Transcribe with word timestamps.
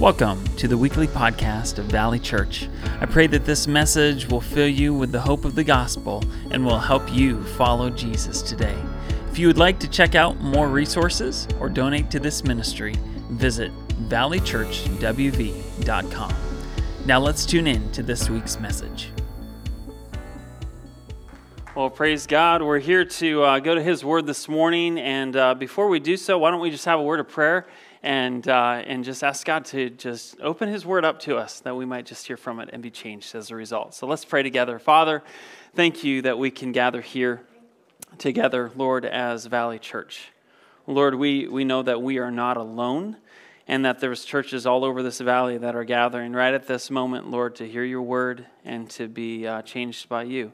Welcome 0.00 0.42
to 0.56 0.66
the 0.66 0.76
weekly 0.78 1.06
podcast 1.06 1.78
of 1.78 1.84
Valley 1.84 2.18
Church. 2.18 2.70
I 3.02 3.04
pray 3.04 3.26
that 3.26 3.44
this 3.44 3.66
message 3.66 4.26
will 4.30 4.40
fill 4.40 4.66
you 4.66 4.94
with 4.94 5.12
the 5.12 5.20
hope 5.20 5.44
of 5.44 5.54
the 5.54 5.62
gospel 5.62 6.24
and 6.50 6.64
will 6.64 6.78
help 6.78 7.12
you 7.12 7.44
follow 7.44 7.90
Jesus 7.90 8.40
today. 8.40 8.82
If 9.30 9.38
you 9.38 9.46
would 9.46 9.58
like 9.58 9.78
to 9.80 9.86
check 9.86 10.14
out 10.14 10.40
more 10.40 10.68
resources 10.68 11.46
or 11.60 11.68
donate 11.68 12.10
to 12.12 12.18
this 12.18 12.44
ministry, 12.44 12.94
visit 13.28 13.72
valleychurchwv.com. 14.08 16.34
Now 17.04 17.20
let's 17.20 17.44
tune 17.44 17.66
in 17.66 17.92
to 17.92 18.02
this 18.02 18.30
week's 18.30 18.58
message. 18.58 19.10
Well, 21.76 21.90
praise 21.90 22.26
God. 22.26 22.62
We're 22.62 22.78
here 22.78 23.04
to 23.04 23.42
uh, 23.42 23.58
go 23.58 23.74
to 23.74 23.82
His 23.82 24.02
Word 24.02 24.24
this 24.24 24.48
morning. 24.48 24.98
And 24.98 25.36
uh, 25.36 25.54
before 25.54 25.88
we 25.88 26.00
do 26.00 26.16
so, 26.16 26.38
why 26.38 26.50
don't 26.50 26.60
we 26.60 26.70
just 26.70 26.86
have 26.86 26.98
a 26.98 27.02
word 27.02 27.20
of 27.20 27.28
prayer 27.28 27.66
and, 28.02 28.46
uh, 28.48 28.82
and 28.86 29.04
just 29.04 29.22
ask 29.22 29.46
God 29.46 29.64
to 29.66 29.90
just 29.90 30.40
open 30.40 30.68
His 30.68 30.86
Word 30.86 31.04
up 31.04 31.20
to 31.20 31.36
us 31.36 31.60
that 31.60 31.76
we 31.76 31.84
might 31.84 32.06
just 32.06 32.26
hear 32.26 32.36
from 32.36 32.60
it 32.60 32.70
and 32.72 32.82
be 32.82 32.90
changed 32.90 33.34
as 33.34 33.50
a 33.50 33.56
result. 33.56 33.94
So 33.94 34.06
let's 34.06 34.24
pray 34.24 34.42
together. 34.42 34.78
Father, 34.78 35.22
thank 35.74 36.02
you 36.02 36.22
that 36.22 36.38
we 36.38 36.50
can 36.50 36.72
gather 36.72 37.00
here 37.00 37.42
together, 38.18 38.70
Lord, 38.74 39.04
as 39.04 39.46
Valley 39.46 39.78
Church. 39.78 40.32
Lord, 40.86 41.14
we, 41.14 41.46
we 41.46 41.64
know 41.64 41.82
that 41.82 42.02
we 42.02 42.18
are 42.18 42.30
not 42.30 42.56
alone 42.56 43.16
and 43.68 43.84
that 43.84 44.00
there's 44.00 44.24
churches 44.24 44.66
all 44.66 44.84
over 44.84 45.02
this 45.02 45.20
valley 45.20 45.56
that 45.58 45.76
are 45.76 45.84
gathering 45.84 46.32
right 46.32 46.54
at 46.54 46.66
this 46.66 46.90
moment, 46.90 47.30
Lord, 47.30 47.54
to 47.56 47.68
hear 47.68 47.84
your 47.84 48.02
word 48.02 48.46
and 48.64 48.90
to 48.90 49.06
be 49.06 49.46
uh, 49.46 49.62
changed 49.62 50.08
by 50.08 50.24
you. 50.24 50.52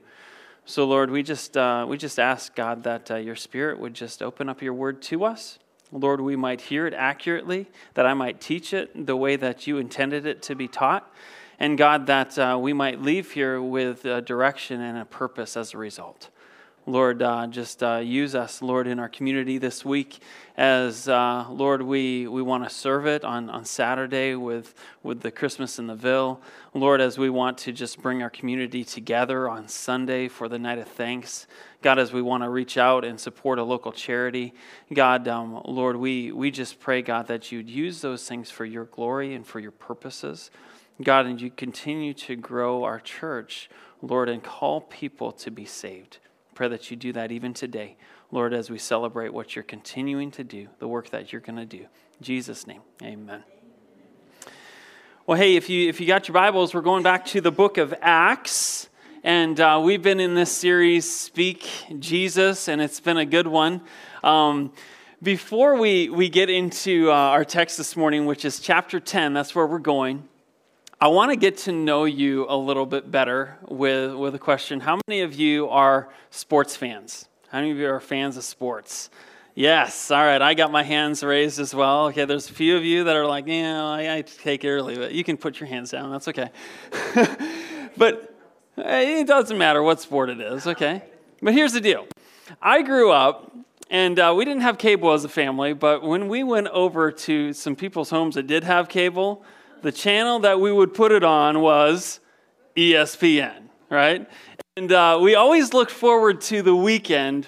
So, 0.66 0.84
Lord, 0.84 1.10
we 1.10 1.22
just, 1.22 1.56
uh, 1.56 1.86
we 1.88 1.96
just 1.96 2.18
ask, 2.18 2.54
God, 2.54 2.82
that 2.82 3.10
uh, 3.10 3.16
your 3.16 3.36
Spirit 3.36 3.78
would 3.78 3.94
just 3.94 4.22
open 4.22 4.48
up 4.48 4.60
your 4.60 4.74
word 4.74 5.00
to 5.02 5.24
us. 5.24 5.58
Lord, 5.92 6.20
we 6.20 6.36
might 6.36 6.60
hear 6.62 6.86
it 6.86 6.94
accurately, 6.94 7.66
that 7.94 8.06
I 8.06 8.14
might 8.14 8.40
teach 8.40 8.72
it 8.72 9.06
the 9.06 9.16
way 9.16 9.36
that 9.36 9.66
you 9.66 9.78
intended 9.78 10.26
it 10.26 10.42
to 10.42 10.54
be 10.54 10.68
taught. 10.68 11.12
And 11.58 11.78
God, 11.78 12.06
that 12.06 12.38
uh, 12.38 12.58
we 12.60 12.72
might 12.72 13.00
leave 13.00 13.32
here 13.32 13.62
with 13.62 14.04
a 14.04 14.20
direction 14.20 14.80
and 14.80 14.98
a 14.98 15.04
purpose 15.04 15.56
as 15.56 15.72
a 15.72 15.78
result. 15.78 16.28
Lord, 16.88 17.20
uh, 17.20 17.48
just 17.48 17.82
uh, 17.82 17.96
use 17.96 18.36
us, 18.36 18.62
Lord, 18.62 18.86
in 18.86 19.00
our 19.00 19.08
community 19.08 19.58
this 19.58 19.84
week 19.84 20.20
as, 20.56 21.08
uh, 21.08 21.44
Lord, 21.50 21.82
we, 21.82 22.28
we 22.28 22.42
want 22.42 22.62
to 22.62 22.70
serve 22.70 23.08
it 23.08 23.24
on, 23.24 23.50
on 23.50 23.64
Saturday 23.64 24.36
with, 24.36 24.72
with 25.02 25.20
the 25.20 25.32
Christmas 25.32 25.80
in 25.80 25.88
the 25.88 25.96
Ville. 25.96 26.40
Lord, 26.74 27.00
as 27.00 27.18
we 27.18 27.28
want 27.28 27.58
to 27.58 27.72
just 27.72 28.00
bring 28.00 28.22
our 28.22 28.30
community 28.30 28.84
together 28.84 29.48
on 29.48 29.66
Sunday 29.66 30.28
for 30.28 30.48
the 30.48 30.60
night 30.60 30.78
of 30.78 30.86
thanks. 30.86 31.48
God, 31.82 31.98
as 31.98 32.12
we 32.12 32.22
want 32.22 32.44
to 32.44 32.48
reach 32.48 32.78
out 32.78 33.04
and 33.04 33.18
support 33.18 33.58
a 33.58 33.64
local 33.64 33.90
charity. 33.90 34.54
God, 34.94 35.26
um, 35.26 35.60
Lord, 35.64 35.96
we, 35.96 36.30
we 36.30 36.52
just 36.52 36.78
pray, 36.78 37.02
God, 37.02 37.26
that 37.26 37.50
you'd 37.50 37.68
use 37.68 38.00
those 38.00 38.28
things 38.28 38.48
for 38.48 38.64
your 38.64 38.84
glory 38.84 39.34
and 39.34 39.44
for 39.44 39.58
your 39.58 39.72
purposes. 39.72 40.52
God, 41.02 41.26
and 41.26 41.40
you 41.40 41.50
continue 41.50 42.14
to 42.14 42.36
grow 42.36 42.84
our 42.84 43.00
church, 43.00 43.68
Lord, 44.00 44.28
and 44.28 44.40
call 44.40 44.82
people 44.82 45.32
to 45.32 45.50
be 45.50 45.64
saved. 45.64 46.18
Pray 46.56 46.68
that 46.68 46.90
you 46.90 46.96
do 46.96 47.12
that 47.12 47.32
even 47.32 47.52
today, 47.52 47.98
Lord, 48.30 48.54
as 48.54 48.70
we 48.70 48.78
celebrate 48.78 49.30
what 49.30 49.54
you're 49.54 49.62
continuing 49.62 50.30
to 50.30 50.42
do, 50.42 50.68
the 50.78 50.88
work 50.88 51.10
that 51.10 51.30
you're 51.30 51.42
going 51.42 51.58
to 51.58 51.66
do. 51.66 51.80
In 51.80 52.22
Jesus' 52.22 52.66
name, 52.66 52.80
amen. 53.02 53.44
Well, 55.26 55.36
hey, 55.36 55.56
if 55.56 55.68
you, 55.68 55.86
if 55.86 56.00
you 56.00 56.06
got 56.06 56.28
your 56.28 56.32
Bibles, 56.32 56.72
we're 56.72 56.80
going 56.80 57.02
back 57.02 57.26
to 57.26 57.42
the 57.42 57.52
book 57.52 57.76
of 57.76 57.92
Acts. 58.00 58.88
And 59.22 59.60
uh, 59.60 59.82
we've 59.84 60.00
been 60.00 60.18
in 60.18 60.34
this 60.34 60.50
series, 60.50 61.04
Speak 61.14 61.68
Jesus, 61.98 62.68
and 62.68 62.80
it's 62.80 63.00
been 63.00 63.18
a 63.18 63.26
good 63.26 63.46
one. 63.46 63.82
Um, 64.24 64.72
before 65.22 65.78
we, 65.78 66.08
we 66.08 66.30
get 66.30 66.48
into 66.48 67.10
uh, 67.10 67.14
our 67.14 67.44
text 67.44 67.76
this 67.76 67.98
morning, 67.98 68.24
which 68.24 68.46
is 68.46 68.60
chapter 68.60 68.98
10, 68.98 69.34
that's 69.34 69.54
where 69.54 69.66
we're 69.66 69.78
going. 69.78 70.26
I 70.98 71.08
want 71.08 71.30
to 71.30 71.36
get 71.36 71.58
to 71.58 71.72
know 71.72 72.06
you 72.06 72.46
a 72.48 72.56
little 72.56 72.86
bit 72.86 73.10
better 73.10 73.58
with, 73.68 74.14
with 74.14 74.34
a 74.34 74.38
question. 74.38 74.80
How 74.80 74.98
many 75.06 75.20
of 75.20 75.34
you 75.34 75.68
are 75.68 76.08
sports 76.30 76.74
fans? 76.74 77.28
How 77.48 77.58
many 77.58 77.70
of 77.70 77.76
you 77.76 77.90
are 77.90 78.00
fans 78.00 78.38
of 78.38 78.44
sports? 78.44 79.10
Yes, 79.54 80.10
all 80.10 80.24
right, 80.24 80.40
I 80.40 80.54
got 80.54 80.72
my 80.72 80.82
hands 80.82 81.22
raised 81.22 81.60
as 81.60 81.74
well. 81.74 82.06
Okay, 82.06 82.24
there's 82.24 82.48
a 82.48 82.52
few 82.54 82.78
of 82.78 82.82
you 82.82 83.04
that 83.04 83.14
are 83.14 83.26
like, 83.26 83.46
yeah, 83.46 83.84
I, 83.84 84.16
I 84.16 84.22
take 84.22 84.64
it 84.64 84.70
early, 84.70 84.96
but 84.96 85.12
you 85.12 85.22
can 85.22 85.36
put 85.36 85.60
your 85.60 85.66
hands 85.66 85.90
down, 85.90 86.10
that's 86.10 86.28
okay. 86.28 86.48
but 87.98 88.34
it 88.78 89.26
doesn't 89.26 89.58
matter 89.58 89.82
what 89.82 90.00
sport 90.00 90.30
it 90.30 90.40
is, 90.40 90.66
okay? 90.66 91.02
But 91.42 91.52
here's 91.52 91.74
the 91.74 91.80
deal 91.82 92.06
I 92.62 92.80
grew 92.80 93.12
up 93.12 93.54
and 93.90 94.18
uh, 94.18 94.32
we 94.34 94.46
didn't 94.46 94.62
have 94.62 94.78
cable 94.78 95.12
as 95.12 95.24
a 95.24 95.28
family, 95.28 95.74
but 95.74 96.02
when 96.02 96.28
we 96.28 96.42
went 96.42 96.68
over 96.68 97.12
to 97.12 97.52
some 97.52 97.76
people's 97.76 98.08
homes 98.08 98.36
that 98.36 98.46
did 98.46 98.64
have 98.64 98.88
cable, 98.88 99.44
the 99.86 99.92
channel 99.92 100.40
that 100.40 100.58
we 100.58 100.72
would 100.72 100.92
put 100.92 101.12
it 101.12 101.22
on 101.22 101.60
was 101.60 102.18
ESPN, 102.76 103.68
right? 103.88 104.28
And 104.76 104.90
uh, 104.90 105.20
we 105.22 105.36
always 105.36 105.72
looked 105.72 105.92
forward 105.92 106.40
to 106.40 106.60
the 106.60 106.74
weekend 106.74 107.46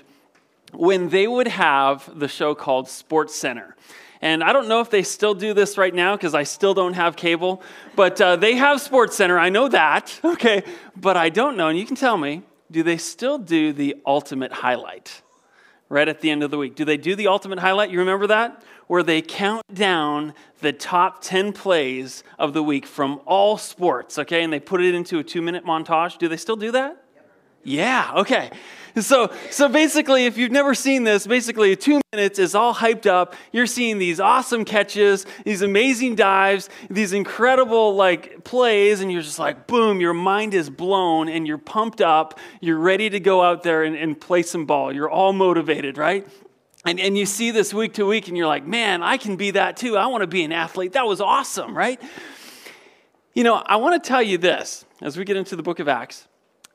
when 0.72 1.09
they 1.09 1.27
would 1.27 1.48
have 1.48 2.09
the 2.16 2.28
show 2.28 2.54
called 2.54 2.87
SportsCenter. 2.87 3.72
And 4.21 4.44
I 4.44 4.53
don't 4.53 4.69
know 4.69 4.81
if 4.81 4.88
they 4.88 5.03
still 5.03 5.34
do 5.34 5.53
this 5.53 5.77
right 5.77 5.93
now 5.93 6.15
because 6.15 6.32
I 6.32 6.44
still 6.44 6.75
don't 6.75 6.93
have 6.93 7.16
cable, 7.16 7.60
but 7.97 8.21
uh, 8.21 8.37
they 8.37 8.54
have 8.54 8.78
SportsCenter. 8.78 9.37
I 9.37 9.48
know 9.48 9.66
that, 9.66 10.21
okay? 10.25 10.62
But 10.94 11.16
I 11.16 11.31
don't 11.31 11.56
know, 11.56 11.66
and 11.66 11.77
you 11.77 11.87
can 11.87 11.97
tell 11.97 12.16
me, 12.16 12.43
do 12.71 12.84
they 12.84 12.98
still 12.98 13.38
do 13.38 13.72
the 13.72 13.97
ultimate 14.06 14.53
highlight 14.53 15.22
right 15.88 16.06
at 16.06 16.21
the 16.21 16.31
end 16.31 16.44
of 16.44 16.53
the 16.53 16.59
week? 16.59 16.77
Do 16.77 16.84
they 16.84 16.98
do 16.98 17.16
the 17.16 17.27
ultimate 17.27 17.59
highlight? 17.59 17.91
You 17.91 17.98
remember 17.98 18.28
that? 18.28 18.62
Where 18.88 19.03
they 19.03 19.22
count 19.22 19.62
down 19.72 20.34
the 20.60 20.72
top 20.72 21.22
10 21.22 21.53
plays 21.53 22.25
of 22.38 22.53
the 22.53 22.62
week 22.62 22.84
from 22.84 23.21
all 23.25 23.56
sports, 23.56 24.19
okay? 24.19 24.43
And 24.43 24.53
they 24.53 24.60
put 24.60 24.82
it 24.82 24.94
into 24.94 25.19
a 25.19 25.25
two 25.25 25.41
minute 25.41 25.65
montage. 25.65 26.19
Do 26.19 26.28
they 26.28 26.37
still 26.37 26.56
do 26.56 26.72
that? 26.72 27.04
Yeah, 27.65 28.12
okay. 28.16 28.50
So, 28.97 29.32
so 29.50 29.69
basically, 29.69 30.27
if 30.27 30.38
you've 30.38 30.50
never 30.50 30.75
seen 30.75 31.04
this, 31.04 31.27
basically, 31.27 31.77
two 31.77 32.00
minutes 32.12 32.38
is 32.38 32.54
all 32.54 32.75
hyped 32.75 33.06
up. 33.06 33.34
You're 33.53 33.66
seeing 33.66 33.98
these 33.98 34.19
awesome 34.19 34.65
catches, 34.65 35.27
these 35.44 35.62
amazing 35.62 36.16
dives, 36.16 36.69
these 36.91 37.12
incredible 37.12 37.94
like 37.94 38.43
plays, 38.43 39.00
and 39.00 39.12
you're 39.12 39.22
just 39.22 39.38
like, 39.38 39.66
boom, 39.66 40.00
your 40.00 40.15
mind 40.15 40.54
is 40.54 40.71
blown 40.71 41.28
and 41.28 41.47
you're 41.47 41.59
pumped 41.59 42.00
up. 42.00 42.38
You're 42.60 42.78
ready 42.78 43.10
to 43.10 43.21
go 43.21 43.43
out 43.43 43.62
there 43.62 43.84
and, 43.84 43.94
and 43.94 44.21
play 44.21 44.43
some 44.43 44.66
ball. 44.66 44.93
You're 44.93 45.10
all 45.10 45.32
motivated, 45.32 45.98
right? 45.98 46.27
And, 46.88 46.99
and 46.99 47.19
you 47.19 47.26
see 47.26 47.50
this 47.50 47.75
week 47.75 47.93
to 47.94 48.06
week, 48.06 48.28
and 48.28 48.37
you're 48.37 48.47
like, 48.47 48.66
man, 48.66 49.03
I 49.03 49.19
can 49.19 49.37
be 49.37 49.50
that 49.50 49.76
too. 49.76 49.99
I 49.99 50.06
want 50.06 50.22
to 50.22 50.26
be 50.26 50.43
an 50.43 50.53
athlete. 50.53 50.94
That 50.94 51.04
was 51.04 51.21
awesome, 51.21 51.76
right? 51.76 52.00
You 53.34 53.44
know, 53.44 53.56
I 53.56 53.76
want 53.76 54.03
to 54.03 54.09
tell 54.09 54.22
you 54.22 54.38
this 54.38 54.87
as 55.03 55.19
we 55.19 55.25
get 55.25 55.37
into 55.37 55.54
the 55.54 55.62
book 55.62 55.81
of 55.81 55.88
Acts 55.88 56.27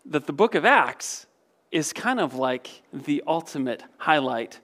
that 0.05 0.27
the 0.27 0.33
book 0.33 0.53
of 0.53 0.65
Acts 0.65 1.25
is 1.71 1.93
kind 1.93 2.19
of 2.19 2.35
like 2.35 2.83
the 2.93 3.23
ultimate 3.25 3.83
highlight 3.97 4.59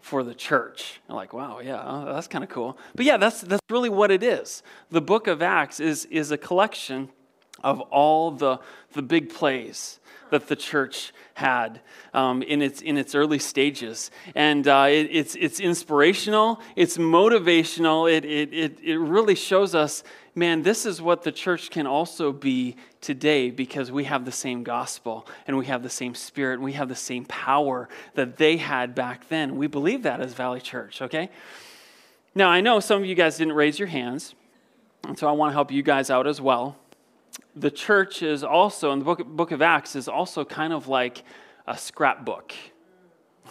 for 0.00 0.22
the 0.22 0.34
church. 0.34 1.02
Like, 1.06 1.34
wow, 1.34 1.60
yeah, 1.60 1.80
uh, 1.80 2.14
that's 2.14 2.26
kind 2.26 2.42
of 2.42 2.48
cool. 2.48 2.78
But 2.94 3.04
yeah, 3.04 3.18
that's, 3.18 3.42
that's 3.42 3.60
really 3.68 3.90
what 3.90 4.10
it 4.10 4.22
is. 4.22 4.62
The 4.88 5.02
book 5.02 5.26
of 5.26 5.42
Acts 5.42 5.80
is, 5.80 6.06
is 6.06 6.30
a 6.30 6.38
collection 6.38 7.10
of 7.62 7.78
all 7.82 8.30
the, 8.30 8.58
the 8.92 9.02
big 9.02 9.28
plays 9.28 10.00
that 10.30 10.48
the 10.48 10.56
church 10.56 11.12
had 11.34 11.80
um, 12.12 12.42
in, 12.42 12.62
its, 12.62 12.80
in 12.80 12.96
its 12.96 13.14
early 13.14 13.38
stages. 13.38 14.10
And 14.34 14.66
uh, 14.68 14.86
it, 14.88 15.08
it's, 15.10 15.34
it's 15.34 15.60
inspirational, 15.60 16.60
it's 16.76 16.96
motivational, 16.96 18.10
it, 18.10 18.24
it, 18.24 18.52
it, 18.52 18.78
it 18.82 18.98
really 18.98 19.34
shows 19.34 19.74
us 19.74 20.04
man, 20.34 20.62
this 20.62 20.84
is 20.84 21.00
what 21.00 21.22
the 21.22 21.32
church 21.32 21.70
can 21.70 21.86
also 21.86 22.32
be 22.32 22.76
today 23.00 23.50
because 23.50 23.92
we 23.92 24.04
have 24.04 24.24
the 24.24 24.32
same 24.32 24.62
gospel 24.62 25.26
and 25.46 25.56
we 25.56 25.66
have 25.66 25.82
the 25.82 25.90
same 25.90 26.14
spirit 26.14 26.54
and 26.54 26.64
we 26.64 26.72
have 26.72 26.88
the 26.88 26.96
same 26.96 27.24
power 27.24 27.88
that 28.14 28.36
they 28.36 28.56
had 28.56 28.94
back 28.94 29.28
then. 29.28 29.56
We 29.56 29.66
believe 29.66 30.02
that 30.02 30.20
as 30.20 30.34
Valley 30.34 30.60
Church, 30.60 31.00
okay? 31.02 31.30
Now, 32.34 32.48
I 32.48 32.60
know 32.60 32.80
some 32.80 33.00
of 33.00 33.08
you 33.08 33.14
guys 33.14 33.38
didn't 33.38 33.54
raise 33.54 33.78
your 33.78 33.88
hands, 33.88 34.34
and 35.06 35.16
so 35.16 35.28
I 35.28 35.32
want 35.32 35.50
to 35.50 35.54
help 35.54 35.70
you 35.70 35.82
guys 35.82 36.10
out 36.10 36.26
as 36.26 36.40
well 36.40 36.76
the 37.56 37.70
church 37.70 38.22
is 38.22 38.42
also, 38.42 38.92
in 38.92 38.98
the 38.98 39.04
book, 39.04 39.26
book 39.26 39.52
of 39.52 39.62
Acts, 39.62 39.96
is 39.96 40.08
also 40.08 40.44
kind 40.44 40.72
of 40.72 40.88
like 40.88 41.22
a 41.66 41.76
scrapbook. 41.76 42.52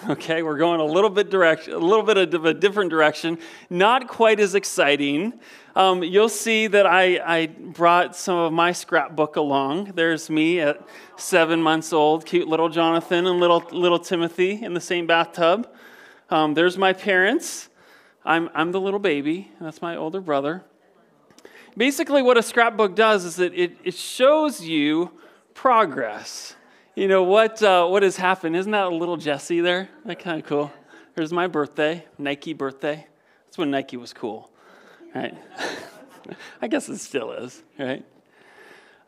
Okay, 0.09 0.41
we're 0.41 0.57
going 0.57 0.79
a 0.79 0.85
little 0.85 1.09
bit 1.09 1.29
direction, 1.29 1.73
a 1.73 1.77
little 1.77 2.03
bit 2.03 2.33
of 2.33 2.45
a 2.45 2.53
different 2.53 2.89
direction. 2.89 3.37
Not 3.69 4.07
quite 4.07 4.39
as 4.39 4.55
exciting. 4.55 5.39
Um, 5.75 6.03
you'll 6.03 6.29
see 6.29 6.65
that 6.65 6.87
I, 6.87 7.19
I 7.23 7.45
brought 7.45 8.15
some 8.15 8.35
of 8.37 8.51
my 8.51 8.71
scrapbook 8.71 9.35
along. 9.35 9.91
There's 9.93 10.31
me 10.31 10.59
at 10.61 10.81
seven 11.15 11.61
months 11.61 11.93
old, 11.93 12.25
cute 12.25 12.47
little 12.47 12.69
Jonathan 12.69 13.27
and 13.27 13.39
little 13.39 13.63
little 13.71 13.99
Timothy 13.99 14.63
in 14.63 14.73
the 14.73 14.81
same 14.81 15.05
bathtub. 15.05 15.71
Um, 16.31 16.55
there's 16.55 16.75
my 16.75 16.93
parents. 16.93 17.69
I'm 18.25 18.49
I'm 18.55 18.71
the 18.71 18.81
little 18.81 18.99
baby. 18.99 19.51
That's 19.61 19.79
my 19.79 19.95
older 19.95 20.21
brother 20.21 20.63
basically, 21.77 22.21
what 22.21 22.37
a 22.37 22.43
scrapbook 22.43 22.95
does 22.95 23.25
is 23.25 23.35
that 23.37 23.53
it, 23.53 23.77
it 23.83 23.95
shows 23.95 24.61
you 24.61 25.11
progress. 25.53 26.55
You 26.95 27.07
know, 27.07 27.23
what, 27.23 27.61
uh, 27.63 27.87
what 27.87 28.03
has 28.03 28.17
happened. 28.17 28.55
Isn't 28.55 28.71
that 28.71 28.85
a 28.85 28.95
little 28.95 29.17
Jesse 29.17 29.61
there? 29.61 29.89
That 30.05 30.19
kind 30.19 30.39
of 30.39 30.47
cool. 30.47 30.71
Here's 31.15 31.33
my 31.33 31.47
birthday, 31.47 32.05
Nike 32.17 32.53
birthday. 32.53 33.07
That's 33.45 33.57
when 33.57 33.71
Nike 33.71 33.97
was 33.97 34.13
cool, 34.13 34.51
right? 35.13 35.35
I 36.61 36.67
guess 36.67 36.89
it 36.89 36.97
still 36.99 37.31
is, 37.33 37.61
right? 37.77 38.03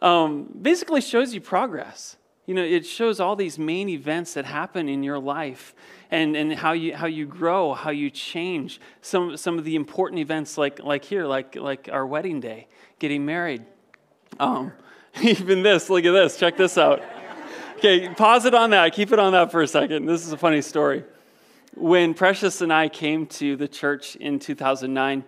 Um, 0.01 0.53
basically 0.61 1.01
shows 1.01 1.33
you 1.33 1.41
progress. 1.41 2.17
You 2.45 2.53
know, 2.53 2.63
it 2.63 2.85
shows 2.85 3.19
all 3.19 3.35
these 3.35 3.57
main 3.57 3.89
events 3.89 4.35
that 4.35 4.45
happen 4.45 4.87
in 4.87 5.01
your 5.01 5.17
life 5.17 5.73
and, 6.11 6.35
and 6.35 6.53
how, 6.53 6.73
you, 6.73 6.95
how 6.95 7.07
you 7.07 7.25
grow, 7.25 7.73
how 7.73 7.89
you 7.89 8.11
change. 8.11 8.79
Some, 9.01 9.35
some 9.35 9.57
of 9.57 9.65
the 9.65 9.75
important 9.75 10.19
events, 10.19 10.57
like, 10.57 10.79
like 10.83 11.03
here, 11.03 11.25
like, 11.25 11.55
like 11.55 11.89
our 11.91 12.05
wedding 12.05 12.39
day, 12.39 12.67
getting 12.99 13.25
married. 13.25 13.65
Um, 14.39 14.73
even 15.21 15.63
this, 15.63 15.89
look 15.89 16.05
at 16.05 16.11
this, 16.11 16.37
check 16.37 16.55
this 16.55 16.77
out. 16.77 17.01
Okay, 17.77 18.09
pause 18.09 18.45
it 18.45 18.53
on 18.53 18.69
that, 18.69 18.93
keep 18.93 19.11
it 19.11 19.19
on 19.19 19.33
that 19.33 19.51
for 19.51 19.61
a 19.61 19.67
second. 19.67 20.05
This 20.05 20.25
is 20.25 20.31
a 20.31 20.37
funny 20.37 20.61
story. 20.61 21.03
When 21.75 22.13
Precious 22.13 22.61
and 22.61 22.71
I 22.71 22.89
came 22.89 23.25
to 23.27 23.55
the 23.55 23.67
church 23.67 24.15
in 24.15 24.39
2009, 24.39 25.23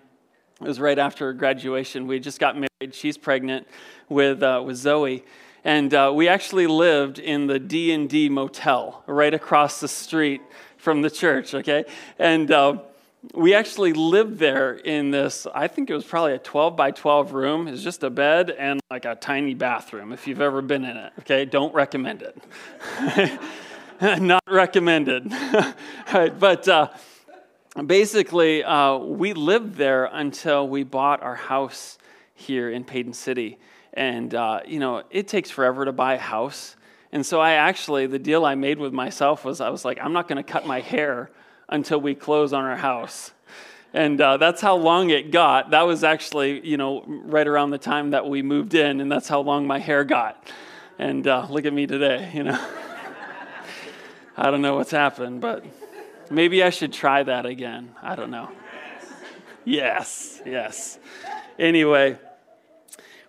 it 0.62 0.68
was 0.68 0.80
right 0.80 0.98
after 0.98 1.34
graduation. 1.34 2.08
We 2.08 2.20
just 2.20 2.40
got 2.40 2.56
married. 2.56 2.94
She's 2.96 3.18
pregnant 3.18 3.68
with, 4.08 4.42
uh, 4.44 4.64
with 4.66 4.78
Zoe 4.78 5.26
and 5.68 5.94
uh, 5.94 6.14
we 6.16 6.30
actually 6.30 6.66
lived 6.66 7.20
in 7.20 7.48
the 7.48 7.60
D&D 7.60 8.30
motel 8.30 9.04
right 9.06 9.34
across 9.34 9.82
the 9.82 9.90
street 9.90 10.42
from 10.78 11.02
the 11.02 11.10
church, 11.12 11.54
okay? 11.54 11.84
And 12.18 12.50
uh, 12.50 12.78
we 13.34 13.54
actually 13.54 13.92
lived 13.92 14.40
there 14.40 14.76
in 14.76 15.12
this, 15.12 15.46
I 15.54 15.68
think 15.68 15.90
it 15.90 15.94
was 15.94 16.06
probably 16.06 16.36
a 16.36 16.40
12 16.40 16.78
by 16.78 16.92
12 16.92 17.34
room. 17.34 17.68
It's 17.68 17.84
just 17.84 18.02
a 18.04 18.10
bed 18.10 18.50
and 18.52 18.80
like 18.90 19.04
a 19.04 19.16
tiny 19.16 19.56
bathroom 19.56 20.14
if 20.14 20.26
you've 20.26 20.40
ever 20.40 20.62
been 20.62 20.86
in 20.86 20.96
it, 20.96 21.12
okay? 21.20 21.44
Don't 21.44 21.74
recommend 21.74 22.22
it. 22.22 23.42
Not 24.22 24.44
recommended. 24.48 25.30
but 26.40 26.66
uh, 26.70 26.88
basically, 27.86 28.64
uh, 28.64 28.96
we 29.00 29.34
lived 29.34 29.76
there 29.76 30.06
until 30.06 30.66
we 30.66 30.84
bought 30.84 31.22
our 31.22 31.36
house 31.36 31.98
here 32.36 32.72
in 32.72 32.86
Paden 32.86 33.12
City. 33.12 33.58
And, 33.98 34.34
uh, 34.36 34.62
you 34.68 34.80
know, 34.80 35.04
it 35.10 35.28
takes 35.28 35.50
forever 35.50 35.84
to 35.84 35.92
buy 35.92 36.14
a 36.14 36.20
house. 36.20 36.76
And 37.12 37.26
so 37.26 37.42
I 37.42 37.54
actually, 37.54 38.06
the 38.06 38.20
deal 38.20 38.46
I 38.46 38.54
made 38.54 38.78
with 38.78 38.94
myself 38.94 39.44
was 39.44 39.60
I 39.60 39.70
was 39.70 39.84
like, 39.84 39.98
I'm 40.00 40.14
not 40.14 40.28
going 40.28 40.38
to 40.38 40.44
cut 40.44 40.68
my 40.68 40.82
hair 40.82 41.32
until 41.68 42.00
we 42.00 42.14
close 42.14 42.54
on 42.54 42.64
our 42.64 42.76
house. 42.78 43.32
And 43.94 44.22
uh, 44.22 44.38
that's 44.38 44.62
how 44.62 44.76
long 44.76 45.10
it 45.10 45.32
got. 45.32 45.72
That 45.72 45.82
was 45.82 46.04
actually, 46.04 46.66
you 46.66 46.78
know, 46.78 47.04
right 47.08 47.48
around 47.48 47.72
the 47.72 47.80
time 47.80 48.12
that 48.12 48.30
we 48.30 48.44
moved 48.44 48.76
in, 48.76 49.02
and 49.02 49.12
that's 49.12 49.28
how 49.28 49.40
long 49.40 49.66
my 49.66 49.80
hair 49.80 50.04
got. 50.04 50.48
And 51.00 51.28
uh, 51.28 51.48
look 51.50 51.66
at 51.66 51.74
me 51.74 51.88
today, 51.88 52.30
you 52.36 52.44
know. 52.44 52.68
I 54.38 54.52
don't 54.52 54.62
know 54.62 54.76
what's 54.76 54.92
happened, 54.92 55.42
but 55.42 55.66
maybe 56.30 56.62
I 56.62 56.70
should 56.70 56.94
try 56.94 57.24
that 57.24 57.48
again. 57.48 57.96
I 58.04 58.16
don't 58.16 58.30
know. 58.30 58.52
Yes, 59.66 60.40
yes. 60.46 61.00
Anyway, 61.58 62.20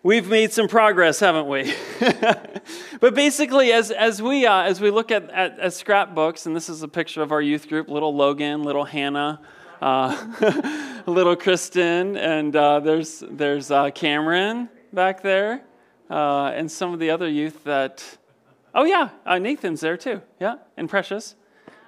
we've 0.03 0.29
made 0.29 0.53
some 0.53 0.69
progress, 0.69 1.21
haven't 1.21 1.47
we? 1.47 1.73
but 3.00 3.15
basically, 3.15 3.73
as, 3.73 3.91
as, 3.91 4.23
we, 4.23 4.47
uh, 4.47 4.62
as 4.62 4.81
we 4.81 4.91
look 4.91 5.11
at, 5.11 5.31
at, 5.31 5.59
at, 5.59 5.73
scrapbooks, 5.73 6.47
and 6.47 6.55
this 6.55 6.69
is 6.69 6.83
a 6.83 6.89
picture 6.89 7.23
of 7.23 7.33
our 7.33 7.43
youth 7.43 7.69
group 7.69 7.89
little 7.89 8.15
Logan, 8.15 8.62
little 8.62 8.85
Hannah, 8.85 9.41
uh, 9.81 11.03
little 11.06 11.37
Kristen, 11.37 12.17
and 12.17 12.55
uh, 12.55 12.81
there's, 12.81 13.23
there's 13.31 13.71
uh, 13.71 13.91
Cameron 13.91 14.69
back 14.93 15.23
there, 15.23 15.62
uh, 16.11 16.47
and 16.47 16.71
some 16.71 16.93
of 16.93 17.00
the 17.00 17.11
other 17.11 17.29
youth 17.29 17.65
that, 17.65 18.19
oh 18.75 18.85
yeah, 18.85 19.11
uh, 19.27 19.39
Nathan's 19.39 19.81
there 19.81 19.97
too, 19.97 20.23
yeah, 20.41 20.56
and 20.77 20.89
Precious, 20.89 21.35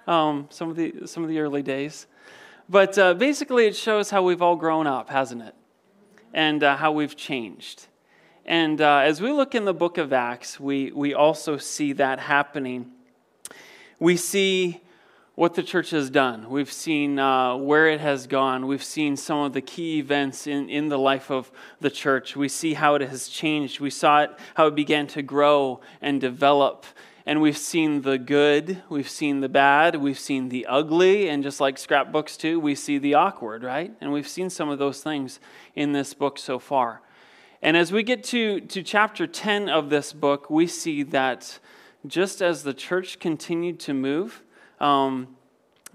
um, 0.07 0.47
some, 0.51 0.71
of 0.71 0.77
the, 0.77 1.07
some 1.07 1.23
of 1.23 1.29
the 1.29 1.39
early 1.39 1.63
days. 1.63 2.07
But 2.69 3.19
basically, 3.19 3.67
it 3.67 3.75
shows 3.75 4.11
how 4.11 4.23
we've 4.23 4.41
all 4.41 4.55
grown 4.55 4.87
up, 4.87 5.11
hasn't 5.11 5.43
it? 5.43 5.57
And 6.33 6.63
how 6.63 6.93
we've 6.93 7.17
changed. 7.17 7.89
And 8.47 8.81
uh, 8.81 8.99
as 8.99 9.21
we 9.21 9.33
look 9.33 9.55
in 9.55 9.65
the 9.65 9.75
book 9.75 9.99
of 9.99 10.13
Acts, 10.13 10.59
we, 10.59 10.91
we 10.93 11.15
also 11.15 11.57
see 11.57 11.93
that 11.95 12.19
happening. 12.19 12.91
We 13.99 14.17
see 14.17 14.81
what 15.35 15.55
the 15.55 15.63
church 15.63 15.91
has 15.91 16.11
done. 16.11 16.51
We've 16.51 16.71
seen 16.71 17.19
uh, 17.19 17.57
where 17.57 17.89
it 17.89 18.01
has 18.01 18.27
gone. 18.27 18.67
We've 18.67 18.85
seen 18.85 19.17
some 19.17 19.39
of 19.39 19.53
the 19.53 19.63
key 19.63 19.99
events 19.99 20.47
in, 20.47 20.69
in 20.69 20.89
the 20.89 20.99
life 20.99 21.31
of 21.31 21.51
the 21.81 21.91
church. 21.91 22.37
We 22.37 22.49
see 22.49 22.75
how 22.75 22.95
it 22.97 23.03
has 23.03 23.29
changed. 23.29 23.81
We 23.81 23.91
saw 23.91 24.23
it, 24.23 24.31
how 24.55 24.67
it 24.67 24.75
began 24.75 25.07
to 25.09 25.23
grow 25.23 25.81
and 26.03 26.21
develop. 26.21 26.85
And 27.25 27.41
we've 27.41 27.57
seen 27.57 28.03
the 28.03 28.19
good, 28.19 28.83
we've 28.89 29.09
seen 29.09 29.41
the 29.41 29.49
bad, 29.49 29.97
we've 29.97 30.19
seen 30.19 30.49
the 30.49 30.67
ugly, 30.67 31.29
and 31.29 31.43
just 31.43 31.61
like 31.61 31.79
scrapbooks 31.79 32.37
too, 32.37 32.59
we 32.59 32.75
see 32.75 32.99
the 32.99 33.15
awkward, 33.15 33.63
right? 33.63 33.93
And 34.01 34.13
we've 34.13 34.29
seen 34.29 34.51
some 34.51 34.69
of 34.69 34.79
those 34.79 35.03
things 35.03 35.39
in 35.75 35.93
this 35.93 36.13
book 36.13 36.39
so 36.39 36.59
far. 36.59 37.03
And 37.63 37.77
as 37.77 37.93
we 37.93 38.03
get 38.03 38.25
to, 38.25 38.61
to 38.61 38.83
chapter 38.83 39.27
10 39.27 39.69
of 39.69 39.91
this 39.91 40.13
book, 40.13 40.49
we 40.49 40.67
see 40.67 41.03
that 41.05 41.59
just 42.07 42.41
as 42.41 42.63
the 42.63 42.73
church 42.73 43.19
continued 43.19 43.79
to 43.81 43.93
move, 43.93 44.43
um, 44.81 45.37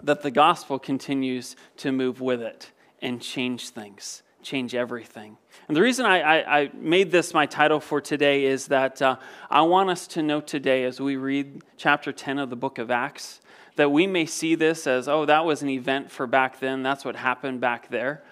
that 0.03 0.21
the 0.21 0.29
gospel 0.29 0.77
continues 0.77 1.56
to 1.77 1.91
move 1.91 2.21
with 2.21 2.41
it 2.41 2.71
and 3.01 3.19
change 3.19 3.69
things, 3.69 4.21
change 4.44 4.75
everything. 4.75 5.38
And 5.67 5.75
the 5.75 5.81
reason 5.81 6.06
I, 6.06 6.19
I, 6.19 6.59
I 6.59 6.71
made 6.75 7.09
this 7.09 7.33
my 7.33 7.47
title 7.47 7.79
for 7.79 8.00
today 8.00 8.45
is 8.45 8.67
that 8.67 9.01
uh, 9.01 9.15
I 9.50 9.63
want 9.63 9.89
us 9.89 10.06
to 10.07 10.21
know 10.21 10.41
today, 10.41 10.83
as 10.83 11.01
we 11.01 11.15
read 11.15 11.63
chapter 11.77 12.12
10 12.12 12.38
of 12.38 12.51
the 12.51 12.56
book 12.56 12.77
of 12.77 12.91
Acts, 12.91 13.41
that 13.75 13.91
we 13.91 14.06
may 14.06 14.27
see 14.27 14.53
this 14.53 14.85
as, 14.85 15.07
oh, 15.07 15.25
that 15.25 15.45
was 15.45 15.63
an 15.63 15.69
event 15.69 16.12
for 16.12 16.27
back 16.27 16.59
then, 16.59 16.83
that's 16.83 17.03
what 17.03 17.15
happened 17.15 17.59
back 17.59 17.89
there 17.89 18.23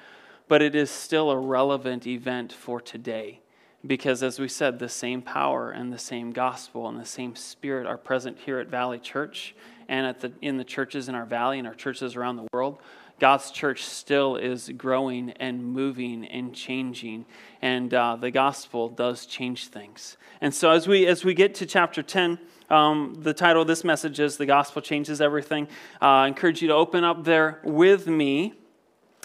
but 0.53 0.61
it 0.61 0.75
is 0.75 0.91
still 0.91 1.31
a 1.31 1.35
relevant 1.35 2.05
event 2.05 2.53
for 2.53 2.79
today. 2.79 3.41
Because, 3.87 4.21
as 4.21 4.37
we 4.37 4.47
said, 4.47 4.77
the 4.77 4.87
same 4.87 5.23
power 5.23 5.71
and 5.71 5.91
the 5.91 5.97
same 5.97 6.31
gospel 6.31 6.87
and 6.87 6.99
the 6.99 7.05
same 7.05 7.35
spirit 7.35 7.87
are 7.87 7.97
present 7.97 8.37
here 8.37 8.59
at 8.59 8.67
Valley 8.67 8.99
Church 8.99 9.55
and 9.87 10.05
at 10.05 10.19
the, 10.19 10.31
in 10.43 10.57
the 10.57 10.63
churches 10.63 11.09
in 11.09 11.15
our 11.15 11.25
valley 11.25 11.57
and 11.57 11.67
our 11.67 11.73
churches 11.73 12.15
around 12.15 12.35
the 12.35 12.45
world. 12.53 12.77
God's 13.19 13.49
church 13.49 13.83
still 13.83 14.35
is 14.35 14.69
growing 14.77 15.31
and 15.39 15.65
moving 15.65 16.23
and 16.23 16.53
changing, 16.53 17.25
and 17.63 17.91
uh, 17.91 18.15
the 18.15 18.29
gospel 18.29 18.89
does 18.89 19.25
change 19.25 19.69
things. 19.69 20.17
And 20.39 20.53
so, 20.53 20.69
as 20.69 20.87
we 20.87 21.07
as 21.07 21.25
we 21.25 21.33
get 21.33 21.55
to 21.55 21.65
chapter 21.65 22.03
ten, 22.03 22.37
um, 22.69 23.15
the 23.17 23.33
title 23.33 23.63
of 23.63 23.67
this 23.67 23.83
message 23.83 24.19
is 24.19 24.37
"The 24.37 24.45
Gospel 24.45 24.83
Changes 24.83 25.19
Everything." 25.19 25.67
Uh, 25.99 26.05
I 26.05 26.27
encourage 26.27 26.61
you 26.61 26.67
to 26.67 26.75
open 26.75 27.03
up 27.03 27.23
there 27.23 27.59
with 27.63 28.05
me 28.05 28.53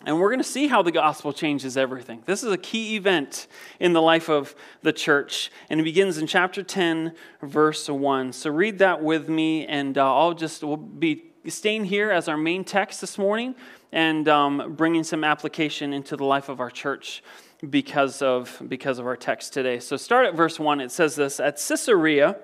and 0.06 0.20
we're 0.20 0.28
going 0.28 0.38
to 0.38 0.44
see 0.44 0.68
how 0.68 0.82
the 0.82 0.92
gospel 0.92 1.32
changes 1.32 1.76
everything. 1.76 2.22
This 2.24 2.44
is 2.44 2.52
a 2.52 2.58
key 2.58 2.94
event 2.96 3.48
in 3.80 3.92
the 3.92 4.02
life 4.02 4.28
of 4.28 4.54
the 4.82 4.92
church. 4.92 5.50
And 5.68 5.80
it 5.80 5.82
begins 5.82 6.18
in 6.18 6.26
chapter 6.28 6.62
10, 6.62 7.14
verse 7.42 7.88
1. 7.88 8.32
So 8.32 8.50
read 8.50 8.78
that 8.78 9.02
with 9.02 9.28
me, 9.28 9.66
and 9.66 9.98
uh, 9.98 10.16
I'll 10.16 10.34
just 10.34 10.62
we'll 10.62 10.76
be 10.76 11.24
staying 11.48 11.86
here 11.86 12.10
as 12.12 12.28
our 12.28 12.36
main 12.36 12.62
text 12.62 13.00
this 13.00 13.18
morning 13.18 13.56
and 13.90 14.28
um, 14.28 14.74
bringing 14.76 15.02
some 15.02 15.24
application 15.24 15.92
into 15.92 16.16
the 16.16 16.24
life 16.24 16.48
of 16.48 16.60
our 16.60 16.70
church 16.70 17.22
because 17.68 18.22
of, 18.22 18.62
because 18.68 19.00
of 19.00 19.06
our 19.06 19.16
text 19.16 19.52
today. 19.52 19.80
So 19.80 19.96
start 19.96 20.26
at 20.26 20.34
verse 20.36 20.60
1. 20.60 20.80
It 20.80 20.92
says 20.92 21.16
this 21.16 21.40
At 21.40 21.56
Caesarea, 21.56 22.36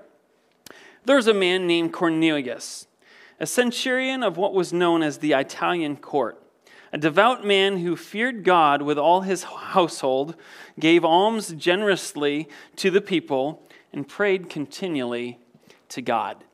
there's 1.04 1.28
a 1.28 1.34
man 1.34 1.68
named 1.68 1.92
Cornelius, 1.92 2.88
a 3.38 3.46
centurion 3.46 4.24
of 4.24 4.36
what 4.36 4.54
was 4.54 4.72
known 4.72 5.04
as 5.04 5.18
the 5.18 5.34
Italian 5.34 5.96
Cohort 5.96 6.43
a 6.94 6.96
devout 6.96 7.44
man 7.44 7.78
who 7.78 7.96
feared 7.96 8.44
God 8.44 8.80
with 8.80 8.98
all 8.98 9.22
his 9.22 9.42
household, 9.42 10.36
gave 10.78 11.04
alms 11.04 11.48
generously 11.48 12.48
to 12.76 12.88
the 12.88 13.00
people, 13.00 13.66
and 13.92 14.06
prayed 14.06 14.48
continually 14.48 15.40
to 15.88 16.00
God. 16.00 16.44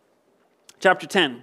Chapter 0.81 1.07
10, 1.07 1.43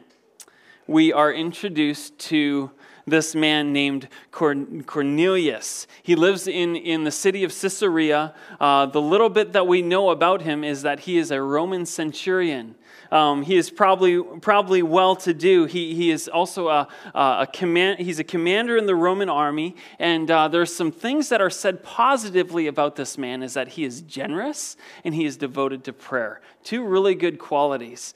we 0.87 1.13
are 1.13 1.31
introduced 1.31 2.17
to 2.17 2.71
this 3.05 3.35
man 3.35 3.71
named 3.71 4.07
Cornelius. 4.31 5.85
He 6.01 6.15
lives 6.15 6.47
in, 6.47 6.75
in 6.75 7.03
the 7.03 7.11
city 7.11 7.43
of 7.43 7.51
Caesarea. 7.51 8.33
Uh, 8.59 8.87
the 8.87 9.01
little 9.01 9.29
bit 9.29 9.53
that 9.53 9.67
we 9.67 9.83
know 9.83 10.09
about 10.09 10.41
him 10.41 10.63
is 10.63 10.81
that 10.81 11.01
he 11.01 11.19
is 11.19 11.29
a 11.29 11.39
Roman 11.39 11.85
centurion. 11.85 12.73
Um, 13.11 13.43
he 13.43 13.55
is 13.55 13.69
probably, 13.69 14.21
probably 14.39 14.81
well 14.83 15.15
to 15.17 15.33
do. 15.33 15.65
He, 15.65 15.95
he 15.95 16.11
is 16.11 16.27
also 16.27 16.67
a, 16.67 16.87
a, 17.13 17.47
command, 17.51 17.99
he's 17.99 18.19
a 18.19 18.23
commander 18.23 18.77
in 18.77 18.85
the 18.85 18.95
Roman 18.95 19.29
army. 19.29 19.75
And 19.99 20.29
uh, 20.29 20.47
there's 20.47 20.73
some 20.75 20.91
things 20.91 21.29
that 21.29 21.41
are 21.41 21.49
said 21.49 21.83
positively 21.83 22.67
about 22.67 22.95
this 22.95 23.17
man 23.17 23.43
is 23.43 23.53
that 23.53 23.69
he 23.69 23.83
is 23.83 24.01
generous 24.01 24.77
and 25.03 25.15
he 25.15 25.25
is 25.25 25.37
devoted 25.37 25.83
to 25.85 25.93
prayer. 25.93 26.41
Two 26.63 26.83
really 26.85 27.15
good 27.15 27.39
qualities. 27.39 28.13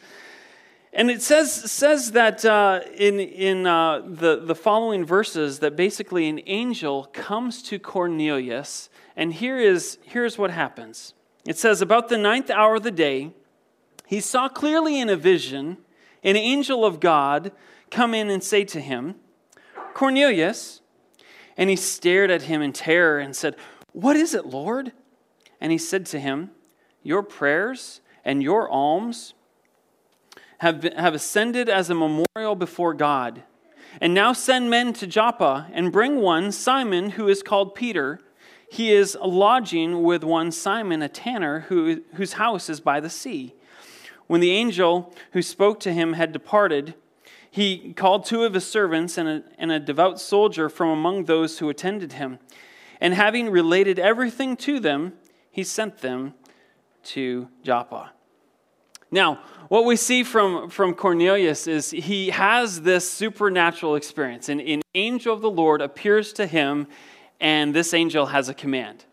And 0.94 1.10
it 1.10 1.22
says, 1.22 1.72
says 1.72 2.12
that 2.12 2.44
uh, 2.44 2.82
in, 2.98 3.20
in 3.20 3.66
uh, 3.66 4.02
the, 4.06 4.42
the 4.44 4.56
following 4.56 5.06
verses 5.06 5.60
that 5.60 5.78
basically 5.78 6.28
an 6.28 6.42
angel 6.48 7.06
comes 7.14 7.64
to 7.64 7.80
Cornelius, 7.80 8.90
and 9.16 9.34
here 9.34 9.58
is, 9.58 10.00
here's 10.04 10.38
what 10.38 10.52
happens. 10.52 11.14
It 11.46 11.58
says, 11.58 11.82
About 11.82 12.10
the 12.10 12.18
ninth 12.18 12.50
hour 12.50 12.76
of 12.76 12.84
the 12.84 12.92
day, 12.92 13.32
he 14.12 14.20
saw 14.20 14.50
clearly 14.50 15.00
in 15.00 15.08
a 15.08 15.16
vision 15.16 15.78
an 16.22 16.36
angel 16.36 16.84
of 16.84 17.00
God 17.00 17.54
come 17.90 18.14
in 18.14 18.30
and 18.30 18.44
say 18.44 18.66
to 18.66 18.82
him, 18.82 19.16
Cornelius. 19.94 20.82
And 21.56 21.70
he 21.70 21.78
stared 21.78 22.30
at 22.30 22.42
him 22.42 22.62
in 22.62 22.74
terror 22.74 23.20
and 23.20 23.34
said, 23.34 23.56
What 23.94 24.18
is 24.18 24.34
it, 24.34 24.46
Lord? 24.46 24.92
And 25.62 25.72
he 25.72 25.78
said 25.78 26.06
to 26.08 26.20
him, 26.20 26.52
Your 27.02 27.24
prayers 27.24 28.02
and 28.26 28.44
your 28.44 28.68
alms 28.70 29.34
have, 30.58 30.82
been, 30.82 30.98
have 30.98 31.14
ascended 31.14 31.70
as 31.70 31.90
a 31.90 31.96
memorial 31.96 32.56
before 32.56 32.94
God. 32.94 33.44
And 34.02 34.14
now 34.14 34.34
send 34.34 34.70
men 34.70 34.92
to 34.96 35.08
Joppa 35.08 35.68
and 35.72 35.90
bring 35.90 36.18
one, 36.18 36.52
Simon, 36.52 37.12
who 37.12 37.30
is 37.30 37.42
called 37.42 37.76
Peter. 37.76 38.20
He 38.70 38.92
is 38.92 39.18
lodging 39.24 40.04
with 40.04 40.26
one 40.26 40.52
Simon, 40.52 41.02
a 41.02 41.08
tanner, 41.08 41.62
who, 41.70 42.02
whose 42.16 42.34
house 42.34 42.70
is 42.70 42.82
by 42.82 43.00
the 43.00 43.10
sea. 43.10 43.56
When 44.32 44.40
the 44.40 44.52
angel 44.52 45.14
who 45.34 45.42
spoke 45.42 45.82
to 45.82 45.92
him 45.92 46.14
had 46.14 46.32
departed, 46.32 46.94
he 47.50 47.92
called 47.92 48.24
two 48.24 48.46
of 48.46 48.54
his 48.54 48.66
servants 48.66 49.18
and 49.18 49.28
a, 49.28 49.44
and 49.58 49.74
a 49.74 49.78
devout 49.78 50.22
soldier 50.22 50.70
from 50.70 50.88
among 50.88 51.26
those 51.26 51.60
who 51.60 51.68
attended 51.68 52.14
him. 52.14 52.40
And 53.02 53.14
having 53.14 53.50
related 53.50 54.00
everything 54.00 54.56
to 54.56 54.80
them, 54.80 55.16
he 55.52 55.66
sent 55.66 55.98
them 55.98 56.34
to 57.08 57.50
Joppa. 57.62 58.14
Now, 59.12 59.42
what 59.68 59.84
we 59.84 59.98
see 59.98 60.24
from, 60.24 60.70
from 60.70 60.94
Cornelius 60.94 61.68
is 61.68 61.92
he 61.92 62.30
has 62.30 62.84
this 62.84 63.12
supernatural 63.12 63.96
experience. 63.96 64.48
And 64.48 64.62
an 64.62 64.82
angel 64.96 65.34
of 65.34 65.42
the 65.42 65.52
Lord 65.52 65.82
appears 65.82 66.32
to 66.32 66.48
him, 66.48 66.88
and 67.42 67.74
this 67.74 67.94
angel 67.94 68.28
has 68.28 68.48
a 68.48 68.54
command. 68.54 69.04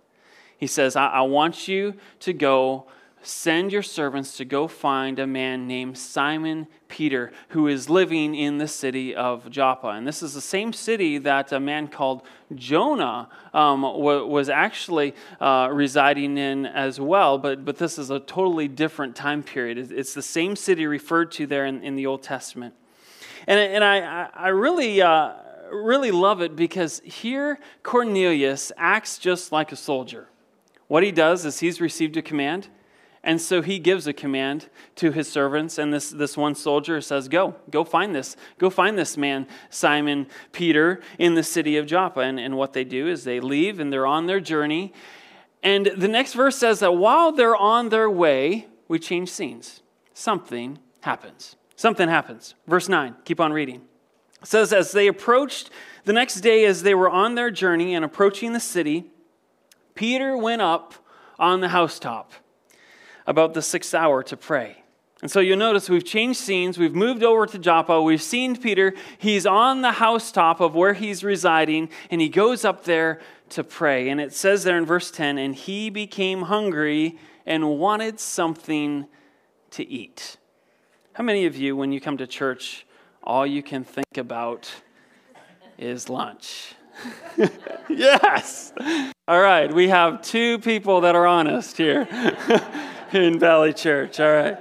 He 0.56 0.68
says, 0.68 0.94
I, 0.94 1.08
I 1.08 1.20
want 1.22 1.66
you 1.66 1.94
to 2.20 2.32
go 2.32 2.86
Send 3.28 3.72
your 3.72 3.82
servants 3.82 4.38
to 4.38 4.46
go 4.46 4.66
find 4.66 5.18
a 5.18 5.26
man 5.26 5.66
named 5.66 5.98
Simon 5.98 6.66
Peter, 6.88 7.30
who 7.50 7.68
is 7.68 7.90
living 7.90 8.34
in 8.34 8.56
the 8.56 8.66
city 8.66 9.14
of 9.14 9.50
Joppa. 9.50 9.88
And 9.88 10.06
this 10.06 10.22
is 10.22 10.32
the 10.32 10.40
same 10.40 10.72
city 10.72 11.18
that 11.18 11.52
a 11.52 11.60
man 11.60 11.88
called 11.88 12.22
Jonah 12.54 13.28
um, 13.52 13.82
was 13.82 14.48
actually 14.48 15.14
uh, 15.42 15.68
residing 15.70 16.38
in 16.38 16.64
as 16.64 16.98
well, 16.98 17.36
but, 17.36 17.66
but 17.66 17.76
this 17.76 17.98
is 17.98 18.08
a 18.08 18.18
totally 18.18 18.66
different 18.66 19.14
time 19.14 19.42
period. 19.42 19.92
It's 19.92 20.14
the 20.14 20.22
same 20.22 20.56
city 20.56 20.86
referred 20.86 21.30
to 21.32 21.46
there 21.46 21.66
in, 21.66 21.82
in 21.82 21.96
the 21.96 22.06
Old 22.06 22.22
Testament. 22.22 22.72
And, 23.46 23.60
and 23.60 23.84
I, 23.84 24.30
I 24.32 24.48
really. 24.48 25.02
Uh, 25.02 25.34
really 25.70 26.10
love 26.10 26.40
it 26.40 26.56
because 26.56 27.02
here 27.04 27.58
Cornelius 27.82 28.72
acts 28.78 29.18
just 29.18 29.52
like 29.52 29.70
a 29.70 29.76
soldier. 29.76 30.30
What 30.86 31.02
he 31.02 31.12
does 31.12 31.44
is 31.44 31.60
he's 31.60 31.78
received 31.78 32.16
a 32.16 32.22
command 32.22 32.68
and 33.22 33.40
so 33.40 33.62
he 33.62 33.78
gives 33.78 34.06
a 34.06 34.12
command 34.12 34.68
to 34.96 35.10
his 35.10 35.30
servants, 35.30 35.76
and 35.76 35.92
this, 35.92 36.10
this 36.10 36.36
one 36.36 36.54
soldier 36.54 37.00
says, 37.00 37.28
Go, 37.28 37.56
go 37.70 37.84
find 37.84 38.14
this. 38.14 38.36
Go 38.58 38.70
find 38.70 38.96
this 38.96 39.16
man, 39.16 39.46
Simon 39.70 40.28
Peter, 40.52 41.00
in 41.18 41.34
the 41.34 41.42
city 41.42 41.76
of 41.76 41.86
Joppa. 41.86 42.20
And, 42.20 42.38
and 42.38 42.56
what 42.56 42.72
they 42.72 42.84
do 42.84 43.08
is 43.08 43.24
they 43.24 43.40
leave 43.40 43.80
and 43.80 43.92
they're 43.92 44.06
on 44.06 44.26
their 44.26 44.40
journey. 44.40 44.92
And 45.62 45.86
the 45.96 46.08
next 46.08 46.34
verse 46.34 46.56
says 46.56 46.78
that 46.78 46.92
while 46.92 47.32
they're 47.32 47.56
on 47.56 47.88
their 47.88 48.08
way, 48.08 48.68
we 48.86 48.98
change 48.98 49.30
scenes. 49.30 49.82
Something 50.14 50.78
happens. 51.00 51.56
Something 51.74 52.08
happens. 52.08 52.54
Verse 52.66 52.88
9, 52.88 53.16
keep 53.24 53.40
on 53.40 53.52
reading. 53.52 53.82
It 54.40 54.46
says, 54.46 54.72
As 54.72 54.92
they 54.92 55.08
approached 55.08 55.70
the 56.04 56.12
next 56.12 56.40
day, 56.40 56.64
as 56.64 56.84
they 56.84 56.94
were 56.94 57.10
on 57.10 57.34
their 57.34 57.50
journey 57.50 57.94
and 57.94 58.04
approaching 58.04 58.52
the 58.52 58.60
city, 58.60 59.10
Peter 59.96 60.36
went 60.36 60.62
up 60.62 60.94
on 61.38 61.60
the 61.60 61.68
housetop 61.68 62.32
about 63.28 63.52
the 63.52 63.60
sixth 63.62 63.94
hour 63.94 64.22
to 64.24 64.36
pray. 64.36 64.78
And 65.20 65.30
so 65.30 65.40
you'll 65.40 65.58
notice 65.58 65.90
we've 65.90 66.04
changed 66.04 66.40
scenes. 66.40 66.78
We've 66.78 66.94
moved 66.94 67.22
over 67.22 67.44
to 67.44 67.58
Joppa. 67.58 68.00
We've 68.00 68.22
seen 68.22 68.56
Peter. 68.56 68.94
He's 69.18 69.46
on 69.46 69.82
the 69.82 69.92
housetop 69.92 70.60
of 70.60 70.74
where 70.74 70.94
he's 70.94 71.22
residing, 71.22 71.90
and 72.10 72.20
he 72.20 72.28
goes 72.28 72.64
up 72.64 72.84
there 72.84 73.20
to 73.50 73.62
pray. 73.62 74.08
And 74.08 74.20
it 74.20 74.32
says 74.32 74.64
there 74.64 74.78
in 74.78 74.86
verse 74.86 75.10
10 75.10 75.36
and 75.38 75.54
he 75.54 75.90
became 75.90 76.42
hungry 76.42 77.18
and 77.44 77.78
wanted 77.78 78.18
something 78.18 79.06
to 79.72 79.86
eat. 79.86 80.36
How 81.12 81.24
many 81.24 81.44
of 81.46 81.56
you, 81.56 81.76
when 81.76 81.92
you 81.92 82.00
come 82.00 82.16
to 82.18 82.26
church, 82.26 82.86
all 83.22 83.46
you 83.46 83.62
can 83.62 83.84
think 83.84 84.16
about 84.16 84.70
is 85.76 86.08
lunch? 86.08 86.74
yes! 87.88 88.72
All 89.26 89.40
right, 89.40 89.72
we 89.72 89.88
have 89.88 90.22
two 90.22 90.58
people 90.60 91.02
that 91.02 91.14
are 91.14 91.26
honest 91.26 91.76
here. 91.76 92.08
in 93.12 93.38
Valley 93.38 93.72
Church. 93.72 94.20
All 94.20 94.32
right. 94.32 94.58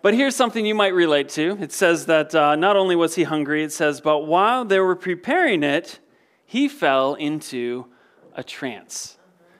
But 0.00 0.14
here's 0.14 0.36
something 0.36 0.64
you 0.64 0.74
might 0.74 0.94
relate 0.94 1.28
to. 1.30 1.58
It 1.60 1.72
says 1.72 2.06
that 2.06 2.34
uh, 2.34 2.54
not 2.54 2.76
only 2.76 2.94
was 2.94 3.16
he 3.16 3.24
hungry, 3.24 3.64
it 3.64 3.72
says, 3.72 4.00
but 4.00 4.20
while 4.20 4.64
they 4.64 4.78
were 4.78 4.94
preparing 4.94 5.62
it, 5.62 5.98
he 6.46 6.68
fell 6.68 7.14
into 7.14 7.86
a 8.34 8.44
trance. 8.44 9.18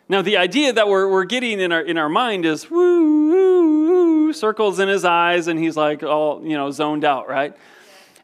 Now, 0.09 0.23
the 0.23 0.37
idea 0.37 0.73
that 0.73 0.89
we're, 0.89 1.11
we're 1.11 1.25
getting 1.25 1.61
in 1.61 1.73
our, 1.73 1.83
in 1.83 1.99
our 1.99 2.09
mind 2.09 2.47
is 2.47 2.71
woo, 2.71 3.31
woo, 3.31 3.89
woo, 3.89 4.33
circles 4.33 4.79
in 4.79 4.89
his 4.89 5.05
eyes, 5.05 5.49
and 5.49 5.59
he's 5.59 5.77
like 5.77 6.03
all, 6.03 6.43
you 6.43 6.57
know, 6.57 6.71
zoned 6.71 7.05
out, 7.05 7.29
right? 7.29 7.55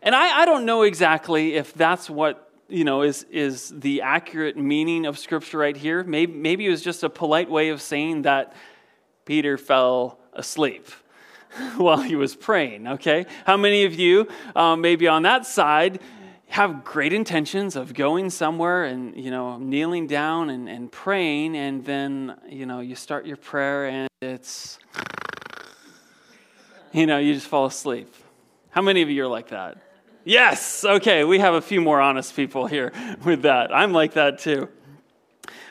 And 0.00 0.14
I, 0.14 0.42
I 0.42 0.44
don't 0.46 0.64
know 0.64 0.82
exactly 0.82 1.54
if 1.54 1.74
that's 1.74 2.08
what, 2.08 2.48
you 2.68 2.84
know, 2.84 3.02
is, 3.02 3.26
is 3.30 3.70
the 3.76 4.02
accurate 4.02 4.56
meaning 4.56 5.04
of 5.04 5.18
Scripture 5.18 5.58
right 5.58 5.76
here. 5.76 6.04
Maybe, 6.04 6.32
maybe 6.32 6.66
it 6.66 6.70
was 6.70 6.80
just 6.82 7.02
a 7.02 7.10
polite 7.10 7.50
way 7.50 7.70
of 7.70 7.82
saying 7.82 8.22
that 8.22 8.54
Peter 9.24 9.56
fell 9.56 10.18
asleep 10.32 10.88
while 11.76 12.02
he 12.02 12.16
was 12.16 12.34
praying, 12.34 12.86
okay? 12.86 13.26
How 13.46 13.56
many 13.56 13.84
of 13.84 13.94
you, 13.94 14.28
um, 14.54 14.80
maybe 14.80 15.08
on 15.08 15.22
that 15.22 15.46
side, 15.46 16.00
have 16.48 16.84
great 16.84 17.12
intentions 17.12 17.74
of 17.74 17.94
going 17.94 18.30
somewhere 18.30 18.84
and, 18.84 19.16
you 19.16 19.30
know, 19.30 19.56
kneeling 19.58 20.06
down 20.06 20.50
and, 20.50 20.68
and 20.68 20.92
praying, 20.92 21.56
and 21.56 21.84
then, 21.84 22.36
you 22.48 22.66
know, 22.66 22.80
you 22.80 22.94
start 22.94 23.26
your 23.26 23.36
prayer 23.36 23.86
and 23.86 24.08
it's, 24.22 24.78
you 26.92 27.06
know, 27.06 27.18
you 27.18 27.34
just 27.34 27.48
fall 27.48 27.66
asleep? 27.66 28.14
How 28.70 28.82
many 28.82 29.02
of 29.02 29.10
you 29.10 29.24
are 29.24 29.28
like 29.28 29.48
that? 29.48 29.78
Yes, 30.24 30.84
okay, 30.84 31.24
we 31.24 31.38
have 31.38 31.54
a 31.54 31.60
few 31.60 31.80
more 31.80 32.00
honest 32.00 32.34
people 32.36 32.66
here 32.66 32.92
with 33.24 33.42
that. 33.42 33.74
I'm 33.74 33.92
like 33.92 34.14
that 34.14 34.38
too. 34.38 34.68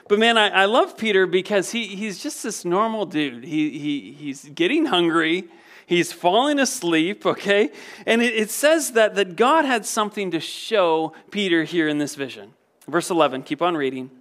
But 0.08 0.20
man, 0.20 0.38
I, 0.38 0.50
I 0.50 0.66
love 0.66 0.98
Peter 0.98 1.26
because 1.26 1.72
he, 1.72 1.88
he's 1.88 2.22
just 2.22 2.44
this 2.44 2.66
normal 2.66 3.06
dude. 3.06 3.44
He, 3.44 3.78
he, 3.78 4.12
he's 4.12 4.44
getting 4.46 4.86
hungry. 4.86 5.46
He's 5.86 6.12
falling 6.12 6.60
asleep, 6.60 7.26
okay? 7.26 7.72
And 8.06 8.22
it, 8.22 8.34
it 8.36 8.50
says 8.50 8.92
that, 8.92 9.16
that 9.16 9.36
God 9.36 9.66
had 9.66 9.86
something 9.86 10.32
to 10.32 10.40
show 10.40 11.14
Peter 11.32 11.64
here 11.64 11.88
in 11.88 11.98
this 11.98 12.16
vision. 12.16 12.54
Verse 12.88 13.10
11, 13.10 13.44
keep 13.44 13.62
on 13.62 13.76
reading. 13.76 14.12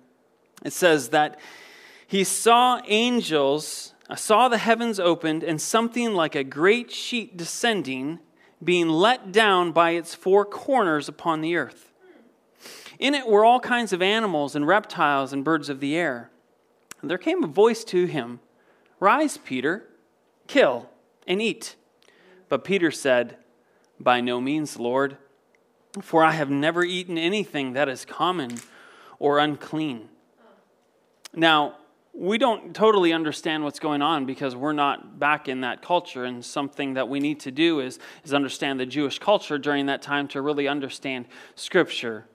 It 0.65 0.73
says 0.73 1.09
that 1.09 1.41
he 2.07 2.25
saw 2.25 2.81
angels, 2.87 3.95
uh, 4.09 4.17
saw 4.17 4.49
the 4.49 4.59
heavens 4.59 5.01
opened, 5.01 5.43
and 5.43 5.61
something 5.61 6.15
like 6.15 6.35
a 6.35 6.45
great 6.45 6.93
sheet 6.93 7.37
descending, 7.37 8.21
being 8.62 8.89
let 8.89 9.33
down 9.33 9.73
by 9.73 9.93
its 9.93 10.15
four 10.15 10.45
corners 10.45 11.09
upon 11.09 11.41
the 11.41 11.57
earth. 11.57 11.92
In 13.03 13.17
it 13.17 13.27
were 13.27 13.45
all 13.45 13.59
kinds 13.59 13.93
of 13.93 14.01
animals 14.01 14.55
and 14.55 14.65
reptiles 14.65 15.33
and 15.33 15.43
birds 15.43 15.69
of 15.69 15.81
the 15.81 15.97
air. 15.97 16.31
And 17.01 17.11
there 17.11 17.19
came 17.19 17.43
a 17.43 17.49
voice 17.49 17.83
to 17.87 18.05
him 18.07 18.39
Rise, 19.01 19.39
Peter, 19.39 19.89
kill 20.47 20.89
and 21.27 21.43
eat. 21.43 21.75
But 22.49 22.63
Peter 22.63 22.93
said, 22.93 23.39
By 23.99 24.21
no 24.21 24.41
means, 24.41 24.79
Lord, 24.79 25.17
for 26.01 26.23
I 26.23 26.31
have 26.31 26.49
never 26.49 26.85
eaten 26.85 27.19
anything 27.19 27.73
that 27.73 27.89
is 27.89 28.05
common 28.05 28.61
or 29.19 29.41
unclean. 29.41 30.09
Now, 31.35 31.79
we 32.13 32.39
don't 32.39 32.73
totally 32.73 33.13
understand 33.13 33.65
what's 33.65 33.81
going 33.81 34.03
on 34.03 34.27
because 34.27 34.55
we're 34.55 34.75
not 34.75 35.19
back 35.19 35.49
in 35.49 35.63
that 35.63 35.83
culture. 35.83 36.25
And 36.25 36.45
something 36.45 36.95
that 36.95 37.09
we 37.09 37.19
need 37.19 37.41
to 37.41 37.51
do 37.51 37.81
is, 37.81 37.99
is 38.23 38.33
understand 38.33 38.79
the 38.79 38.87
Jewish 38.87 39.19
culture 39.19 39.59
during 39.59 39.87
that 39.87 40.03
time 40.03 40.29
to 40.29 40.41
really 40.41 40.69
understand 40.69 41.27
Scripture. 41.57 42.27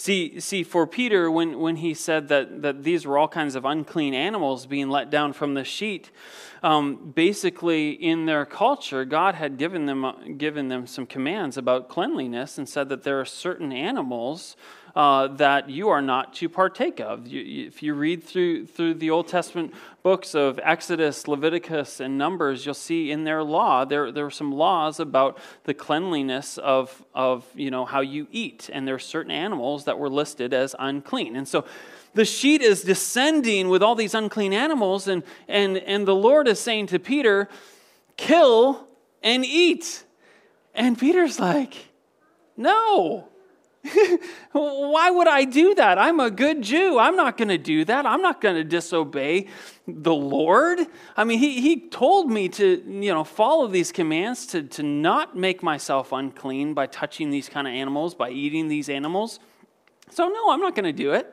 See, 0.00 0.40
see, 0.40 0.62
for 0.62 0.86
Peter, 0.86 1.30
when, 1.30 1.58
when 1.58 1.76
he 1.76 1.92
said 1.92 2.28
that, 2.28 2.62
that 2.62 2.84
these 2.84 3.04
were 3.04 3.18
all 3.18 3.28
kinds 3.28 3.54
of 3.54 3.66
unclean 3.66 4.14
animals 4.14 4.64
being 4.64 4.88
let 4.88 5.10
down 5.10 5.34
from 5.34 5.52
the 5.52 5.62
sheet, 5.62 6.10
um, 6.62 7.12
basically 7.14 7.90
in 7.90 8.24
their 8.24 8.46
culture, 8.46 9.04
God 9.04 9.34
had 9.34 9.58
given 9.58 9.84
them, 9.84 10.38
given 10.38 10.68
them 10.68 10.86
some 10.86 11.04
commands 11.04 11.58
about 11.58 11.90
cleanliness 11.90 12.56
and 12.56 12.66
said 12.66 12.88
that 12.88 13.02
there 13.02 13.20
are 13.20 13.26
certain 13.26 13.74
animals 13.74 14.56
uh, 14.94 15.28
that 15.28 15.70
you 15.70 15.88
are 15.88 16.02
not 16.02 16.34
to 16.34 16.48
partake 16.48 17.00
of. 17.00 17.26
You, 17.26 17.66
if 17.66 17.82
you 17.82 17.94
read 17.94 18.24
through, 18.24 18.66
through 18.66 18.94
the 18.94 19.10
Old 19.10 19.28
Testament 19.28 19.72
books 20.02 20.34
of 20.34 20.58
Exodus, 20.62 21.28
Leviticus, 21.28 22.00
and 22.00 22.18
Numbers, 22.18 22.64
you'll 22.64 22.74
see 22.74 23.10
in 23.10 23.24
their 23.24 23.42
law, 23.42 23.84
there, 23.84 24.10
there 24.10 24.26
are 24.26 24.30
some 24.30 24.52
laws 24.52 24.98
about 25.00 25.38
the 25.64 25.74
cleanliness 25.74 26.58
of, 26.58 27.04
of 27.14 27.46
you 27.54 27.70
know, 27.70 27.84
how 27.84 28.00
you 28.00 28.26
eat. 28.30 28.68
And 28.72 28.86
there 28.86 28.96
are 28.96 28.98
certain 28.98 29.32
animals 29.32 29.84
that 29.84 29.98
were 29.98 30.08
listed 30.08 30.52
as 30.52 30.74
unclean. 30.78 31.36
And 31.36 31.46
so 31.46 31.64
the 32.14 32.24
sheet 32.24 32.60
is 32.60 32.82
descending 32.82 33.68
with 33.68 33.82
all 33.82 33.94
these 33.94 34.14
unclean 34.14 34.52
animals, 34.52 35.06
and, 35.06 35.22
and, 35.46 35.78
and 35.78 36.06
the 36.06 36.14
Lord 36.14 36.48
is 36.48 36.58
saying 36.58 36.88
to 36.88 36.98
Peter, 36.98 37.48
Kill 38.16 38.86
and 39.22 39.44
eat. 39.44 40.04
And 40.74 40.98
Peter's 40.98 41.38
like, 41.38 41.74
No, 42.56 43.29
Why 44.52 45.10
would 45.10 45.28
I 45.28 45.44
do 45.44 45.74
that? 45.74 45.98
I'm 45.98 46.20
a 46.20 46.30
good 46.30 46.62
Jew. 46.62 46.98
I'm 46.98 47.16
not 47.16 47.38
going 47.38 47.48
to 47.48 47.58
do 47.58 47.84
that. 47.86 48.04
I'm 48.04 48.20
not 48.20 48.40
going 48.40 48.56
to 48.56 48.64
disobey 48.64 49.46
the 49.88 50.14
Lord. 50.14 50.80
I 51.16 51.24
mean, 51.24 51.38
he, 51.38 51.60
he 51.60 51.88
told 51.88 52.30
me 52.30 52.48
to, 52.50 52.82
you 52.86 53.12
know, 53.12 53.24
follow 53.24 53.66
these 53.68 53.90
commands, 53.90 54.46
to, 54.48 54.62
to 54.64 54.82
not 54.82 55.36
make 55.36 55.62
myself 55.62 56.12
unclean 56.12 56.74
by 56.74 56.86
touching 56.86 57.30
these 57.30 57.48
kind 57.48 57.66
of 57.66 57.72
animals, 57.72 58.14
by 58.14 58.30
eating 58.30 58.68
these 58.68 58.90
animals. 58.90 59.40
So, 60.10 60.28
no, 60.28 60.50
I'm 60.50 60.60
not 60.60 60.74
going 60.74 60.84
to 60.84 60.92
do 60.92 61.12
it. 61.12 61.32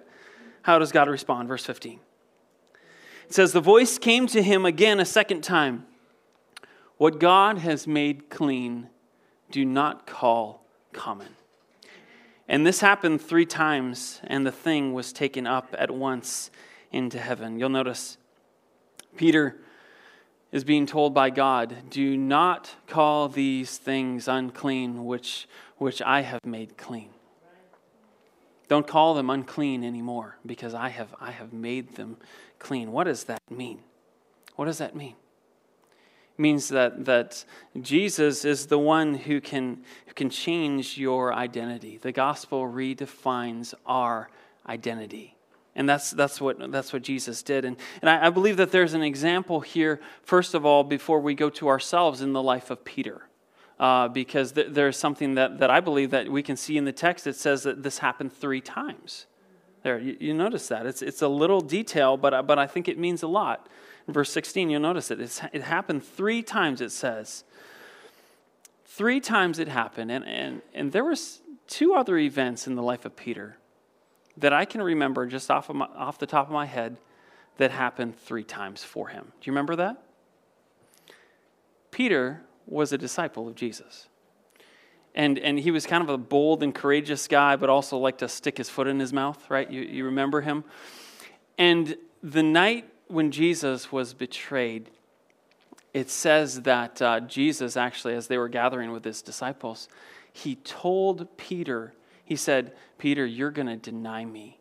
How 0.62 0.80
does 0.80 0.92
God 0.92 1.10
respond? 1.10 1.50
Verse 1.50 1.66
15. 1.66 2.00
It 3.26 3.34
says, 3.34 3.52
The 3.52 3.62
voice 3.62 3.98
came 3.98 4.26
to 4.28 4.42
him 4.42 4.66
again 4.66 5.00
a 5.00 5.06
second 5.06 5.42
time. 5.42 5.86
What 6.96 7.20
God 7.20 7.60
has 7.60 7.88
made 7.88 8.30
clean, 8.30 8.90
do 9.52 9.66
not 9.66 10.08
call 10.08 10.66
common. 10.94 11.36
And 12.48 12.66
this 12.66 12.80
happened 12.80 13.22
three 13.22 13.46
times, 13.46 14.22
and 14.24 14.46
the 14.46 14.52
thing 14.52 14.94
was 14.94 15.12
taken 15.12 15.46
up 15.46 15.76
at 15.78 15.92
once 15.92 16.50
into 16.92 17.20
heaven. 17.20 17.60
You'll 17.60 17.70
notice 17.70 18.18
Peter 19.18 19.58
is 20.52 20.64
being 20.64 20.86
told 20.86 21.14
by 21.14 21.30
God, 21.30 21.76
Do 21.90 22.16
not 22.16 22.74
call 22.88 23.28
these 23.28 23.78
things 23.78 24.30
unclean, 24.30 25.06
which, 25.06 25.48
which 25.78 26.02
I 26.02 26.22
have 26.22 26.46
made 26.46 26.78
clean. 26.78 27.10
Don't 28.70 28.88
call 28.88 29.14
them 29.14 29.30
unclean 29.30 29.84
anymore, 29.84 30.38
because 30.46 30.74
I 30.74 30.90
have, 30.90 31.14
I 31.20 31.32
have 31.32 31.52
made 31.52 31.96
them 31.96 32.18
clean. 32.60 32.92
What 32.92 33.06
does 33.06 33.26
that 33.26 33.42
mean? 33.50 33.80
What 34.56 34.66
does 34.66 34.78
that 34.78 34.96
mean? 34.96 35.16
Means 36.38 36.70
that, 36.70 37.06
that 37.06 37.44
Jesus 37.82 38.46
is 38.46 38.68
the 38.68 38.78
one 38.78 39.16
who 39.16 39.42
can, 39.42 39.84
who 40.06 40.14
can 40.14 40.30
change 40.30 40.98
your 40.98 41.34
identity. 41.34 41.98
The 41.98 42.12
gospel 42.12 42.64
redefines 42.64 43.74
our 43.86 44.30
identity. 44.68 45.36
And 45.76 45.88
that's, 45.88 46.12
that's, 46.12 46.42
what, 46.42 46.72
that's 46.72 46.92
what 46.92 47.04
Jesus 47.04 47.44
did. 47.44 47.64
And, 47.64 47.78
and 48.02 48.10
I, 48.10 48.28
I 48.28 48.30
believe 48.30 48.58
that 48.58 48.72
there's 48.72 48.94
an 48.94 49.04
example 49.04 49.62
here, 49.62 50.00
first 50.24 50.54
of 50.54 50.66
all, 50.66 50.84
before 50.84 51.20
we 51.20 51.36
go 51.36 51.50
to 51.52 51.68
ourselves 51.68 52.22
in 52.22 52.34
the 52.34 52.42
life 52.42 52.72
of 52.72 52.84
Peter. 52.84 53.24
Uh, 53.80 54.08
because 54.08 54.54
th- 54.54 54.70
there's 54.72 54.98
something 54.98 55.36
that, 55.36 55.60
that 55.60 55.70
I 55.70 55.82
believe 55.82 56.10
that 56.10 56.30
we 56.30 56.42
can 56.42 56.58
see 56.58 56.78
in 56.78 56.86
the 56.86 56.92
text 56.92 57.26
that 57.26 57.36
says 57.36 57.62
that 57.62 57.84
this 57.84 58.00
happened 58.00 58.34
three 58.34 58.60
times. 58.60 59.28
There, 59.84 60.00
you, 60.00 60.18
you 60.20 60.34
notice 60.34 60.68
that. 60.70 60.88
It's, 60.88 61.04
it's 61.04 61.22
a 61.22 61.28
little 61.28 61.62
detail, 61.62 62.18
but, 62.18 62.48
but 62.48 62.58
I 62.58 62.66
think 62.66 62.88
it 62.88 62.98
means 62.98 63.22
a 63.22 63.28
lot 63.28 63.70
verse 64.08 64.32
16, 64.32 64.70
you'll 64.70 64.82
notice 64.82 65.12
it. 65.12 65.20
It's, 65.20 65.42
it 65.54 65.64
happened 65.64 66.04
three 66.04 66.42
times, 66.42 66.82
it 66.82 66.92
says. 66.92 67.44
Three 68.86 69.20
times 69.20 69.60
it 69.60 69.68
happened. 69.68 70.12
And, 70.12 70.26
and, 70.26 70.62
and 70.74 70.92
there 70.92 71.04
was 71.04 71.42
two 71.68 71.94
other 71.94 72.18
events 72.18 72.68
in 72.68 72.76
the 72.76 72.84
life 72.84 73.06
of 73.06 73.16
Peter 73.16 73.58
that 74.38 74.54
I 74.54 74.66
can 74.66 74.82
remember 74.82 75.26
just 75.26 75.52
off, 75.52 75.70
of 75.70 75.76
my, 75.76 75.86
off 75.96 76.20
the 76.20 76.26
top 76.26 76.48
of 76.48 76.54
my 76.54 76.66
head 76.66 76.98
that 77.58 77.72
happened 77.72 78.18
three 78.18 78.44
times 78.44 78.84
for 78.84 79.08
him. 79.10 79.26
Do 79.26 79.48
you 79.50 79.52
remember 79.52 79.76
that? 79.78 80.04
Peter 81.92 82.44
was 82.68 82.94
a 82.94 82.98
disciple 82.98 83.48
of 83.48 83.56
Jesus. 83.56 84.08
And, 85.16 85.40
and 85.40 85.60
he 85.60 85.72
was 85.72 85.88
kind 85.88 86.04
of 86.04 86.10
a 86.10 86.18
bold 86.18 86.62
and 86.62 86.76
courageous 86.76 87.28
guy, 87.28 87.56
but 87.56 87.70
also 87.70 87.98
liked 87.98 88.20
to 88.20 88.30
stick 88.30 88.58
his 88.58 88.70
foot 88.70 88.86
in 88.86 89.00
his 89.00 89.12
mouth, 89.12 89.50
right? 89.50 89.70
You, 89.70 89.82
you 89.82 90.06
remember 90.06 90.42
him? 90.42 90.64
And 91.58 91.96
the 92.22 92.44
night 92.44 92.88
when 93.08 93.32
Jesus 93.32 93.92
was 93.92 94.14
betrayed, 94.14 94.90
it 95.94 96.10
says 96.10 96.62
that 96.64 97.02
uh, 97.02 97.20
Jesus, 97.22 97.78
actually, 97.78 98.14
as 98.14 98.28
they 98.28 98.38
were 98.38 98.50
gathering 98.50 98.92
with 98.92 99.04
his 99.04 99.22
disciples, 99.22 99.88
he 100.32 100.56
told 100.56 101.38
Peter, 101.38 101.94
he 102.24 102.36
said, 102.36 102.74
Peter, 102.98 103.26
you're 103.26 103.52
going 103.52 103.68
to 103.68 103.78
deny 103.78 104.26
me 104.26 104.60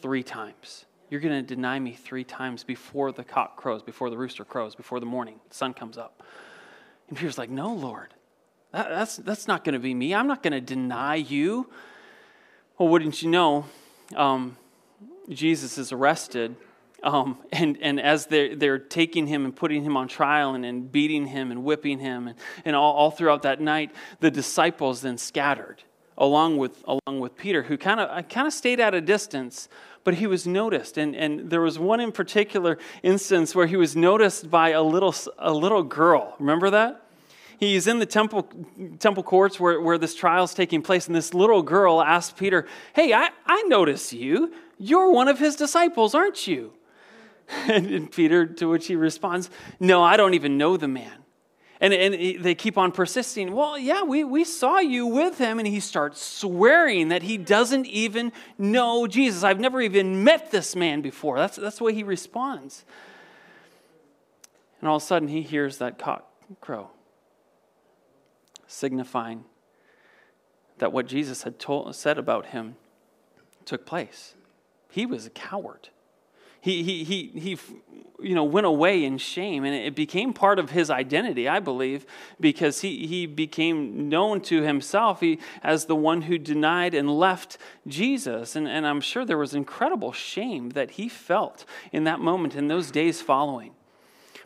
three 0.00 0.22
times. 0.22 0.86
You're 1.10 1.20
going 1.20 1.34
to 1.34 1.54
deny 1.54 1.78
me 1.78 1.92
three 1.92 2.24
times 2.24 2.64
before 2.64 3.12
the 3.12 3.24
cock 3.24 3.56
crows, 3.56 3.82
before 3.82 4.10
the 4.10 4.16
rooster 4.16 4.44
crows, 4.44 4.74
before 4.74 5.00
the 5.00 5.06
morning, 5.06 5.40
the 5.48 5.54
sun 5.54 5.74
comes 5.74 5.98
up. 5.98 6.22
And 7.08 7.18
Peter's 7.18 7.36
like, 7.36 7.50
No, 7.50 7.72
Lord, 7.72 8.14
that, 8.72 8.88
that's, 8.88 9.16
that's 9.18 9.46
not 9.46 9.64
going 9.64 9.74
to 9.74 9.78
be 9.78 9.94
me. 9.94 10.14
I'm 10.14 10.26
not 10.26 10.42
going 10.42 10.52
to 10.52 10.60
deny 10.60 11.16
you. 11.16 11.68
Well, 12.78 12.88
wouldn't 12.88 13.22
you 13.22 13.30
know, 13.30 13.66
um, 14.16 14.56
Jesus 15.28 15.78
is 15.78 15.92
arrested 15.92 16.56
um, 17.04 17.38
and, 17.52 17.78
and 17.80 18.00
as 18.00 18.26
they're, 18.26 18.56
they're 18.56 18.78
taking 18.78 19.26
him 19.26 19.44
and 19.44 19.54
putting 19.54 19.84
him 19.84 19.96
on 19.96 20.08
trial 20.08 20.54
and, 20.54 20.64
and 20.64 20.90
beating 20.90 21.26
him 21.26 21.50
and 21.50 21.62
whipping 21.62 21.98
him, 21.98 22.28
and, 22.28 22.36
and 22.64 22.74
all, 22.74 22.94
all 22.94 23.10
throughout 23.10 23.42
that 23.42 23.60
night, 23.60 23.94
the 24.20 24.30
disciples 24.30 25.02
then 25.02 25.18
scattered 25.18 25.82
along 26.16 26.56
with, 26.56 26.82
along 26.86 27.20
with 27.20 27.36
Peter, 27.36 27.64
who 27.64 27.76
kind 27.76 28.00
of 28.00 28.28
kind 28.28 28.46
of 28.46 28.52
stayed 28.52 28.80
at 28.80 28.94
a 28.94 29.00
distance, 29.00 29.68
but 30.04 30.14
he 30.14 30.26
was 30.26 30.46
noticed. 30.46 30.96
And, 30.96 31.14
and 31.14 31.50
there 31.50 31.60
was 31.60 31.78
one 31.78 32.00
in 32.00 32.12
particular 32.12 32.78
instance 33.02 33.54
where 33.54 33.66
he 33.66 33.76
was 33.76 33.96
noticed 33.96 34.50
by 34.50 34.70
a 34.70 34.82
little, 34.82 35.14
a 35.38 35.52
little 35.52 35.82
girl. 35.82 36.36
Remember 36.38 36.70
that? 36.70 37.02
He's 37.58 37.86
in 37.86 37.98
the 37.98 38.06
temple, 38.06 38.48
temple 38.98 39.22
courts 39.22 39.58
where, 39.58 39.80
where 39.80 39.98
this 39.98 40.14
trial 40.14 40.44
is 40.44 40.54
taking 40.54 40.82
place, 40.82 41.06
and 41.06 41.14
this 41.14 41.34
little 41.34 41.62
girl 41.62 42.00
asked 42.00 42.36
Peter, 42.36 42.66
Hey, 42.94 43.12
I, 43.12 43.30
I 43.46 43.62
notice 43.62 44.12
you. 44.12 44.52
You're 44.78 45.10
one 45.10 45.28
of 45.28 45.38
his 45.38 45.56
disciples, 45.56 46.14
aren't 46.14 46.46
you? 46.46 46.72
And 47.68 48.10
Peter, 48.10 48.46
to 48.46 48.68
which 48.68 48.86
he 48.86 48.96
responds, 48.96 49.50
No, 49.80 50.02
I 50.02 50.16
don't 50.16 50.34
even 50.34 50.58
know 50.58 50.76
the 50.76 50.88
man. 50.88 51.24
And, 51.80 51.92
and 51.92 52.42
they 52.42 52.54
keep 52.54 52.78
on 52.78 52.92
persisting. 52.92 53.52
Well, 53.52 53.76
yeah, 53.78 54.02
we, 54.02 54.24
we 54.24 54.44
saw 54.44 54.78
you 54.78 55.06
with 55.06 55.38
him. 55.38 55.58
And 55.58 55.66
he 55.66 55.80
starts 55.80 56.22
swearing 56.22 57.08
that 57.08 57.22
he 57.22 57.36
doesn't 57.36 57.86
even 57.86 58.32
know 58.56 59.06
Jesus. 59.06 59.42
I've 59.42 59.60
never 59.60 59.80
even 59.80 60.24
met 60.24 60.50
this 60.50 60.76
man 60.76 61.02
before. 61.02 61.36
That's, 61.36 61.56
that's 61.56 61.78
the 61.78 61.84
way 61.84 61.92
he 61.92 62.02
responds. 62.02 62.84
And 64.80 64.88
all 64.88 64.96
of 64.96 65.02
a 65.02 65.06
sudden, 65.06 65.28
he 65.28 65.42
hears 65.42 65.78
that 65.78 65.98
cock 65.98 66.30
crow, 66.60 66.90
signifying 68.66 69.44
that 70.78 70.92
what 70.92 71.06
Jesus 71.06 71.42
had 71.42 71.58
told, 71.58 71.94
said 71.94 72.18
about 72.18 72.46
him 72.46 72.76
took 73.64 73.86
place. 73.86 74.34
He 74.90 75.06
was 75.06 75.26
a 75.26 75.30
coward 75.30 75.88
he, 76.64 76.82
he, 76.82 77.04
he, 77.04 77.26
he 77.38 77.58
you 78.18 78.34
know, 78.34 78.44
went 78.44 78.66
away 78.66 79.04
in 79.04 79.18
shame, 79.18 79.64
and 79.64 79.74
it 79.74 79.94
became 79.94 80.32
part 80.32 80.58
of 80.58 80.70
his 80.70 80.88
identity, 80.88 81.46
I 81.46 81.60
believe, 81.60 82.06
because 82.40 82.80
he, 82.80 83.06
he 83.06 83.26
became 83.26 84.08
known 84.08 84.40
to 84.42 84.62
himself 84.62 85.20
he, 85.20 85.40
as 85.62 85.84
the 85.84 85.94
one 85.94 86.22
who 86.22 86.38
denied 86.38 86.94
and 86.94 87.18
left 87.18 87.58
Jesus. 87.86 88.56
And, 88.56 88.66
and 88.66 88.86
I'm 88.86 89.02
sure 89.02 89.26
there 89.26 89.36
was 89.36 89.52
incredible 89.52 90.12
shame 90.12 90.70
that 90.70 90.92
he 90.92 91.06
felt 91.06 91.66
in 91.92 92.04
that 92.04 92.20
moment, 92.20 92.54
in 92.54 92.68
those 92.68 92.90
days 92.90 93.20
following. 93.20 93.72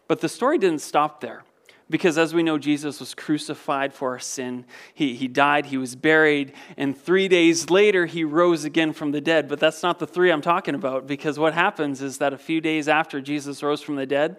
But 0.08 0.20
the 0.20 0.28
story 0.28 0.58
didn't 0.58 0.80
stop 0.80 1.20
there. 1.20 1.44
Because 1.90 2.18
as 2.18 2.34
we 2.34 2.42
know, 2.42 2.58
Jesus 2.58 3.00
was 3.00 3.14
crucified 3.14 3.94
for 3.94 4.10
our 4.10 4.18
sin. 4.18 4.66
He, 4.92 5.14
he 5.14 5.26
died, 5.26 5.66
he 5.66 5.78
was 5.78 5.96
buried, 5.96 6.52
and 6.76 6.96
three 6.96 7.28
days 7.28 7.70
later, 7.70 8.04
he 8.04 8.24
rose 8.24 8.64
again 8.64 8.92
from 8.92 9.12
the 9.12 9.22
dead. 9.22 9.48
But 9.48 9.58
that's 9.58 9.82
not 9.82 9.98
the 9.98 10.06
three 10.06 10.30
I'm 10.30 10.42
talking 10.42 10.74
about, 10.74 11.06
because 11.06 11.38
what 11.38 11.54
happens 11.54 12.02
is 12.02 12.18
that 12.18 12.34
a 12.34 12.38
few 12.38 12.60
days 12.60 12.88
after 12.88 13.20
Jesus 13.20 13.62
rose 13.62 13.80
from 13.80 13.96
the 13.96 14.04
dead, 14.04 14.36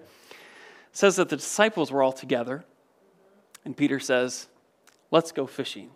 says 0.91 1.15
that 1.15 1.29
the 1.29 1.38
disciples 1.38 1.91
were 1.91 2.03
all 2.03 2.12
together. 2.12 2.63
And 3.65 3.75
Peter 3.75 3.99
says, 3.99 4.47
Let's 5.12 5.31
go 5.31 5.47
fishing. 5.47 5.89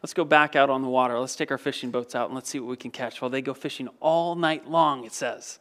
Let's 0.00 0.14
go 0.14 0.24
back 0.24 0.54
out 0.54 0.70
on 0.70 0.82
the 0.82 0.88
water. 0.88 1.18
Let's 1.18 1.34
take 1.34 1.50
our 1.50 1.58
fishing 1.58 1.90
boats 1.90 2.14
out 2.14 2.26
and 2.26 2.34
let's 2.36 2.48
see 2.48 2.60
what 2.60 2.70
we 2.70 2.76
can 2.76 2.92
catch. 2.92 3.20
Well, 3.20 3.30
they 3.30 3.42
go 3.42 3.54
fishing 3.54 3.88
all 4.00 4.36
night 4.36 4.68
long, 4.68 5.04
it 5.04 5.12
says, 5.12 5.58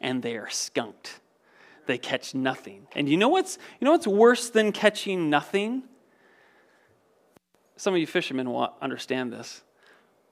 and 0.00 0.22
they 0.22 0.36
are 0.36 0.48
skunked 0.48 1.20
they 1.90 1.98
catch 1.98 2.34
nothing. 2.34 2.86
And 2.94 3.08
you 3.08 3.16
know 3.16 3.28
what's, 3.28 3.58
you 3.80 3.84
know 3.84 3.92
what's 3.92 4.06
worse 4.06 4.50
than 4.50 4.72
catching 4.72 5.28
nothing? 5.28 5.82
Some 7.76 7.94
of 7.94 8.00
you 8.00 8.06
fishermen 8.06 8.50
will 8.50 8.72
understand 8.80 9.32
this. 9.32 9.62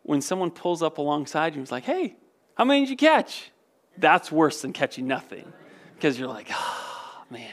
When 0.03 0.21
someone 0.21 0.51
pulls 0.51 0.83
up 0.83 0.99
alongside 0.99 1.55
you 1.55 1.59
and 1.59 1.66
is 1.66 1.73
like, 1.73 1.85
hey, 1.85 2.16
how 2.55 2.64
many 2.64 2.81
did 2.81 2.90
you 2.90 2.97
catch? 2.97 3.51
That's 3.97 4.31
worse 4.31 4.62
than 4.62 4.73
catching 4.73 5.07
nothing. 5.07 5.53
Because 5.94 6.18
you're 6.18 6.29
like, 6.29 6.49
oh, 6.53 7.25
man. 7.31 7.51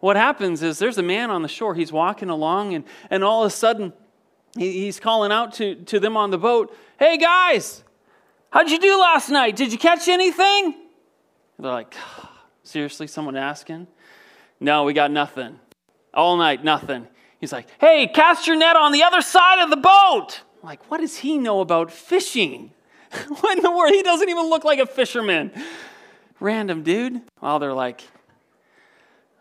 What 0.00 0.16
happens 0.16 0.62
is 0.62 0.78
there's 0.78 0.98
a 0.98 1.02
man 1.02 1.30
on 1.30 1.42
the 1.42 1.48
shore. 1.48 1.74
He's 1.74 1.92
walking 1.92 2.30
along, 2.30 2.74
and, 2.74 2.84
and 3.10 3.24
all 3.24 3.44
of 3.44 3.48
a 3.48 3.54
sudden, 3.54 3.92
he, 4.56 4.84
he's 4.84 5.00
calling 5.00 5.32
out 5.32 5.54
to, 5.54 5.76
to 5.76 6.00
them 6.00 6.16
on 6.16 6.30
the 6.30 6.38
boat, 6.38 6.76
hey, 6.98 7.18
guys, 7.18 7.82
how'd 8.50 8.70
you 8.70 8.78
do 8.78 8.98
last 8.98 9.28
night? 9.28 9.56
Did 9.56 9.72
you 9.72 9.78
catch 9.78 10.08
anything? 10.08 10.74
And 11.56 11.64
they're 11.64 11.72
like, 11.72 11.94
oh, 11.96 12.27
Seriously, 12.68 13.06
someone 13.06 13.34
asking? 13.34 13.86
No, 14.60 14.84
we 14.84 14.92
got 14.92 15.10
nothing. 15.10 15.58
All 16.12 16.36
night, 16.36 16.62
nothing. 16.62 17.08
He's 17.40 17.50
like, 17.50 17.66
hey, 17.80 18.06
cast 18.06 18.46
your 18.46 18.56
net 18.56 18.76
on 18.76 18.92
the 18.92 19.04
other 19.04 19.22
side 19.22 19.62
of 19.62 19.70
the 19.70 19.76
boat. 19.78 20.42
I'm 20.62 20.68
like, 20.68 20.90
what 20.90 21.00
does 21.00 21.16
he 21.16 21.38
know 21.38 21.60
about 21.60 21.90
fishing? 21.90 22.72
what 23.40 23.56
in 23.56 23.64
the 23.64 23.70
world? 23.70 23.94
He 23.94 24.02
doesn't 24.02 24.28
even 24.28 24.50
look 24.50 24.64
like 24.64 24.80
a 24.80 24.84
fisherman. 24.84 25.50
Random 26.40 26.82
dude. 26.82 27.22
Well, 27.40 27.58
they're 27.58 27.72
like, 27.72 28.02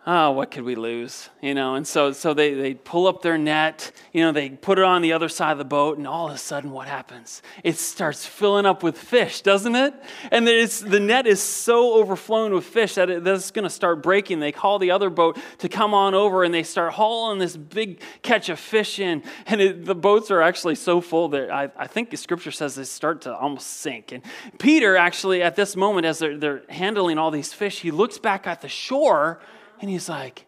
oh, 0.10 0.32
what 0.32 0.50
could 0.52 0.64
we 0.64 0.74
lose? 0.74 1.30
You 1.42 1.54
know, 1.54 1.76
and 1.76 1.86
so, 1.86 2.14
so 2.14 2.34
they, 2.34 2.54
they 2.54 2.74
pull 2.74 3.08
up 3.08 3.22
their 3.22 3.38
net, 3.38 3.92
you 4.14 4.24
know, 4.24 4.32
they 4.32 4.50
put 4.50 4.80
it 4.80 4.86
on 4.86 5.02
the 5.02 5.12
other 5.12 5.28
side 5.28 5.52
of 5.52 5.58
the 5.58 5.66
boat, 5.66 5.98
and 5.98 6.08
all 6.08 6.30
of 6.30 6.34
a 6.34 6.38
sudden, 6.38 6.72
what 6.72 6.88
happens? 6.88 7.42
It 7.62 7.78
starts 7.78 8.26
filling 8.26 8.66
up 8.66 8.84
with 8.84 8.98
fish, 8.98 9.42
doesn't 9.42 9.76
it? 9.76 9.94
And 10.32 10.48
the 10.48 11.00
net 11.02 11.28
is 11.28 11.44
so 11.44 11.96
overflowing 11.96 12.54
with 12.54 12.64
fish 12.64 12.96
that 12.96 13.10
it, 13.10 13.26
that's 13.26 13.52
going 13.52 13.64
to 13.64 13.70
start 13.70 14.02
breaking. 14.02 14.40
They 14.40 14.54
call 14.54 14.80
the 14.80 14.92
other 14.92 15.10
boat 15.10 15.38
to 15.58 15.68
come 15.68 15.94
on 15.94 16.14
over, 16.16 16.46
and 16.46 16.54
they 16.54 16.64
start 16.64 16.94
hauling 16.94 17.40
this 17.40 17.58
big 17.58 18.00
catch 18.22 18.48
of 18.48 18.60
fish 18.60 19.00
in, 19.00 19.24
and 19.46 19.60
it, 19.60 19.84
the 19.84 19.96
boats 19.96 20.32
are 20.32 20.42
actually 20.42 20.76
so 20.76 21.02
full 21.02 21.28
that 21.30 21.52
I, 21.52 21.70
I 21.76 21.88
think 21.88 22.12
the 22.12 22.18
scripture 22.18 22.52
says 22.52 22.76
they 22.76 22.86
start 22.86 23.22
to 23.24 23.36
almost 23.36 23.68
sink. 23.68 24.14
And 24.14 24.24
Peter, 24.58 24.96
actually, 24.96 25.44
at 25.44 25.58
this 25.58 25.76
moment, 25.76 26.06
as 26.06 26.20
they're, 26.20 26.38
they're 26.38 26.62
handling 26.70 27.18
all 27.18 27.30
these 27.30 27.52
fish, 27.52 27.82
he 27.82 27.92
looks 27.92 28.18
back 28.18 28.48
at 28.48 28.62
the 28.62 28.70
shore 28.70 29.42
and 29.82 29.90
he's 29.90 30.10
like, 30.10 30.46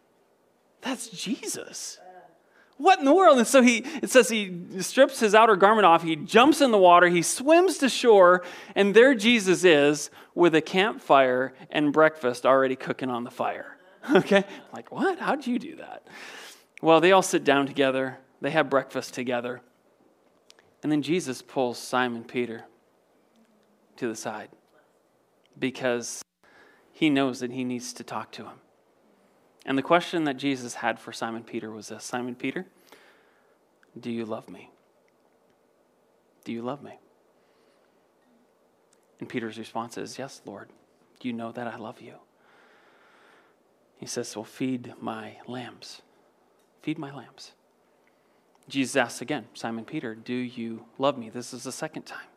that's 0.82 1.10
Jesus. 1.10 2.00
What 2.78 3.00
in 3.00 3.06
the 3.06 3.14
world? 3.14 3.38
And 3.38 3.48
so 3.48 3.62
he, 3.62 3.80
it 4.02 4.10
says 4.10 4.30
he 4.30 4.56
strips 4.80 5.20
his 5.20 5.36
outer 5.36 5.58
garment 5.58 5.86
off, 5.86 6.02
he 6.02 6.16
jumps 6.16 6.62
in 6.62 6.72
the 6.72 6.78
water, 6.78 7.08
he 7.10 7.22
swims 7.22 7.78
to 7.80 7.90
shore, 7.90 8.44
and 8.74 8.96
there 8.96 9.14
Jesus 9.14 9.66
is 9.66 10.10
with 10.34 10.56
a 10.56 10.62
campfire 10.62 11.54
and 11.70 11.92
breakfast 11.92 12.46
already 12.46 12.78
cooking 12.78 13.10
on 13.10 13.24
the 13.24 13.32
fire. 13.32 13.76
Okay? 14.16 14.46
Like, 14.74 14.94
what? 14.94 15.20
How'd 15.20 15.46
you 15.46 15.60
do 15.60 15.76
that? 15.76 16.08
Well, 16.82 17.02
they 17.02 17.12
all 17.12 17.22
sit 17.22 17.44
down 17.44 17.68
together, 17.68 18.18
they 18.40 18.50
have 18.52 18.70
breakfast 18.70 19.14
together, 19.14 19.60
and 20.82 20.90
then 20.90 21.02
Jesus 21.02 21.42
pulls 21.42 21.78
Simon 21.78 22.24
Peter 22.24 22.64
to 23.98 24.08
the 24.08 24.16
side 24.16 24.50
because 25.60 26.24
he 26.94 27.10
knows 27.10 27.42
that 27.42 27.52
he 27.52 27.66
needs 27.66 27.92
to 27.94 28.04
talk 28.06 28.32
to 28.32 28.44
him. 28.44 28.62
And 29.66 29.78
the 29.78 29.84
question 29.84 30.24
that 30.24 30.38
Jesus 30.38 30.76
had 30.76 31.00
for 31.00 31.12
Simon 31.12 31.44
Peter 31.44 31.70
was 31.70 31.90
this 31.90 32.04
Simon 32.04 32.36
Peter, 32.36 32.66
do 34.00 34.12
you 34.12 34.26
love 34.26 34.50
me? 34.50 34.72
Do 36.44 36.52
you 36.52 36.62
love 36.62 36.82
me? 36.82 37.00
And 39.20 39.28
Peter's 39.28 39.58
response 39.58 39.98
is, 39.98 40.18
Yes, 40.18 40.42
Lord. 40.46 40.70
You 41.22 41.34
know 41.34 41.52
that 41.52 41.68
I 41.68 41.76
love 41.76 42.00
you. 42.00 42.16
He 43.98 44.06
says, 44.06 44.34
Well, 44.36 44.46
feed 44.46 44.94
my 45.02 45.38
lambs. 45.48 46.02
Feed 46.82 46.98
my 46.98 47.14
lambs. 47.14 47.52
Jesus 48.70 48.96
asks 48.96 49.22
again, 49.22 49.48
Simon 49.54 49.84
Peter, 49.84 50.16
do 50.16 50.34
you 50.34 50.86
love 50.98 51.18
me? 51.18 51.30
This 51.30 51.54
is 51.54 51.64
the 51.64 51.72
second 51.72 52.04
time. 52.04 52.28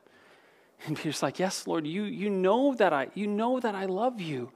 And 0.85 0.97
Peter's 0.97 1.23
like, 1.23 1.39
Yes, 1.39 1.67
Lord, 1.67 1.87
you, 1.87 2.03
you 2.03 2.29
know 2.29 2.75
that 2.75 2.93
I 2.93 3.09
you 3.15 3.29
know 3.29 3.61
that 3.61 3.75
I 3.75 3.85
love 3.85 4.21
you. 4.21 4.51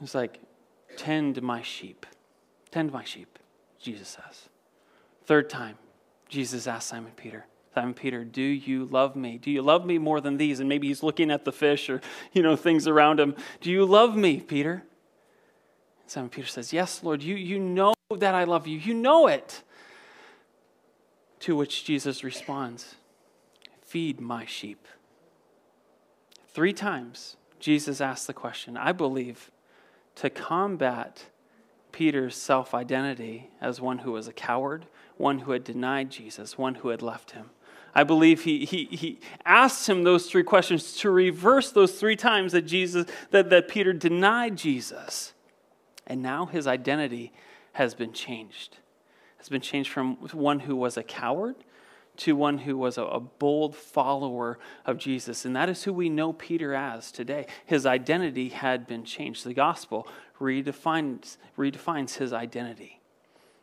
He's 0.00 0.14
like, 0.14 0.40
Tend 0.96 1.40
my 1.42 1.62
sheep. 1.62 2.06
Tend 2.70 2.92
my 2.92 3.04
sheep, 3.04 3.38
Jesus 3.78 4.08
says. 4.08 4.48
Third 5.24 5.50
time, 5.50 5.76
Jesus 6.28 6.66
asked 6.66 6.88
Simon 6.88 7.12
Peter, 7.16 7.46
Simon 7.74 7.94
Peter, 7.94 8.24
do 8.24 8.42
you 8.42 8.84
love 8.86 9.14
me? 9.14 9.38
Do 9.38 9.50
you 9.50 9.62
love 9.62 9.86
me 9.86 9.98
more 9.98 10.20
than 10.20 10.36
these? 10.36 10.58
And 10.58 10.68
maybe 10.68 10.88
he's 10.88 11.02
looking 11.02 11.30
at 11.30 11.44
the 11.44 11.52
fish 11.52 11.88
or, 11.88 12.00
you 12.32 12.42
know, 12.42 12.56
things 12.56 12.88
around 12.88 13.20
him. 13.20 13.36
Do 13.60 13.70
you 13.70 13.84
love 13.84 14.16
me, 14.16 14.40
Peter? 14.40 14.82
Simon 16.06 16.30
Peter 16.30 16.48
says, 16.48 16.72
Yes, 16.72 17.04
Lord, 17.04 17.22
you, 17.22 17.36
you 17.36 17.60
know 17.60 17.94
that 18.16 18.34
I 18.34 18.44
love 18.44 18.66
you. 18.66 18.78
You 18.78 18.94
know 18.94 19.28
it. 19.28 19.62
To 21.40 21.54
which 21.54 21.84
Jesus 21.84 22.24
responds, 22.24 22.96
Feed 23.82 24.20
my 24.20 24.44
sheep. 24.44 24.86
Three 26.48 26.72
times, 26.72 27.36
Jesus 27.60 28.00
asked 28.00 28.26
the 28.26 28.32
question. 28.32 28.76
I 28.76 28.90
believe 28.90 29.52
to 30.20 30.28
combat 30.28 31.24
Peter's 31.92 32.36
self 32.36 32.74
identity 32.74 33.48
as 33.58 33.80
one 33.80 34.00
who 34.00 34.12
was 34.12 34.28
a 34.28 34.34
coward, 34.34 34.84
one 35.16 35.40
who 35.40 35.52
had 35.52 35.64
denied 35.64 36.10
Jesus, 36.10 36.58
one 36.58 36.74
who 36.74 36.88
had 36.88 37.00
left 37.00 37.30
him. 37.30 37.48
I 37.94 38.04
believe 38.04 38.42
he, 38.42 38.66
he, 38.66 38.84
he 38.84 39.18
asked 39.46 39.88
him 39.88 40.04
those 40.04 40.30
three 40.30 40.42
questions 40.42 40.92
to 40.98 41.10
reverse 41.10 41.72
those 41.72 41.98
three 41.98 42.16
times 42.16 42.52
that, 42.52 42.66
Jesus, 42.66 43.06
that, 43.30 43.48
that 43.48 43.66
Peter 43.66 43.94
denied 43.94 44.56
Jesus. 44.56 45.32
And 46.06 46.20
now 46.20 46.44
his 46.44 46.66
identity 46.66 47.32
has 47.72 47.94
been 47.94 48.12
changed. 48.12 48.76
Has 49.38 49.48
been 49.48 49.62
changed 49.62 49.90
from 49.90 50.16
one 50.32 50.60
who 50.60 50.76
was 50.76 50.98
a 50.98 51.02
coward 51.02 51.56
to 52.18 52.36
one 52.36 52.58
who 52.58 52.76
was 52.76 52.98
a, 52.98 53.20
bold 53.20 53.74
follower 53.74 54.58
of 54.84 54.98
Jesus. 54.98 55.44
And 55.44 55.56
that 55.56 55.68
is 55.68 55.84
who 55.84 55.92
we 55.92 56.08
know 56.08 56.32
Peter 56.32 56.74
as 56.74 57.10
today. 57.10 57.46
His 57.64 57.86
identity 57.86 58.50
had 58.50 58.86
been 58.86 59.04
changed. 59.04 59.44
The 59.44 59.54
gospel 59.54 60.06
redefines, 60.38 61.36
redefines 61.56 62.16
his 62.16 62.32
identity. 62.32 63.00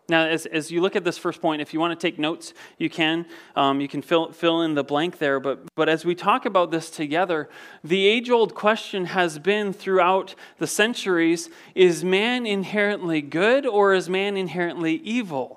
Now, 0.10 0.26
as, 0.26 0.46
as 0.46 0.72
you 0.72 0.80
look 0.80 0.96
at 0.96 1.04
this 1.04 1.18
first 1.18 1.42
point, 1.42 1.62
if 1.62 1.74
you 1.74 1.82
want 1.82 2.00
to 2.00 2.08
take 2.08 2.18
notes, 2.18 2.54
you 2.78 2.90
can. 2.90 3.26
Um, 3.58 3.82
you 3.82 3.90
can 3.90 4.02
fill, 4.02 4.32
fill 4.32 4.62
in 4.62 4.74
the 4.74 4.84
blank 4.84 5.18
there. 5.18 5.40
But, 5.40 5.76
but 5.76 5.90
as 5.90 6.06
we 6.06 6.16
talk 6.16 6.46
about 6.46 6.72
this 6.72 6.90
together, 6.90 7.50
the 7.84 8.08
age 8.08 8.30
old 8.30 8.56
question 8.56 9.06
has 9.06 9.38
been 9.38 9.74
throughout 9.74 10.34
the 10.60 10.68
centuries 10.68 11.50
is 11.76 12.06
man 12.06 12.46
inherently 12.46 13.22
good 13.22 13.66
or 13.66 13.94
is 13.94 14.10
man 14.10 14.38
inherently 14.38 14.96
evil? 14.96 15.57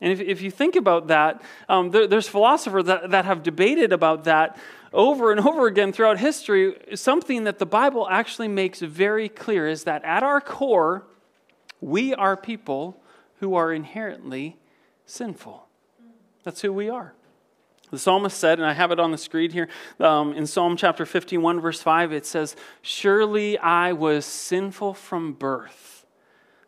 And 0.00 0.12
if, 0.12 0.20
if 0.20 0.42
you 0.42 0.50
think 0.50 0.76
about 0.76 1.08
that, 1.08 1.42
um, 1.68 1.90
there, 1.90 2.06
there's 2.06 2.28
philosophers 2.28 2.84
that, 2.84 3.10
that 3.10 3.24
have 3.24 3.42
debated 3.42 3.92
about 3.92 4.24
that 4.24 4.58
over 4.92 5.32
and 5.32 5.40
over 5.40 5.66
again 5.66 5.92
throughout 5.92 6.18
history. 6.18 6.76
Something 6.94 7.44
that 7.44 7.58
the 7.58 7.66
Bible 7.66 8.06
actually 8.10 8.48
makes 8.48 8.80
very 8.80 9.28
clear 9.28 9.66
is 9.66 9.84
that 9.84 10.04
at 10.04 10.22
our 10.22 10.40
core, 10.40 11.06
we 11.80 12.14
are 12.14 12.36
people 12.36 13.02
who 13.40 13.54
are 13.54 13.72
inherently 13.72 14.56
sinful. 15.06 15.66
That's 16.44 16.60
who 16.60 16.72
we 16.72 16.88
are. 16.88 17.14
The 17.90 17.98
psalmist 17.98 18.36
said, 18.38 18.58
and 18.58 18.66
I 18.66 18.72
have 18.72 18.90
it 18.90 18.98
on 18.98 19.12
the 19.12 19.18
screen 19.18 19.50
here 19.50 19.68
um, 20.00 20.32
in 20.32 20.46
Psalm 20.46 20.76
chapter 20.76 21.06
51, 21.06 21.60
verse 21.60 21.80
5, 21.80 22.12
it 22.12 22.26
says, 22.26 22.56
Surely 22.82 23.56
I 23.58 23.92
was 23.92 24.24
sinful 24.24 24.94
from 24.94 25.34
birth, 25.34 26.04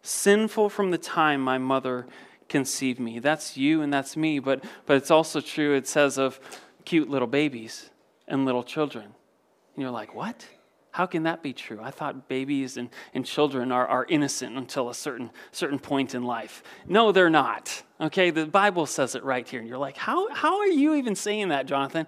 sinful 0.00 0.70
from 0.70 0.92
the 0.92 0.98
time 0.98 1.40
my 1.40 1.58
mother 1.58 2.06
conceive 2.48 2.98
me. 2.98 3.18
That's 3.18 3.56
you 3.56 3.82
and 3.82 3.92
that's 3.92 4.16
me, 4.16 4.38
but, 4.38 4.64
but 4.86 4.96
it's 4.96 5.10
also 5.10 5.40
true, 5.40 5.74
it 5.74 5.86
says, 5.86 6.18
of 6.18 6.40
cute 6.84 7.08
little 7.10 7.28
babies 7.28 7.90
and 8.26 8.44
little 8.44 8.62
children. 8.62 9.04
And 9.04 9.82
you're 9.82 9.90
like, 9.90 10.14
what? 10.14 10.46
How 10.90 11.06
can 11.06 11.24
that 11.24 11.42
be 11.42 11.52
true? 11.52 11.78
I 11.82 11.90
thought 11.90 12.28
babies 12.28 12.76
and, 12.76 12.88
and 13.14 13.24
children 13.24 13.70
are, 13.70 13.86
are 13.86 14.06
innocent 14.08 14.56
until 14.56 14.88
a 14.88 14.94
certain, 14.94 15.30
certain 15.52 15.78
point 15.78 16.14
in 16.14 16.24
life. 16.24 16.62
No, 16.86 17.12
they're 17.12 17.30
not. 17.30 17.82
Okay, 18.00 18.30
the 18.30 18.46
Bible 18.46 18.86
says 18.86 19.14
it 19.14 19.22
right 19.22 19.46
here. 19.46 19.60
And 19.60 19.68
you're 19.68 19.78
like, 19.78 19.96
how, 19.96 20.32
how 20.34 20.58
are 20.58 20.66
you 20.66 20.94
even 20.94 21.14
saying 21.14 21.48
that, 21.48 21.66
Jonathan? 21.66 22.06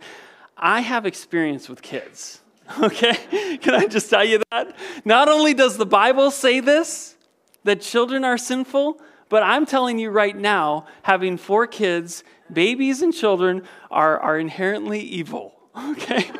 I 0.56 0.80
have 0.80 1.06
experience 1.06 1.68
with 1.68 1.82
kids. 1.82 2.40
Okay, 2.80 3.58
can 3.60 3.74
I 3.74 3.86
just 3.86 4.08
tell 4.08 4.24
you 4.24 4.40
that? 4.52 4.76
Not 5.04 5.28
only 5.28 5.54
does 5.54 5.76
the 5.76 5.84
Bible 5.84 6.30
say 6.30 6.60
this, 6.60 7.16
that 7.64 7.80
children 7.80 8.24
are 8.24 8.38
sinful, 8.38 9.00
but 9.30 9.42
I'm 9.42 9.64
telling 9.64 9.98
you 9.98 10.10
right 10.10 10.36
now, 10.36 10.86
having 11.02 11.38
four 11.38 11.66
kids, 11.66 12.22
babies 12.52 13.00
and 13.00 13.14
children 13.14 13.62
are, 13.90 14.18
are 14.18 14.38
inherently 14.38 15.00
evil, 15.00 15.54
okay? 15.92 16.30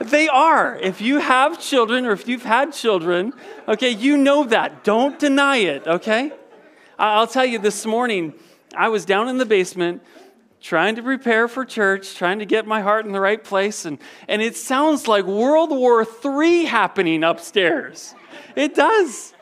they 0.00 0.26
are. 0.26 0.76
If 0.76 1.00
you 1.00 1.18
have 1.18 1.60
children 1.60 2.06
or 2.06 2.12
if 2.12 2.26
you've 2.26 2.42
had 2.42 2.72
children, 2.72 3.34
okay, 3.68 3.90
you 3.90 4.16
know 4.16 4.44
that. 4.44 4.82
Don't 4.82 5.18
deny 5.18 5.58
it, 5.58 5.86
okay? 5.86 6.32
I'll 6.98 7.26
tell 7.26 7.44
you 7.44 7.58
this 7.58 7.84
morning, 7.86 8.32
I 8.74 8.88
was 8.88 9.04
down 9.04 9.28
in 9.28 9.36
the 9.36 9.46
basement 9.46 10.02
trying 10.60 10.94
to 10.96 11.02
prepare 11.02 11.48
for 11.48 11.64
church, 11.64 12.14
trying 12.14 12.38
to 12.38 12.46
get 12.46 12.66
my 12.66 12.80
heart 12.80 13.06
in 13.06 13.12
the 13.12 13.20
right 13.20 13.42
place, 13.42 13.84
and, 13.84 13.98
and 14.28 14.42
it 14.42 14.56
sounds 14.56 15.08
like 15.08 15.24
World 15.24 15.70
War 15.70 16.06
III 16.24 16.64
happening 16.64 17.24
upstairs. 17.24 18.14
It 18.56 18.74
does. 18.74 19.34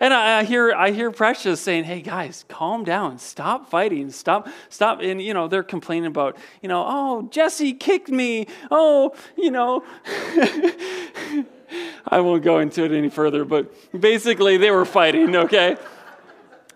And 0.00 0.12
I, 0.12 0.40
I, 0.40 0.44
hear, 0.44 0.72
I 0.72 0.90
hear 0.90 1.10
Precious 1.10 1.60
saying, 1.60 1.84
hey 1.84 2.00
guys, 2.00 2.44
calm 2.48 2.84
down, 2.84 3.18
stop 3.18 3.70
fighting, 3.70 4.10
stop, 4.10 4.48
stop. 4.68 5.00
And, 5.00 5.20
you 5.22 5.34
know, 5.34 5.48
they're 5.48 5.62
complaining 5.62 6.06
about, 6.06 6.36
you 6.62 6.68
know, 6.68 6.84
oh, 6.86 7.28
Jesse 7.30 7.72
kicked 7.72 8.08
me. 8.08 8.46
Oh, 8.70 9.14
you 9.36 9.50
know. 9.50 9.84
I 12.06 12.20
won't 12.20 12.44
go 12.44 12.58
into 12.58 12.84
it 12.84 12.92
any 12.92 13.08
further, 13.08 13.44
but 13.44 13.72
basically 13.98 14.56
they 14.56 14.70
were 14.70 14.84
fighting, 14.84 15.34
okay? 15.34 15.76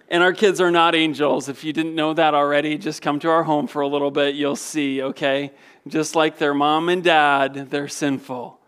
And 0.08 0.22
our 0.22 0.32
kids 0.32 0.60
are 0.60 0.70
not 0.70 0.94
angels. 0.94 1.48
If 1.48 1.64
you 1.64 1.72
didn't 1.72 1.94
know 1.94 2.14
that 2.14 2.34
already, 2.34 2.78
just 2.78 3.02
come 3.02 3.20
to 3.20 3.28
our 3.28 3.44
home 3.44 3.66
for 3.66 3.82
a 3.82 3.88
little 3.88 4.10
bit, 4.10 4.34
you'll 4.34 4.56
see, 4.56 5.02
okay? 5.02 5.52
Just 5.86 6.14
like 6.14 6.38
their 6.38 6.54
mom 6.54 6.88
and 6.88 7.04
dad, 7.04 7.70
they're 7.70 7.88
sinful. 7.88 8.58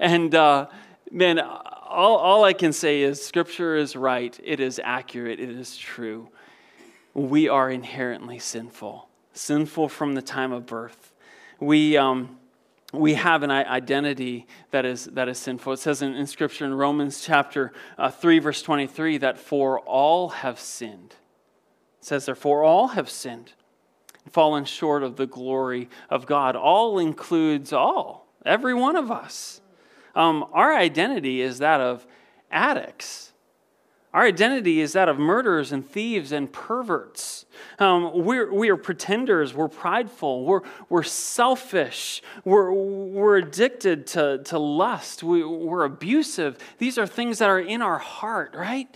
And, 0.00 0.34
uh, 0.34 0.68
man, 1.10 1.40
all, 1.88 2.16
all 2.16 2.44
I 2.44 2.52
can 2.52 2.72
say 2.72 3.02
is 3.02 3.24
Scripture 3.24 3.76
is 3.76 3.96
right, 3.96 4.38
it 4.44 4.60
is 4.60 4.80
accurate, 4.82 5.40
it 5.40 5.50
is 5.50 5.76
true. 5.76 6.28
We 7.14 7.48
are 7.48 7.70
inherently 7.70 8.38
sinful, 8.38 9.08
sinful 9.32 9.88
from 9.88 10.14
the 10.14 10.22
time 10.22 10.52
of 10.52 10.66
birth. 10.66 11.12
We, 11.58 11.96
um, 11.96 12.38
we 12.92 13.14
have 13.14 13.42
an 13.42 13.50
identity 13.50 14.46
that 14.70 14.84
is, 14.84 15.06
that 15.06 15.28
is 15.28 15.38
sinful. 15.38 15.72
It 15.72 15.78
says 15.78 16.02
in, 16.02 16.14
in 16.14 16.26
Scripture 16.26 16.64
in 16.64 16.74
Romans 16.74 17.22
chapter 17.22 17.72
uh, 17.96 18.10
3, 18.10 18.38
verse 18.38 18.62
23, 18.62 19.18
that 19.18 19.38
for 19.38 19.80
all 19.80 20.28
have 20.28 20.60
sinned. 20.60 21.16
It 22.00 22.04
says, 22.04 22.26
therefore, 22.26 22.62
all 22.62 22.88
have 22.88 23.10
sinned, 23.10 23.52
fallen 24.30 24.64
short 24.64 25.02
of 25.02 25.16
the 25.16 25.26
glory 25.26 25.88
of 26.08 26.26
God. 26.26 26.54
All 26.54 26.98
includes 26.98 27.72
all, 27.72 28.28
every 28.46 28.74
one 28.74 28.96
of 28.96 29.10
us. 29.10 29.60
Um, 30.18 30.44
our 30.52 30.74
identity 30.74 31.40
is 31.40 31.58
that 31.60 31.80
of 31.80 32.06
addicts 32.50 33.28
our 34.14 34.24
identity 34.24 34.80
is 34.80 34.94
that 34.94 35.08
of 35.08 35.18
murderers 35.18 35.70
and 35.70 35.86
thieves 35.86 36.32
and 36.32 36.50
perverts. 36.50 37.44
Um, 37.78 38.24
we're, 38.24 38.52
we 38.52 38.70
are 38.70 38.76
pretenders. 38.76 39.52
We're 39.52 39.68
prideful. 39.68 40.44
We're, 40.44 40.62
we're 40.88 41.02
selfish. 41.02 42.22
We're, 42.42 42.72
we're 42.72 43.36
addicted 43.36 44.06
to, 44.08 44.42
to 44.44 44.58
lust. 44.58 45.22
We, 45.22 45.44
we're 45.44 45.84
abusive. 45.84 46.56
These 46.78 46.96
are 46.96 47.06
things 47.06 47.38
that 47.38 47.50
are 47.50 47.60
in 47.60 47.82
our 47.82 47.98
heart, 47.98 48.54
right? 48.56 48.88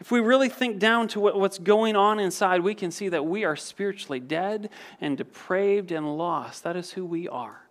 If 0.00 0.10
we 0.10 0.20
really 0.20 0.48
think 0.48 0.80
down 0.80 1.08
to 1.08 1.20
what, 1.20 1.38
what's 1.38 1.58
going 1.58 1.94
on 1.94 2.18
inside, 2.18 2.60
we 2.60 2.74
can 2.74 2.90
see 2.90 3.08
that 3.08 3.24
we 3.24 3.44
are 3.44 3.56
spiritually 3.56 4.20
dead 4.20 4.70
and 5.00 5.16
depraved 5.16 5.92
and 5.92 6.18
lost. 6.18 6.64
That 6.64 6.76
is 6.76 6.90
who 6.90 7.06
we 7.06 7.28
are. 7.28 7.67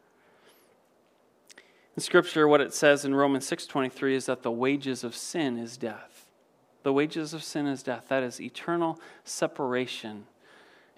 In 1.98 2.02
Scripture, 2.02 2.48
what 2.48 2.62
it 2.62 2.76
says 2.76 3.06
in 3.06 3.16
Romans 3.16 3.50
6.23 3.50 4.14
is 4.14 4.28
that 4.28 4.44
the 4.44 4.52
wages 4.52 5.04
of 5.04 5.16
sin 5.16 5.58
is 5.58 5.78
death. 5.78 6.28
The 6.84 6.94
wages 6.94 7.34
of 7.34 7.44
sin 7.44 7.66
is 7.66 7.82
death. 7.82 8.06
That 8.10 8.22
is 8.22 8.40
eternal 8.40 9.00
separation 9.24 10.28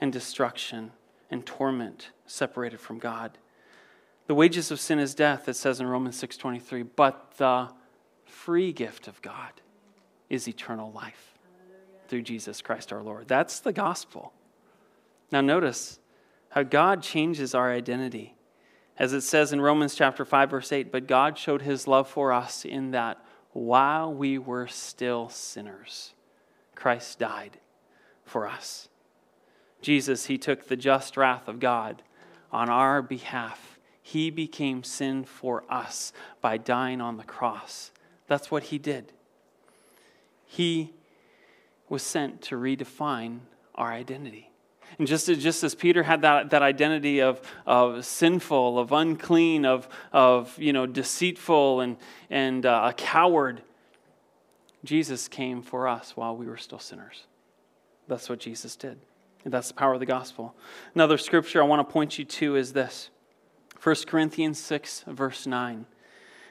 and 0.02 0.12
destruction 0.12 0.92
and 1.32 1.46
torment 1.46 2.10
separated 2.26 2.82
from 2.82 3.00
God. 3.00 3.38
The 4.28 4.36
wages 4.36 4.72
of 4.72 4.80
sin 4.82 5.00
is 5.00 5.16
death, 5.16 5.48
it 5.48 5.56
says 5.56 5.80
in 5.80 5.88
Romans 5.88 6.18
6:23, 6.18 6.84
but 6.84 7.32
the 7.38 7.72
free 8.26 8.74
gift 8.74 9.08
of 9.08 9.22
God 9.22 9.62
is 10.30 10.50
eternal 10.50 10.92
life 10.92 11.40
through 12.10 12.24
Jesus 12.24 12.62
Christ 12.62 12.92
our 12.92 13.02
Lord. 13.02 13.30
That's 13.30 13.62
the 13.62 13.72
gospel. 13.72 14.34
Now 15.32 15.40
notice 15.40 16.02
how 16.50 16.64
God 16.64 17.02
changes 17.02 17.56
our 17.56 17.72
identity. 17.72 18.36
As 19.00 19.14
it 19.14 19.22
says 19.22 19.54
in 19.54 19.62
Romans 19.62 19.96
chapter 19.96 20.26
5 20.26 20.50
verse 20.50 20.72
8, 20.72 20.92
but 20.92 21.08
God 21.08 21.38
showed 21.38 21.62
his 21.62 21.88
love 21.88 22.10
for 22.10 22.34
us 22.34 22.66
in 22.66 22.92
that 22.92 23.24
while 23.54 24.14
we 24.14 24.38
were 24.38 24.68
still 24.68 25.30
sinners, 25.30 26.14
Christ 26.76 27.18
died 27.18 27.58
for 28.26 28.46
us. 28.46 28.90
Jesus, 29.82 30.26
He 30.26 30.38
took 30.38 30.68
the 30.68 30.76
just 30.76 31.18
wrath 31.18 31.48
of 31.48 31.60
God 31.60 32.04
on 32.52 32.70
our 32.70 33.02
behalf. 33.02 33.80
He 34.02 34.30
became 34.30 34.84
sin 34.84 35.24
for 35.24 35.64
us 35.70 36.12
by 36.42 36.58
dying 36.58 37.02
on 37.02 37.18
the 37.18 37.24
cross. 37.24 37.92
That's 38.28 38.52
what 38.52 38.64
He 38.64 38.78
did. 38.78 39.14
He 40.46 40.94
was 41.88 42.04
sent 42.04 42.42
to 42.44 42.56
redefine 42.56 43.40
our 43.76 43.92
identity. 43.92 44.49
And 45.00 45.08
just 45.08 45.30
as, 45.30 45.42
just 45.42 45.64
as 45.64 45.74
Peter 45.74 46.04
had 46.04 46.22
that, 46.24 46.50
that 46.50 46.62
identity 46.62 47.22
of, 47.22 47.42
of 47.66 48.06
sinful, 48.06 48.78
of 48.78 48.92
unclean, 48.92 49.66
of, 49.66 49.88
of 50.12 50.60
you 50.60 50.74
know, 50.74 50.86
deceitful, 50.86 51.80
and, 51.80 51.96
and 52.30 52.66
uh, 52.66 52.90
a 52.90 52.94
coward, 52.94 53.62
Jesus 54.84 55.30
came 55.30 55.62
for 55.62 55.88
us 55.88 56.18
while 56.18 56.36
we 56.36 56.48
were 56.48 56.58
still 56.58 56.80
sinners. 56.80 57.24
That's 58.10 58.30
what 58.30 58.40
Jesus 58.40 58.76
did. 58.76 59.00
And 59.46 59.54
that's 59.54 59.70
the 59.70 59.74
power 59.74 59.94
of 59.94 60.02
the 60.02 60.06
gospel. 60.06 60.54
Another 60.94 61.18
scripture 61.18 61.64
I 61.64 61.66
want 61.66 61.88
to 61.88 61.92
point 61.92 62.20
you 62.20 62.26
to 62.26 62.58
is 62.58 62.74
this 62.74 63.10
1 63.82 63.96
Corinthians 64.06 64.60
6, 64.60 65.06
verse 65.08 65.48
9. 65.48 65.86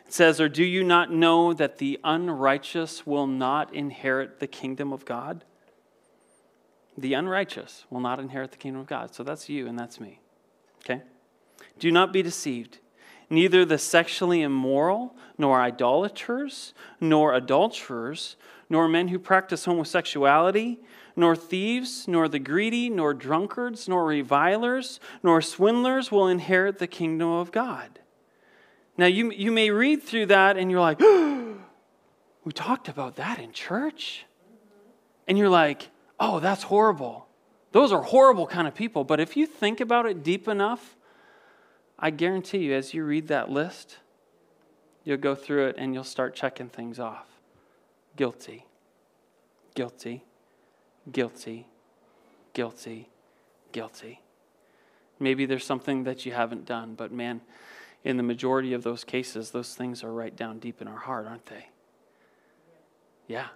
It 0.06 0.12
says, 0.14 0.40
Or 0.40 0.48
do 0.48 0.64
you 0.64 0.82
not 0.82 1.12
know 1.12 1.52
that 1.52 1.76
the 1.76 2.00
unrighteous 2.02 3.06
will 3.06 3.26
not 3.26 3.74
inherit 3.74 4.40
the 4.40 4.46
kingdom 4.46 4.90
of 4.90 5.04
God? 5.04 5.44
The 6.98 7.14
unrighteous 7.14 7.86
will 7.90 8.00
not 8.00 8.18
inherit 8.18 8.50
the 8.50 8.56
kingdom 8.56 8.80
of 8.80 8.86
God. 8.86 9.14
So 9.14 9.22
that's 9.22 9.48
you 9.48 9.66
and 9.66 9.78
that's 9.78 10.00
me. 10.00 10.20
Okay? 10.84 11.02
Do 11.78 11.90
not 11.92 12.12
be 12.12 12.22
deceived. 12.22 12.78
Neither 13.30 13.64
the 13.64 13.78
sexually 13.78 14.42
immoral, 14.42 15.14
nor 15.36 15.60
idolaters, 15.60 16.72
nor 17.00 17.34
adulterers, 17.34 18.36
nor 18.68 18.88
men 18.88 19.08
who 19.08 19.18
practice 19.18 19.66
homosexuality, 19.66 20.78
nor 21.14 21.36
thieves, 21.36 22.08
nor 22.08 22.28
the 22.28 22.38
greedy, 22.38 22.88
nor 22.88 23.12
drunkards, 23.12 23.88
nor 23.88 24.06
revilers, 24.06 24.98
nor 25.22 25.42
swindlers 25.42 26.10
will 26.10 26.26
inherit 26.26 26.78
the 26.78 26.86
kingdom 26.86 27.28
of 27.28 27.52
God. 27.52 28.00
Now, 28.96 29.06
you, 29.06 29.30
you 29.30 29.52
may 29.52 29.70
read 29.70 30.02
through 30.02 30.26
that 30.26 30.56
and 30.56 30.70
you're 30.70 30.80
like, 30.80 31.00
we 32.44 32.52
talked 32.52 32.88
about 32.88 33.16
that 33.16 33.38
in 33.38 33.52
church? 33.52 34.24
And 35.28 35.36
you're 35.36 35.50
like, 35.50 35.90
oh, 36.20 36.40
that's 36.40 36.64
horrible. 36.64 37.26
Those 37.72 37.92
are 37.92 38.02
horrible 38.02 38.46
kind 38.46 38.66
of 38.66 38.74
people. 38.74 39.04
But 39.04 39.20
if 39.20 39.36
you 39.36 39.46
think 39.46 39.80
about 39.80 40.06
it 40.06 40.22
deep 40.22 40.48
enough, 40.48 40.96
I 41.98 42.10
guarantee 42.10 42.58
you, 42.58 42.74
as 42.74 42.94
you 42.94 43.04
read 43.04 43.28
that 43.28 43.50
list, 43.50 43.98
you'll 45.04 45.18
go 45.18 45.34
through 45.34 45.68
it 45.68 45.76
and 45.78 45.94
you'll 45.94 46.04
start 46.04 46.34
checking 46.34 46.68
things 46.68 46.98
off. 46.98 47.26
Guilty, 48.16 48.66
guilty, 49.74 50.24
guilty, 51.10 51.66
guilty, 52.52 53.08
guilty. 53.72 54.20
Maybe 55.20 55.46
there's 55.46 55.64
something 55.64 56.04
that 56.04 56.24
you 56.24 56.32
haven't 56.32 56.64
done, 56.64 56.94
but 56.94 57.12
man, 57.12 57.40
in 58.04 58.16
the 58.16 58.22
majority 58.22 58.72
of 58.72 58.84
those 58.84 59.04
cases, 59.04 59.50
those 59.50 59.74
things 59.74 60.04
are 60.04 60.12
right 60.12 60.34
down 60.34 60.58
deep 60.58 60.80
in 60.80 60.88
our 60.88 60.98
heart, 60.98 61.26
aren't 61.26 61.46
they? 61.46 61.68
Yeah 63.26 63.48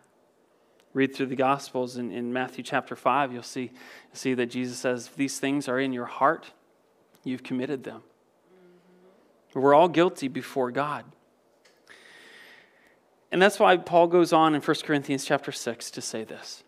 read 0.94 1.14
through 1.14 1.26
the 1.26 1.37
Gospels 1.37 1.96
in, 1.96 2.11
in 2.11 2.33
Matthew 2.33 2.62
chapter 2.62 2.94
5, 2.94 3.33
you'll 3.33 3.42
see, 3.42 3.70
see 4.12 4.35
that 4.35 4.46
Jesus 4.46 4.78
says, 4.78 5.09
These 5.16 5.38
things 5.38 5.68
are 5.68 5.81
in 5.81 5.92
your 5.92 6.07
heart, 6.07 6.52
you've 7.24 7.42
committed 7.42 7.85
them. 7.85 8.02
We're 9.55 9.74
all 9.74 9.88
guilty 9.88 10.28
before 10.28 10.70
God. 10.70 11.05
And 13.31 13.40
that's 13.40 13.59
why 13.59 13.76
Paul 13.78 14.07
goes 14.09 14.33
on 14.33 14.55
in 14.55 14.61
1 14.61 14.76
Corinthians 14.85 15.24
chapter 15.24 15.52
6 15.52 15.90
to 15.92 16.00
say 16.00 16.24
this. 16.24 16.64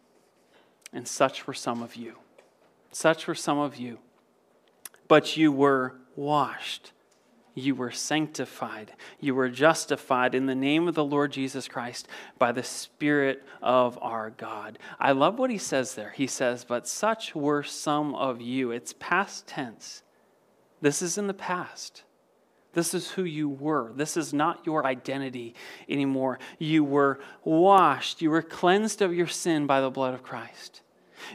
And 0.92 1.06
such 1.06 1.46
were 1.46 1.54
some 1.54 1.82
of 1.82 1.96
you. 1.96 2.16
Such 2.90 3.26
were 3.26 3.34
some 3.34 3.58
of 3.58 3.76
you. 3.76 3.98
But 5.08 5.36
you 5.36 5.52
were 5.52 5.94
washed 6.16 6.92
you 7.54 7.74
were 7.74 7.90
sanctified. 7.90 8.92
You 9.20 9.34
were 9.34 9.48
justified 9.48 10.34
in 10.34 10.46
the 10.46 10.54
name 10.54 10.88
of 10.88 10.94
the 10.94 11.04
Lord 11.04 11.32
Jesus 11.32 11.68
Christ 11.68 12.08
by 12.38 12.52
the 12.52 12.62
Spirit 12.62 13.44
of 13.62 13.98
our 14.02 14.30
God. 14.30 14.78
I 14.98 15.12
love 15.12 15.38
what 15.38 15.50
he 15.50 15.58
says 15.58 15.94
there. 15.94 16.10
He 16.10 16.26
says, 16.26 16.64
But 16.64 16.88
such 16.88 17.34
were 17.34 17.62
some 17.62 18.14
of 18.14 18.40
you. 18.40 18.72
It's 18.72 18.94
past 18.98 19.46
tense. 19.46 20.02
This 20.80 21.00
is 21.00 21.16
in 21.16 21.28
the 21.28 21.34
past. 21.34 22.02
This 22.74 22.92
is 22.92 23.12
who 23.12 23.22
you 23.22 23.48
were. 23.48 23.92
This 23.94 24.16
is 24.16 24.34
not 24.34 24.66
your 24.66 24.84
identity 24.84 25.54
anymore. 25.88 26.40
You 26.58 26.82
were 26.82 27.20
washed. 27.44 28.20
You 28.20 28.30
were 28.30 28.42
cleansed 28.42 29.00
of 29.00 29.14
your 29.14 29.28
sin 29.28 29.66
by 29.66 29.80
the 29.80 29.90
blood 29.90 30.12
of 30.12 30.24
Christ. 30.24 30.82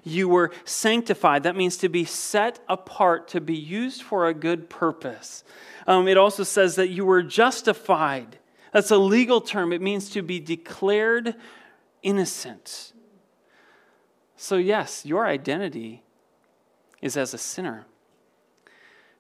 You 0.04 0.30
were 0.30 0.52
sanctified. 0.66 1.44
That 1.44 1.56
means 1.56 1.78
to 1.78 1.90
be 1.90 2.06
set 2.06 2.60
apart, 2.68 3.28
to 3.30 3.42
be 3.42 3.56
used 3.56 4.04
for 4.04 4.28
a 4.28 4.34
good 4.34 4.70
purpose. 4.70 5.44
Um, 5.88 6.08
it 6.08 6.18
also 6.18 6.44
says 6.44 6.76
that 6.76 6.90
you 6.90 7.06
were 7.06 7.24
justified. 7.24 8.40
That's 8.72 8.92
a 8.92 8.98
legal 8.98 9.42
term, 9.42 9.74
it 9.74 9.82
means 9.82 10.10
to 10.12 10.22
be 10.22 10.40
declared 10.40 11.36
innocent. 12.04 12.94
So, 14.36 14.58
yes, 14.58 15.06
your 15.06 15.26
identity 15.26 16.04
is 17.02 17.18
as 17.18 17.34
a 17.34 17.38
sinner. 17.38 17.86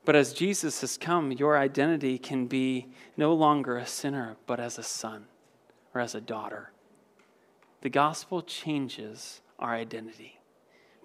But 0.05 0.15
as 0.15 0.33
Jesus 0.33 0.81
has 0.81 0.97
come, 0.97 1.31
your 1.31 1.57
identity 1.57 2.17
can 2.17 2.47
be 2.47 2.87
no 3.17 3.33
longer 3.33 3.77
a 3.77 3.85
sinner, 3.85 4.37
but 4.47 4.59
as 4.59 4.77
a 4.77 4.83
son 4.83 5.25
or 5.93 6.01
as 6.01 6.15
a 6.15 6.21
daughter. 6.21 6.71
The 7.81 7.89
gospel 7.89 8.41
changes 8.41 9.41
our 9.57 9.73
identity 9.73 10.38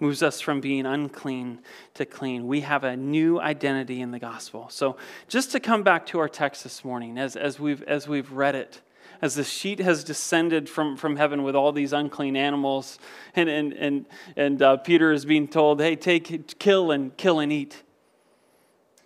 moves 0.05 0.23
us 0.23 0.39
from 0.39 0.61
being 0.61 0.85
unclean 0.85 1.59
to 1.95 2.05
clean. 2.05 2.47
We 2.47 2.61
have 2.61 2.85
a 2.85 2.95
new 2.95 3.41
identity 3.41 4.03
in 4.03 4.11
the 4.11 4.19
gospel. 4.19 4.69
So, 4.69 4.99
just 5.29 5.51
to 5.53 5.61
come 5.61 5.83
back 5.83 6.05
to 6.09 6.19
our 6.19 6.29
text 6.29 6.63
this 6.63 6.85
morning, 6.85 7.17
as, 7.17 7.37
as, 7.37 7.59
we've, 7.59 7.83
as 7.85 8.07
we've 8.07 8.31
read 8.31 8.55
it, 8.55 8.83
as 9.23 9.35
the 9.35 9.45
sheet 9.45 9.79
has 9.79 10.05
descended 10.05 10.69
from, 10.69 10.99
from 10.99 11.17
heaven 11.17 11.43
with 11.43 11.55
all 11.55 11.73
these 11.73 11.95
unclean 11.95 12.37
animals, 12.37 12.99
and, 13.35 13.49
and, 13.49 13.73
and, 13.73 14.07
and 14.37 14.61
uh, 14.61 14.77
Peter 14.77 15.11
is 15.11 15.25
being 15.25 15.49
told, 15.49 15.81
hey, 15.81 15.97
take, 15.97 16.59
kill 16.59 16.91
and 16.91 17.17
kill 17.17 17.41
and 17.41 17.51
eat. 17.51 17.83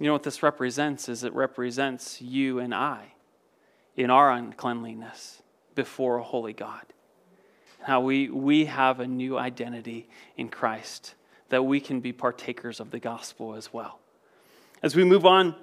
You 0.01 0.07
know 0.07 0.13
what 0.15 0.25
this 0.25 0.43
represents 0.43 1.09
is 1.09 1.23
it 1.23 1.33
represents 1.33 2.21
you 2.21 2.59
and 2.59 2.75
I 2.75 3.13
in 3.97 4.11
our 4.11 4.33
uncleanliness 4.33 5.43
before 5.77 6.19
a 6.19 6.25
holy 6.25 6.55
God 6.55 6.83
how 7.83 8.01
we, 8.01 8.29
we 8.29 8.67
have 8.67 9.01
a 9.01 9.07
new 9.07 9.38
identity 9.38 10.09
in 10.37 10.49
Christ, 10.49 11.14
that 11.49 11.62
we 11.62 11.81
can 11.81 12.01
be 12.01 12.12
partakers 12.12 12.81
of 12.81 12.91
the 12.91 12.99
gospel 12.99 13.55
as 13.55 13.73
well. 13.73 14.01
As 14.83 14.95
we 14.95 15.05
move 15.05 15.25
on 15.25 15.55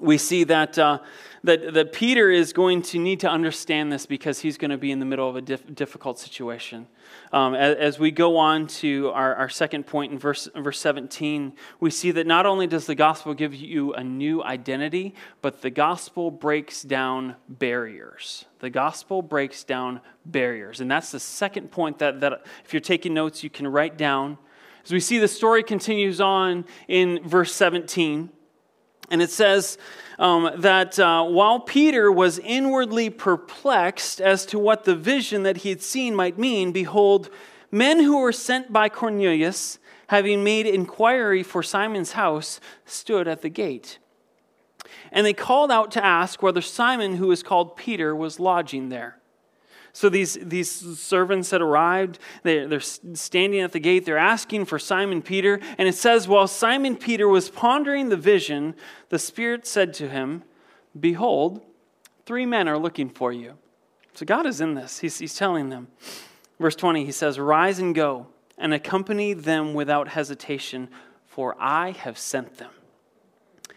we 0.00 0.18
see 0.18 0.44
that, 0.44 0.78
uh, 0.78 0.98
that, 1.44 1.74
that 1.74 1.92
Peter 1.92 2.30
is 2.30 2.52
going 2.52 2.82
to 2.82 2.98
need 2.98 3.20
to 3.20 3.28
understand 3.28 3.92
this 3.92 4.06
because 4.06 4.40
he's 4.40 4.56
going 4.56 4.70
to 4.70 4.78
be 4.78 4.90
in 4.90 4.98
the 4.98 5.04
middle 5.04 5.28
of 5.28 5.36
a 5.36 5.42
difficult 5.42 6.18
situation. 6.18 6.86
Um, 7.32 7.54
as, 7.54 7.76
as, 7.76 7.98
we 7.98 8.10
go 8.10 8.36
on 8.36 8.66
to 8.66 9.10
our, 9.10 9.34
our 9.34 9.48
second 9.48 9.86
point 9.86 10.12
in 10.12 10.18
verse, 10.18 10.48
verse 10.54 10.80
17, 10.80 11.52
we 11.80 11.90
see 11.90 12.10
that 12.12 12.26
not 12.26 12.46
only 12.46 12.66
does 12.66 12.86
the 12.86 12.94
gospel 12.94 13.34
give 13.34 13.54
you 13.54 13.92
a 13.94 14.02
new 14.02 14.42
identity, 14.42 15.14
but 15.42 15.60
the 15.60 15.70
gospel 15.70 16.30
breaks 16.30 16.82
down 16.82 17.36
barriers. 17.48 18.46
The 18.60 18.70
gospel 18.70 19.20
breaks 19.20 19.64
down 19.64 20.00
barriers. 20.24 20.80
And 20.80 20.90
that's 20.90 21.10
the 21.10 21.20
second 21.20 21.70
point 21.70 21.98
that, 21.98 22.20
that 22.20 22.44
if 22.64 22.72
you're 22.72 22.80
taking 22.80 23.14
notes, 23.14 23.44
you 23.44 23.50
can 23.50 23.66
write 23.66 23.98
down. 23.98 24.38
As 24.84 24.92
we 24.92 25.00
see 25.00 25.18
the 25.18 25.28
story 25.28 25.62
continues 25.62 26.20
on 26.20 26.64
in 26.88 27.26
verse 27.26 27.54
17, 27.54 28.30
and 29.10 29.20
it 29.22 29.30
says 29.30 29.78
um, 30.18 30.50
that 30.56 30.98
uh, 30.98 31.24
while 31.24 31.60
Peter 31.60 32.10
was 32.10 32.38
inwardly 32.38 33.10
perplexed 33.10 34.20
as 34.20 34.46
to 34.46 34.58
what 34.58 34.84
the 34.84 34.94
vision 34.94 35.42
that 35.42 35.58
he 35.58 35.68
had 35.70 35.82
seen 35.82 36.14
might 36.14 36.38
mean, 36.38 36.72
behold, 36.72 37.30
men 37.70 38.00
who 38.00 38.18
were 38.18 38.32
sent 38.32 38.72
by 38.72 38.88
Cornelius, 38.88 39.78
having 40.08 40.44
made 40.44 40.66
inquiry 40.66 41.42
for 41.42 41.62
Simon's 41.62 42.12
house, 42.12 42.60
stood 42.84 43.26
at 43.26 43.42
the 43.42 43.48
gate. 43.48 43.98
And 45.10 45.26
they 45.26 45.32
called 45.32 45.70
out 45.70 45.90
to 45.92 46.04
ask 46.04 46.42
whether 46.42 46.60
Simon, 46.60 47.16
who 47.16 47.28
was 47.28 47.42
called 47.42 47.76
Peter, 47.76 48.14
was 48.14 48.40
lodging 48.40 48.88
there. 48.88 49.18
So 49.94 50.08
these, 50.08 50.34
these 50.42 50.98
servants 50.98 51.52
had 51.52 51.62
arrived. 51.62 52.18
They, 52.42 52.66
they're 52.66 52.80
standing 52.80 53.60
at 53.60 53.70
the 53.70 53.78
gate. 53.78 54.04
They're 54.04 54.18
asking 54.18 54.64
for 54.64 54.76
Simon 54.76 55.22
Peter. 55.22 55.60
And 55.78 55.88
it 55.88 55.94
says, 55.94 56.26
While 56.26 56.48
Simon 56.48 56.96
Peter 56.96 57.28
was 57.28 57.48
pondering 57.48 58.08
the 58.08 58.16
vision, 58.16 58.74
the 59.10 59.20
Spirit 59.20 59.68
said 59.68 59.94
to 59.94 60.08
him, 60.08 60.42
Behold, 60.98 61.62
three 62.26 62.44
men 62.44 62.66
are 62.66 62.76
looking 62.76 63.08
for 63.08 63.32
you. 63.32 63.54
So 64.14 64.26
God 64.26 64.46
is 64.46 64.60
in 64.60 64.74
this. 64.74 64.98
He's, 64.98 65.18
he's 65.18 65.36
telling 65.36 65.68
them. 65.68 65.86
Verse 66.58 66.74
20, 66.74 67.04
he 67.04 67.12
says, 67.12 67.38
Rise 67.38 67.78
and 67.78 67.94
go, 67.94 68.26
and 68.58 68.74
accompany 68.74 69.32
them 69.32 69.74
without 69.74 70.08
hesitation, 70.08 70.88
for 71.24 71.54
I 71.60 71.92
have 71.92 72.18
sent 72.18 72.58
them. 72.58 72.70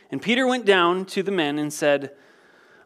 And 0.09 0.19
Peter 0.19 0.47
went 0.47 0.65
down 0.65 1.05
to 1.05 1.21
the 1.21 1.31
men 1.31 1.59
and 1.59 1.71
said, 1.71 2.11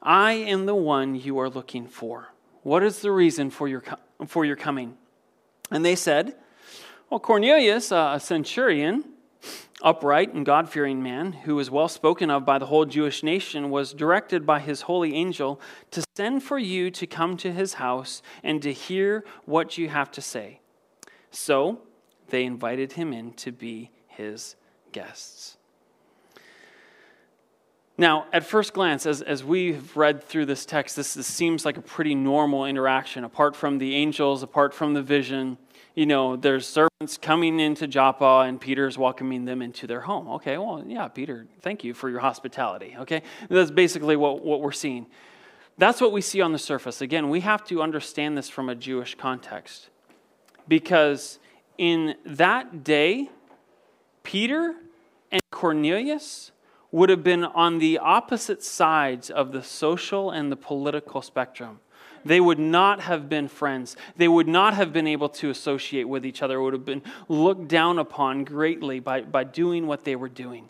I 0.01 0.33
am 0.33 0.65
the 0.65 0.75
one 0.75 1.15
you 1.15 1.39
are 1.39 1.49
looking 1.49 1.87
for. 1.87 2.33
What 2.63 2.83
is 2.83 2.99
the 2.99 3.11
reason 3.11 3.49
for 3.49 3.67
your, 3.67 3.83
for 4.27 4.45
your 4.45 4.55
coming? 4.55 4.97
And 5.71 5.83
they 5.83 5.95
said, 5.95 6.35
Well, 7.09 7.19
Cornelius, 7.19 7.91
a 7.91 8.19
centurion, 8.21 9.05
upright 9.81 10.33
and 10.33 10.45
God 10.45 10.69
fearing 10.69 11.01
man, 11.01 11.33
who 11.33 11.55
was 11.55 11.71
well 11.71 11.87
spoken 11.87 12.29
of 12.29 12.45
by 12.45 12.59
the 12.59 12.67
whole 12.67 12.85
Jewish 12.85 13.23
nation, 13.23 13.69
was 13.69 13.93
directed 13.93 14.45
by 14.45 14.59
his 14.59 14.81
holy 14.81 15.15
angel 15.15 15.59
to 15.91 16.03
send 16.15 16.43
for 16.43 16.59
you 16.59 16.91
to 16.91 17.07
come 17.07 17.37
to 17.37 17.51
his 17.51 17.75
house 17.75 18.21
and 18.43 18.61
to 18.61 18.71
hear 18.71 19.23
what 19.45 19.77
you 19.77 19.89
have 19.89 20.11
to 20.11 20.21
say. 20.21 20.59
So 21.31 21.81
they 22.29 22.43
invited 22.43 22.93
him 22.93 23.13
in 23.13 23.33
to 23.33 23.51
be 23.51 23.91
his 24.07 24.55
guests. 24.91 25.57
Now, 28.01 28.25
at 28.33 28.43
first 28.43 28.73
glance, 28.73 29.05
as, 29.05 29.21
as 29.21 29.43
we've 29.43 29.95
read 29.95 30.23
through 30.23 30.47
this 30.47 30.65
text, 30.65 30.95
this, 30.95 31.13
this 31.13 31.27
seems 31.27 31.65
like 31.65 31.77
a 31.77 31.83
pretty 31.83 32.15
normal 32.15 32.65
interaction. 32.65 33.23
Apart 33.23 33.55
from 33.55 33.77
the 33.77 33.93
angels, 33.93 34.41
apart 34.41 34.73
from 34.73 34.95
the 34.95 35.03
vision, 35.03 35.59
you 35.93 36.07
know, 36.07 36.35
there's 36.35 36.65
servants 36.65 37.19
coming 37.21 37.59
into 37.59 37.85
Joppa 37.85 38.43
and 38.47 38.59
Peter's 38.59 38.97
welcoming 38.97 39.45
them 39.45 39.61
into 39.61 39.85
their 39.85 40.01
home. 40.01 40.27
Okay, 40.29 40.57
well, 40.57 40.83
yeah, 40.83 41.09
Peter, 41.09 41.45
thank 41.61 41.83
you 41.83 41.93
for 41.93 42.09
your 42.09 42.21
hospitality. 42.21 42.95
Okay, 43.01 43.21
that's 43.49 43.69
basically 43.69 44.15
what, 44.15 44.43
what 44.43 44.61
we're 44.61 44.71
seeing. 44.71 45.05
That's 45.77 46.01
what 46.01 46.11
we 46.11 46.21
see 46.21 46.41
on 46.41 46.53
the 46.53 46.57
surface. 46.57 47.01
Again, 47.01 47.29
we 47.29 47.41
have 47.41 47.63
to 47.65 47.83
understand 47.83 48.35
this 48.35 48.49
from 48.49 48.67
a 48.67 48.73
Jewish 48.73 49.13
context. 49.13 49.91
Because 50.67 51.37
in 51.77 52.15
that 52.25 52.83
day, 52.83 53.29
Peter 54.23 54.73
and 55.31 55.41
Cornelius 55.51 56.51
would 56.91 57.09
have 57.09 57.23
been 57.23 57.43
on 57.43 57.79
the 57.79 57.97
opposite 57.97 58.63
sides 58.63 59.29
of 59.29 59.51
the 59.51 59.63
social 59.63 60.31
and 60.31 60.51
the 60.51 60.55
political 60.55 61.21
spectrum. 61.21 61.79
They 62.23 62.39
would 62.39 62.59
not 62.59 63.01
have 63.01 63.29
been 63.29 63.47
friends. 63.47 63.95
They 64.15 64.27
would 64.27 64.47
not 64.47 64.75
have 64.75 64.93
been 64.93 65.07
able 65.07 65.29
to 65.29 65.49
associate 65.49 66.07
with 66.07 66.25
each 66.25 66.43
other. 66.43 66.61
Would 66.61 66.73
have 66.73 66.85
been 66.85 67.01
looked 67.27 67.67
down 67.67 67.97
upon 67.97 68.43
greatly 68.43 68.99
by, 68.99 69.21
by 69.21 69.43
doing 69.43 69.87
what 69.87 70.03
they 70.03 70.15
were 70.15 70.29
doing. 70.29 70.69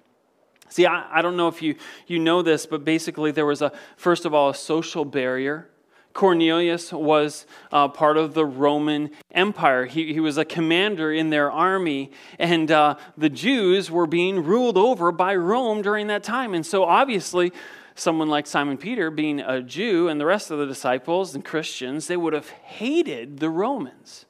See, 0.70 0.86
I, 0.86 1.20
I 1.20 1.22
don't 1.22 1.36
know 1.36 1.50
if 1.50 1.62
you, 1.62 1.76
you 2.08 2.20
know 2.20 2.42
this, 2.42 2.66
but 2.66 2.86
basically 2.86 3.32
there 3.32 3.46
was 3.46 3.62
a, 3.62 3.74
first 3.98 4.24
of 4.26 4.34
all, 4.34 4.50
a 4.50 4.56
social 4.56 5.04
barrier 5.04 5.68
Cornelius 6.14 6.92
was 6.92 7.46
uh, 7.72 7.88
part 7.88 8.18
of 8.18 8.34
the 8.34 8.46
Roman 8.46 9.12
Empire. 9.32 9.86
He, 9.86 10.14
he 10.14 10.20
was 10.20 10.38
a 10.38 10.46
commander 10.46 11.12
in 11.12 11.30
their 11.30 11.52
army, 11.52 12.12
and 12.38 12.72
uh, 12.72 12.96
the 13.18 13.30
Jews 13.30 13.90
were 13.90 14.08
being 14.08 14.44
ruled 14.44 14.78
over 14.78 15.12
by 15.12 15.36
Rome 15.36 15.82
during 15.82 16.08
that 16.08 16.24
time. 16.24 16.54
And 16.54 16.66
so, 16.66 16.84
obviously, 16.84 17.52
someone 17.96 18.30
like 18.30 18.48
Simon 18.48 18.78
Peter, 18.78 19.10
being 19.12 19.40
a 19.40 19.62
Jew, 19.62 20.08
and 20.08 20.20
the 20.20 20.26
rest 20.26 20.52
of 20.52 20.60
the 20.60 20.66
disciples 20.66 21.36
and 21.36 21.44
Christians, 21.46 22.08
they 22.08 22.18
would 22.18 22.34
have 22.34 22.50
hated 22.50 23.40
the 23.40 23.50
Romans 23.50 24.26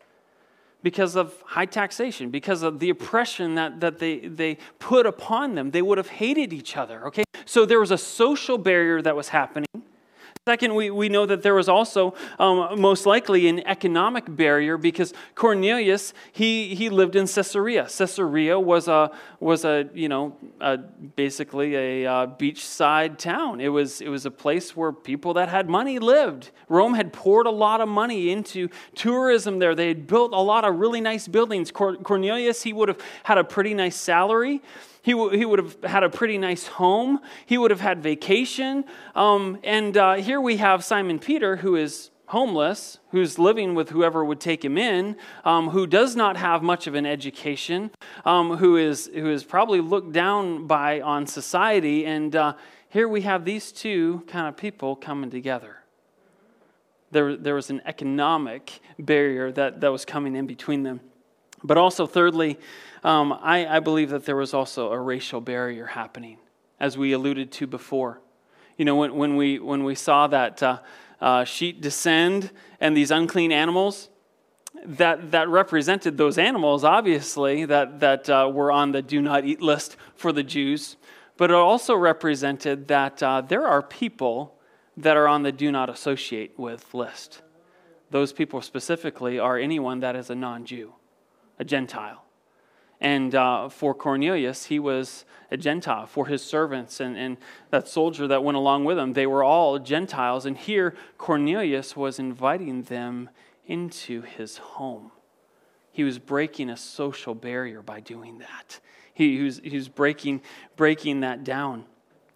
because 0.83 1.15
of 1.15 1.33
high 1.45 1.65
taxation, 1.65 2.29
because 2.29 2.63
of 2.63 2.79
the 2.79 2.89
oppression 2.89 3.55
that, 3.55 3.79
that 3.81 3.99
they, 3.99 4.19
they 4.19 4.57
put 4.79 5.05
upon 5.05 5.55
them. 5.55 5.71
They 5.71 5.81
would 5.81 5.97
have 5.97 6.07
hated 6.07 6.53
each 6.53 6.75
other, 6.75 7.05
okay? 7.07 7.23
So 7.45 7.65
there 7.65 7.79
was 7.79 7.91
a 7.91 7.97
social 7.97 8.57
barrier 8.57 9.01
that 9.01 9.15
was 9.15 9.29
happening. 9.29 9.67
Second, 10.47 10.73
we, 10.73 10.89
we 10.89 11.07
know 11.07 11.27
that 11.27 11.43
there 11.43 11.53
was 11.53 11.69
also 11.69 12.15
um, 12.39 12.81
most 12.81 13.05
likely 13.05 13.47
an 13.47 13.59
economic 13.67 14.23
barrier 14.27 14.75
because 14.75 15.13
Cornelius, 15.35 16.15
he, 16.31 16.73
he 16.73 16.89
lived 16.89 17.15
in 17.15 17.27
Caesarea. 17.27 17.83
Caesarea 17.83 18.59
was 18.59 18.87
a, 18.87 19.11
was 19.39 19.65
a 19.65 19.87
you 19.93 20.09
know, 20.09 20.35
a, 20.59 20.79
basically 20.79 21.75
a 21.75 22.11
uh, 22.11 22.25
beachside 22.25 23.19
town. 23.19 23.61
It 23.61 23.67
was, 23.67 24.01
it 24.01 24.09
was 24.09 24.25
a 24.25 24.31
place 24.31 24.75
where 24.75 24.91
people 24.91 25.35
that 25.35 25.47
had 25.47 25.69
money 25.69 25.99
lived. 25.99 26.49
Rome 26.67 26.95
had 26.95 27.13
poured 27.13 27.45
a 27.45 27.51
lot 27.51 27.79
of 27.79 27.87
money 27.87 28.31
into 28.31 28.67
tourism 28.95 29.59
there. 29.59 29.75
They 29.75 29.89
had 29.89 30.07
built 30.07 30.33
a 30.33 30.41
lot 30.41 30.65
of 30.65 30.79
really 30.79 31.01
nice 31.01 31.27
buildings. 31.27 31.69
Cornelius, 31.69 32.63
he 32.63 32.73
would 32.73 32.87
have 32.87 32.99
had 33.25 33.37
a 33.37 33.43
pretty 33.43 33.75
nice 33.75 33.95
salary. 33.95 34.63
He, 35.01 35.13
w- 35.13 35.35
he 35.35 35.45
would 35.45 35.59
have 35.59 35.83
had 35.83 36.03
a 36.03 36.09
pretty 36.09 36.37
nice 36.37 36.67
home. 36.67 37.19
He 37.45 37.57
would 37.57 37.71
have 37.71 37.81
had 37.81 38.03
vacation. 38.03 38.85
Um, 39.15 39.57
and 39.63 39.97
uh, 39.97 40.15
here 40.15 40.39
we 40.39 40.57
have 40.57 40.83
Simon 40.83 41.19
Peter, 41.19 41.57
who 41.57 41.75
is 41.75 42.11
homeless, 42.27 42.99
who's 43.09 43.37
living 43.37 43.75
with 43.75 43.89
whoever 43.89 44.23
would 44.23 44.39
take 44.39 44.63
him 44.63 44.77
in, 44.77 45.17
um, 45.43 45.69
who 45.69 45.85
does 45.85 46.15
not 46.15 46.37
have 46.37 46.63
much 46.63 46.87
of 46.87 46.95
an 46.95 47.05
education, 47.05 47.91
um, 48.23 48.57
who, 48.57 48.77
is, 48.77 49.09
who 49.13 49.29
is 49.29 49.43
probably 49.43 49.81
looked 49.81 50.13
down 50.13 50.65
by 50.65 51.01
on 51.01 51.27
society. 51.27 52.05
And 52.05 52.33
uh, 52.35 52.53
here 52.87 53.07
we 53.07 53.21
have 53.21 53.43
these 53.43 53.71
two 53.73 54.23
kind 54.27 54.47
of 54.47 54.55
people 54.55 54.95
coming 54.95 55.29
together. 55.29 55.77
There, 57.11 57.35
there 57.35 57.55
was 57.55 57.69
an 57.69 57.81
economic 57.85 58.79
barrier 58.97 59.51
that, 59.51 59.81
that 59.81 59.91
was 59.91 60.05
coming 60.05 60.37
in 60.37 60.47
between 60.47 60.83
them. 60.83 61.01
But 61.63 61.77
also, 61.77 62.07
thirdly, 62.07 62.57
um, 63.03 63.33
I, 63.41 63.65
I 63.67 63.79
believe 63.79 64.09
that 64.09 64.25
there 64.25 64.35
was 64.35 64.53
also 64.53 64.91
a 64.91 64.99
racial 64.99 65.41
barrier 65.41 65.85
happening, 65.85 66.37
as 66.79 66.97
we 66.97 67.13
alluded 67.13 67.51
to 67.53 67.67
before. 67.67 68.21
You 68.77 68.85
know, 68.85 68.95
when, 68.95 69.15
when, 69.15 69.35
we, 69.35 69.59
when 69.59 69.83
we 69.83 69.95
saw 69.95 70.27
that 70.27 70.63
uh, 70.63 70.79
uh, 71.19 71.43
sheet 71.43 71.81
descend 71.81 72.51
and 72.79 72.95
these 72.95 73.11
unclean 73.11 73.51
animals, 73.51 74.09
that, 74.85 75.31
that 75.31 75.49
represented 75.49 76.17
those 76.17 76.37
animals, 76.37 76.83
obviously, 76.83 77.65
that, 77.65 77.99
that 77.99 78.29
uh, 78.29 78.49
were 78.51 78.71
on 78.71 78.91
the 78.91 79.01
do 79.01 79.21
not 79.21 79.45
eat 79.45 79.61
list 79.61 79.97
for 80.15 80.31
the 80.31 80.43
Jews. 80.43 80.95
But 81.37 81.51
it 81.51 81.55
also 81.55 81.95
represented 81.95 82.87
that 82.87 83.21
uh, 83.21 83.41
there 83.41 83.67
are 83.67 83.81
people 83.81 84.55
that 84.97 85.17
are 85.17 85.27
on 85.27 85.43
the 85.43 85.51
do 85.51 85.71
not 85.71 85.89
associate 85.89 86.57
with 86.57 86.93
list. 86.93 87.41
Those 88.09 88.33
people 88.33 88.61
specifically 88.61 89.39
are 89.39 89.57
anyone 89.57 89.99
that 90.01 90.15
is 90.15 90.29
a 90.29 90.35
non 90.35 90.65
Jew 90.65 90.93
a 91.61 91.63
Gentile. 91.63 92.25
And 92.99 93.33
uh, 93.35 93.69
for 93.69 93.93
Cornelius, 93.93 94.65
he 94.65 94.79
was 94.79 95.25
a 95.51 95.57
Gentile. 95.57 96.07
For 96.07 96.25
his 96.25 96.43
servants 96.43 96.99
and, 96.99 97.15
and 97.15 97.37
that 97.69 97.87
soldier 97.87 98.27
that 98.27 98.43
went 98.43 98.57
along 98.57 98.83
with 98.85 98.97
him, 98.97 99.13
they 99.13 99.27
were 99.27 99.43
all 99.43 99.77
Gentiles. 99.77 100.45
And 100.45 100.57
here, 100.57 100.95
Cornelius 101.17 101.95
was 101.95 102.17
inviting 102.19 102.83
them 102.83 103.29
into 103.65 104.21
his 104.21 104.57
home. 104.57 105.11
He 105.91 106.03
was 106.03 106.17
breaking 106.17 106.69
a 106.69 106.77
social 106.77 107.35
barrier 107.35 107.83
by 107.83 107.99
doing 107.99 108.39
that. 108.39 108.79
He, 109.13 109.37
he, 109.37 109.43
was, 109.43 109.61
he 109.63 109.75
was 109.75 109.87
breaking, 109.87 110.41
breaking 110.75 111.19
that 111.19 111.43
down. 111.43 111.85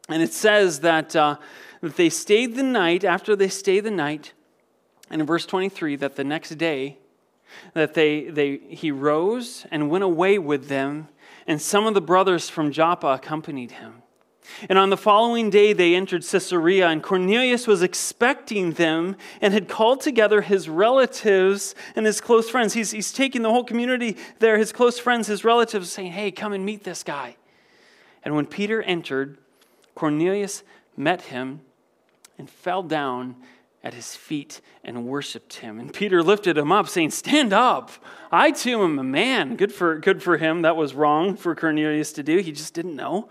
And 0.07 0.21
it 0.21 0.33
says 0.33 0.81
that, 0.81 1.15
uh, 1.15 1.37
that 1.81 1.95
they 1.95 2.09
stayed 2.09 2.55
the 2.55 2.63
night, 2.63 3.03
after 3.03 3.35
they 3.35 3.49
stayed 3.49 3.85
the 3.85 3.91
night, 3.91 4.33
and 5.09 5.19
in 5.19 5.25
verse 5.25 5.47
23, 5.47 5.95
that 5.97 6.15
the 6.15 6.23
next 6.23 6.49
day, 6.57 6.99
that 7.73 7.93
they, 7.93 8.25
they, 8.25 8.57
he 8.57 8.91
rose 8.91 9.65
and 9.71 9.89
went 9.89 10.03
away 10.03 10.37
with 10.37 10.67
them, 10.67 11.07
and 11.47 11.61
some 11.61 11.85
of 11.85 11.93
the 11.93 12.01
brothers 12.01 12.49
from 12.49 12.71
Joppa 12.71 13.07
accompanied 13.07 13.71
him. 13.71 14.01
And 14.69 14.77
on 14.77 14.89
the 14.89 14.97
following 14.97 15.49
day, 15.49 15.73
they 15.73 15.95
entered 15.95 16.23
Caesarea, 16.23 16.87
and 16.87 17.01
Cornelius 17.01 17.67
was 17.67 17.81
expecting 17.81 18.73
them 18.73 19.15
and 19.41 19.53
had 19.53 19.67
called 19.67 20.01
together 20.01 20.41
his 20.41 20.69
relatives 20.69 21.75
and 21.95 22.05
his 22.05 22.21
close 22.21 22.49
friends. 22.49 22.73
He's, 22.73 22.91
he's 22.91 23.11
taking 23.11 23.41
the 23.41 23.49
whole 23.49 23.63
community 23.63 24.17
there, 24.39 24.57
his 24.57 24.71
close 24.71 24.99
friends, 24.99 25.27
his 25.27 25.43
relatives, 25.43 25.91
saying, 25.91 26.11
Hey, 26.11 26.31
come 26.31 26.53
and 26.53 26.65
meet 26.65 26.83
this 26.83 27.03
guy. 27.03 27.37
And 28.23 28.35
when 28.35 28.45
Peter 28.45 28.81
entered, 28.81 29.37
Cornelius 29.93 30.63
met 30.97 31.23
him 31.23 31.61
and 32.37 32.49
fell 32.49 32.83
down 32.83 33.35
at 33.85 33.93
his 33.93 34.15
feet 34.15 34.61
and 34.83 35.05
worshiped 35.05 35.57
him. 35.57 35.79
And 35.79 35.93
Peter 35.93 36.23
lifted 36.23 36.57
him 36.57 36.71
up, 36.71 36.89
saying, 36.89 37.11
Stand 37.11 37.53
up. 37.53 37.91
I 38.31 38.49
too 38.49 38.81
am 38.81 38.97
a 38.97 39.03
man. 39.03 39.55
Good 39.55 39.71
for, 39.71 39.99
good 39.99 40.23
for 40.23 40.37
him. 40.37 40.63
That 40.63 40.75
was 40.75 40.95
wrong 40.95 41.37
for 41.37 41.55
Cornelius 41.55 42.11
to 42.13 42.23
do. 42.23 42.39
He 42.39 42.51
just 42.51 42.73
didn't 42.73 42.95
know. 42.95 43.29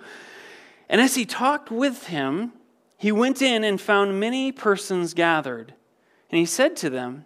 And 0.89 1.01
as 1.01 1.17
he 1.17 1.27
talked 1.27 1.73
with 1.73 2.07
him, 2.07 2.53
he 2.97 3.11
went 3.11 3.43
in 3.43 3.65
and 3.65 3.81
found 3.81 4.21
many 4.21 4.53
persons 4.53 5.13
gathered. 5.13 5.75
And 6.31 6.39
he 6.39 6.47
said 6.47 6.77
to 6.77 6.89
them, 6.89 7.25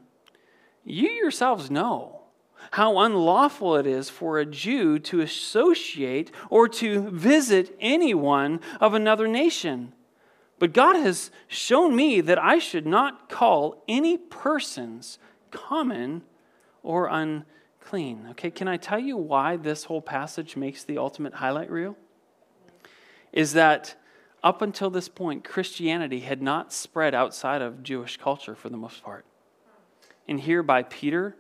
You 0.83 1.11
yourselves 1.11 1.71
know 1.71 2.23
how 2.73 2.99
unlawful 2.99 3.77
it 3.77 3.87
is 3.87 4.09
for 4.09 4.39
a 4.39 4.47
Jew 4.47 4.99
to 5.01 5.21
associate 5.21 6.31
or 6.49 6.67
to 6.69 7.11
visit 7.11 7.77
anyone 7.79 8.61
of 8.81 8.95
another 8.95 9.29
nation. 9.29 9.93
But 10.59 10.73
God 10.73 10.97
has 10.97 11.31
shown 11.47 11.95
me 11.95 12.21
that 12.21 12.39
I 12.39 12.59
should 12.59 12.87
not 12.87 13.29
call 13.29 13.83
any 13.87 14.19
persons 14.19 15.19
common 15.51 16.23
or 16.83 17.07
unclean. 17.07 18.27
Okay, 18.31 18.51
can 18.51 18.67
I 18.69 18.77
tell 18.77 18.99
you 18.99 19.17
why 19.17 19.57
this 19.57 19.85
whole 19.85 20.03
passage 20.03 20.57
makes 20.57 20.83
the 20.83 20.99
ultimate 20.99 21.35
highlight 21.35 21.71
reel? 21.71 21.97
is 23.33 23.53
that 23.53 23.95
up 24.43 24.63
until 24.63 24.91
this 24.91 25.09
point, 25.09 25.45
Christianity 25.45 26.21
had 26.21 26.41
not 26.41 26.73
spread 26.73 27.15
outside 27.15 27.61
of 27.61 27.83
Jewish 27.83 28.17
culture 28.17 28.55
for 28.55 28.69
the 28.69 28.77
most 28.77 29.03
part. 29.03 29.25
And 30.27 30.41
here, 30.41 30.63
by 30.63 30.83
Peter 30.83 31.37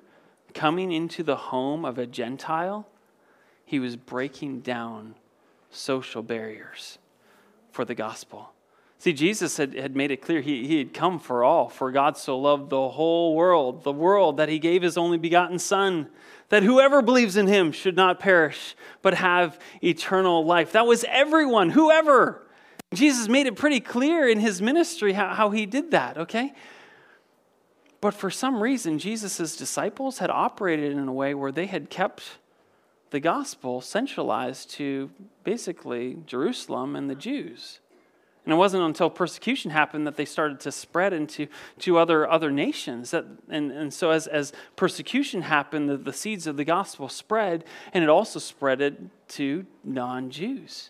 coming 0.54 0.92
into 0.92 1.22
the 1.22 1.36
home 1.36 1.84
of 1.84 1.98
a 1.98 2.06
Gentile, 2.06 2.88
he 3.64 3.78
was 3.78 3.96
breaking 3.96 4.60
down 4.60 5.14
social 5.70 6.22
barriers 6.22 6.98
for 7.70 7.84
the 7.84 7.94
gospel. 7.94 8.52
See, 9.00 9.12
Jesus 9.12 9.56
had, 9.56 9.74
had 9.74 9.94
made 9.94 10.10
it 10.10 10.20
clear 10.20 10.40
he, 10.40 10.66
he 10.66 10.78
had 10.78 10.92
come 10.92 11.20
for 11.20 11.44
all, 11.44 11.68
for 11.68 11.92
God 11.92 12.16
so 12.16 12.36
loved 12.36 12.70
the 12.70 12.88
whole 12.88 13.36
world, 13.36 13.84
the 13.84 13.92
world, 13.92 14.38
that 14.38 14.48
he 14.48 14.58
gave 14.58 14.82
his 14.82 14.98
only 14.98 15.18
begotten 15.18 15.60
Son, 15.60 16.08
that 16.48 16.64
whoever 16.64 17.00
believes 17.00 17.36
in 17.36 17.46
him 17.46 17.70
should 17.70 17.94
not 17.94 18.18
perish, 18.18 18.74
but 19.00 19.14
have 19.14 19.58
eternal 19.84 20.44
life. 20.44 20.72
That 20.72 20.86
was 20.86 21.04
everyone, 21.08 21.70
whoever. 21.70 22.42
Jesus 22.92 23.28
made 23.28 23.46
it 23.46 23.54
pretty 23.54 23.78
clear 23.78 24.28
in 24.28 24.40
his 24.40 24.60
ministry 24.60 25.12
how, 25.12 25.32
how 25.32 25.50
he 25.50 25.64
did 25.64 25.92
that, 25.92 26.18
okay? 26.18 26.52
But 28.00 28.14
for 28.14 28.30
some 28.30 28.60
reason, 28.60 28.98
Jesus' 28.98 29.56
disciples 29.56 30.18
had 30.18 30.30
operated 30.30 30.92
in 30.92 31.06
a 31.06 31.12
way 31.12 31.34
where 31.34 31.52
they 31.52 31.66
had 31.66 31.88
kept 31.88 32.38
the 33.10 33.20
gospel 33.20 33.80
centralized 33.80 34.70
to 34.70 35.10
basically 35.44 36.18
Jerusalem 36.26 36.96
and 36.96 37.08
the 37.08 37.14
Jews. 37.14 37.80
And 38.48 38.54
it 38.54 38.56
wasn't 38.56 38.82
until 38.84 39.10
persecution 39.10 39.72
happened 39.72 40.06
that 40.06 40.16
they 40.16 40.24
started 40.24 40.58
to 40.60 40.72
spread 40.72 41.12
into 41.12 41.48
to 41.80 41.98
other, 41.98 42.26
other 42.26 42.50
nations. 42.50 43.10
That, 43.10 43.26
and, 43.50 43.70
and 43.70 43.92
so, 43.92 44.10
as, 44.10 44.26
as 44.26 44.54
persecution 44.74 45.42
happened, 45.42 45.90
the, 45.90 45.98
the 45.98 46.14
seeds 46.14 46.46
of 46.46 46.56
the 46.56 46.64
gospel 46.64 47.10
spread, 47.10 47.64
and 47.92 48.02
it 48.02 48.08
also 48.08 48.38
spread 48.38 49.10
to 49.28 49.66
non 49.84 50.30
Jews. 50.30 50.88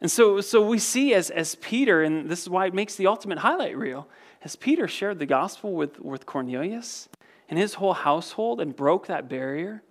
And 0.00 0.10
so, 0.10 0.40
so 0.40 0.60
we 0.60 0.80
see 0.80 1.14
as, 1.14 1.30
as 1.30 1.54
Peter, 1.54 2.02
and 2.02 2.28
this 2.28 2.42
is 2.42 2.50
why 2.50 2.66
it 2.66 2.74
makes 2.74 2.96
the 2.96 3.06
ultimate 3.06 3.38
highlight 3.38 3.78
reel, 3.78 4.08
as 4.42 4.56
Peter 4.56 4.88
shared 4.88 5.20
the 5.20 5.26
gospel 5.26 5.72
with, 5.74 6.00
with 6.00 6.26
Cornelius 6.26 7.08
and 7.48 7.60
his 7.60 7.74
whole 7.74 7.94
household 7.94 8.60
and 8.60 8.74
broke 8.74 9.06
that 9.06 9.28
barrier, 9.28 9.84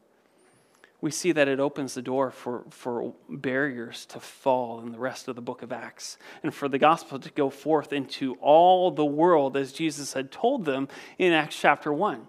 we 1.02 1.12
see 1.12 1.32
that 1.32 1.48
it 1.48 1.60
opens 1.60 1.94
the 1.94 2.02
door 2.02 2.30
for, 2.30 2.64
for 2.70 3.14
barriers 3.30 4.06
to 4.08 4.20
fall 4.20 4.82
in 4.82 4.92
the 4.92 5.00
rest 5.00 5.28
of 5.28 5.36
the 5.36 5.42
book 5.42 5.62
of 5.62 5.72
Acts 5.72 6.18
and 6.44 6.54
for 6.54 6.68
the 6.68 6.78
gospel 6.78 7.20
to 7.20 7.30
go 7.32 7.50
forth 7.50 7.94
into 7.94 8.36
all 8.42 8.92
the 8.92 9.06
world 9.06 9.56
as 9.56 9.72
Jesus 9.72 10.14
had 10.14 10.32
told 10.32 10.66
them 10.66 10.90
in 11.18 11.32
Acts 11.32 11.58
chapter 11.60 11.94
1. 11.94 12.28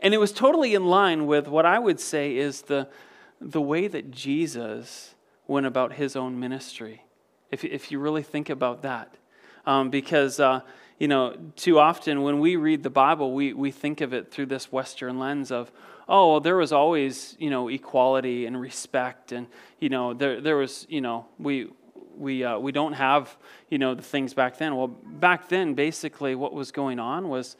And 0.00 0.12
it 0.12 0.18
was 0.18 0.32
totally 0.32 0.74
in 0.74 0.86
line 0.86 1.26
with 1.26 1.46
what 1.46 1.66
I 1.66 1.78
would 1.78 2.00
say 2.00 2.36
is 2.36 2.62
the, 2.62 2.88
the 3.40 3.60
way 3.60 3.86
that 3.86 4.10
Jesus 4.10 5.14
went 5.46 5.66
about 5.66 5.94
his 5.94 6.16
own 6.16 6.38
ministry, 6.38 7.04
if, 7.50 7.64
if 7.64 7.92
you 7.92 8.00
really 8.00 8.22
think 8.22 8.50
about 8.50 8.82
that. 8.82 9.14
Um, 9.66 9.90
because, 9.90 10.40
uh, 10.40 10.60
you 10.98 11.08
know, 11.08 11.36
too 11.54 11.78
often 11.78 12.22
when 12.22 12.40
we 12.40 12.56
read 12.56 12.82
the 12.82 12.90
Bible, 12.90 13.32
we, 13.32 13.52
we 13.52 13.70
think 13.70 14.00
of 14.00 14.12
it 14.12 14.30
through 14.30 14.46
this 14.46 14.72
Western 14.72 15.18
lens 15.18 15.52
of, 15.52 15.70
oh, 16.08 16.32
well, 16.32 16.40
there 16.40 16.56
was 16.56 16.72
always, 16.72 17.36
you 17.38 17.50
know, 17.50 17.68
equality 17.68 18.46
and 18.46 18.58
respect. 18.58 19.32
And, 19.32 19.46
you 19.78 19.88
know, 19.88 20.14
there, 20.14 20.40
there 20.40 20.56
was, 20.56 20.86
you 20.88 21.00
know, 21.00 21.26
we, 21.38 21.68
we, 22.16 22.44
uh, 22.44 22.58
we 22.58 22.72
don't 22.72 22.94
have, 22.94 23.36
you 23.68 23.78
know, 23.78 23.94
the 23.94 24.02
things 24.02 24.32
back 24.34 24.58
then. 24.58 24.76
Well, 24.76 24.88
back 24.88 25.48
then, 25.48 25.74
basically, 25.74 26.34
what 26.34 26.54
was 26.54 26.70
going 26.70 26.98
on 26.98 27.28
was 27.28 27.56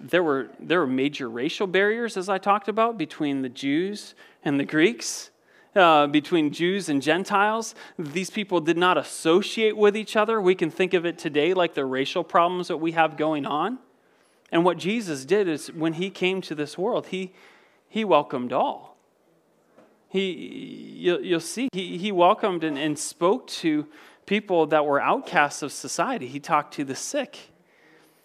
there 0.00 0.22
were, 0.22 0.50
there 0.60 0.78
were 0.78 0.86
major 0.86 1.28
racial 1.28 1.66
barriers, 1.66 2.16
as 2.16 2.28
I 2.28 2.38
talked 2.38 2.68
about, 2.68 2.96
between 2.96 3.42
the 3.42 3.48
Jews 3.48 4.14
and 4.44 4.58
the 4.60 4.64
Greeks. 4.64 5.30
Uh, 5.76 6.08
between 6.08 6.50
Jews 6.50 6.88
and 6.88 7.00
Gentiles. 7.00 7.76
These 7.96 8.28
people 8.28 8.60
did 8.60 8.76
not 8.76 8.98
associate 8.98 9.76
with 9.76 9.96
each 9.96 10.16
other. 10.16 10.40
We 10.40 10.56
can 10.56 10.68
think 10.68 10.94
of 10.94 11.06
it 11.06 11.16
today 11.16 11.54
like 11.54 11.74
the 11.74 11.84
racial 11.84 12.24
problems 12.24 12.66
that 12.66 12.78
we 12.78 12.90
have 12.90 13.16
going 13.16 13.46
on. 13.46 13.78
And 14.50 14.64
what 14.64 14.78
Jesus 14.78 15.24
did 15.24 15.46
is 15.46 15.70
when 15.70 15.92
he 15.92 16.10
came 16.10 16.40
to 16.40 16.56
this 16.56 16.76
world, 16.76 17.06
he, 17.06 17.32
he 17.90 18.04
welcomed 18.04 18.52
all. 18.52 18.96
He, 20.08 20.22
you'll, 20.96 21.40
see, 21.40 21.68
he, 21.72 21.98
he 21.98 22.12
welcomed 22.12 22.64
and, 22.64 22.78
and 22.78 22.98
spoke 22.98 23.48
to 23.48 23.86
people 24.26 24.66
that 24.66 24.86
were 24.86 25.00
outcasts 25.00 25.60
of 25.62 25.72
society. 25.72 26.28
He 26.28 26.40
talked 26.40 26.72
to 26.74 26.84
the 26.84 26.94
sick. 26.94 27.50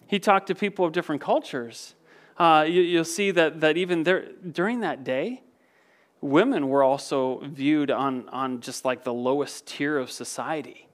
He 0.07 0.20
talked 0.20 0.47
to 0.47 0.55
people 0.55 0.86
of 0.86 0.93
different 0.93 1.22
cultures. 1.22 1.95
Uh, 2.38 2.66
you, 2.68 2.97
will 2.97 3.05
see 3.05 3.32
that, 3.32 3.59
that 3.61 3.76
even 3.76 4.03
there, 4.03 4.30
during 4.51 4.82
that 4.82 5.03
day, 5.03 5.41
women 6.22 6.70
were 6.70 6.84
also 6.84 7.41
viewed 7.43 7.89
on, 7.89 8.30
on 8.30 8.61
just 8.61 8.86
like 8.86 9.03
the 9.03 9.13
lowest 9.13 9.66
tier 9.66 9.97
of 9.97 10.11
society. 10.11 10.85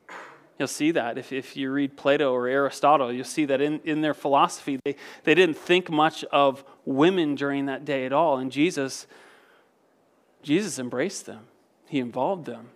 You'll 0.60 0.68
see 0.68 0.92
that. 0.92 1.18
If, 1.18 1.34
if 1.34 1.58
you 1.58 1.72
read 1.72 1.98
Plato 1.98 2.32
or 2.34 2.48
Aristotle, 2.48 3.12
you'll 3.12 3.26
see 3.26 3.46
that 3.46 3.62
in, 3.62 3.80
in 3.84 4.02
their 4.02 4.14
philosophy, 4.14 4.80
they, 4.84 4.96
they 5.24 5.34
didn't 5.34 5.58
think 5.58 5.90
much 5.90 6.24
of 6.26 6.64
women 6.86 7.36
during 7.36 7.66
that 7.66 7.84
day 7.84 8.06
at 8.06 8.14
all. 8.14 8.38
And 8.38 8.52
Jesus, 8.52 9.08
Jesus 10.44 10.78
embraced 10.78 11.26
them, 11.26 11.48
He 11.88 12.00
involved 12.00 12.46
them, 12.46 12.70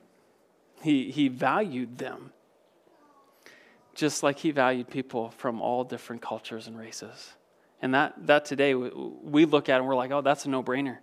He, 0.81 1.11
he 1.11 1.27
valued 1.27 1.99
them, 1.99 2.31
just 3.93 4.23
like 4.23 4.39
He 4.39 4.51
valued 4.51 4.89
people 4.89 5.29
from 5.29 5.61
all 5.61 5.83
different 5.83 6.21
cultures 6.21 6.67
and 6.67 6.77
races. 6.77 7.33
And 7.81 7.93
that, 7.93 8.13
that 8.25 8.45
today, 8.45 8.73
we, 8.73 9.45
look 9.45 9.69
at 9.69 9.77
and 9.77 9.87
we're 9.87 9.95
like, 9.95 10.09
oh, 10.09 10.21
that's 10.21 10.45
a 10.45 10.49
no 10.49 10.63
brainer. 10.63 10.97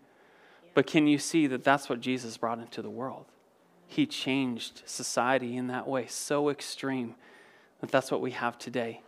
But 0.75 0.87
can 0.87 1.07
you 1.07 1.19
see 1.19 1.47
that 1.49 1.63
that's 1.63 1.89
what 1.89 2.01
Jesus 2.01 2.37
brought 2.37 2.59
into 2.59 2.83
the 2.83 2.91
world? 2.91 3.27
He 3.93 4.07
changed 4.07 4.81
society 4.87 5.55
in 5.55 5.67
that 5.67 5.87
way, 5.87 6.07
so 6.07 6.49
extreme 6.49 7.15
that 7.83 7.91
that's 7.91 8.11
what 8.11 8.23
we 8.23 8.31
have 8.31 8.57
today. 8.57 9.03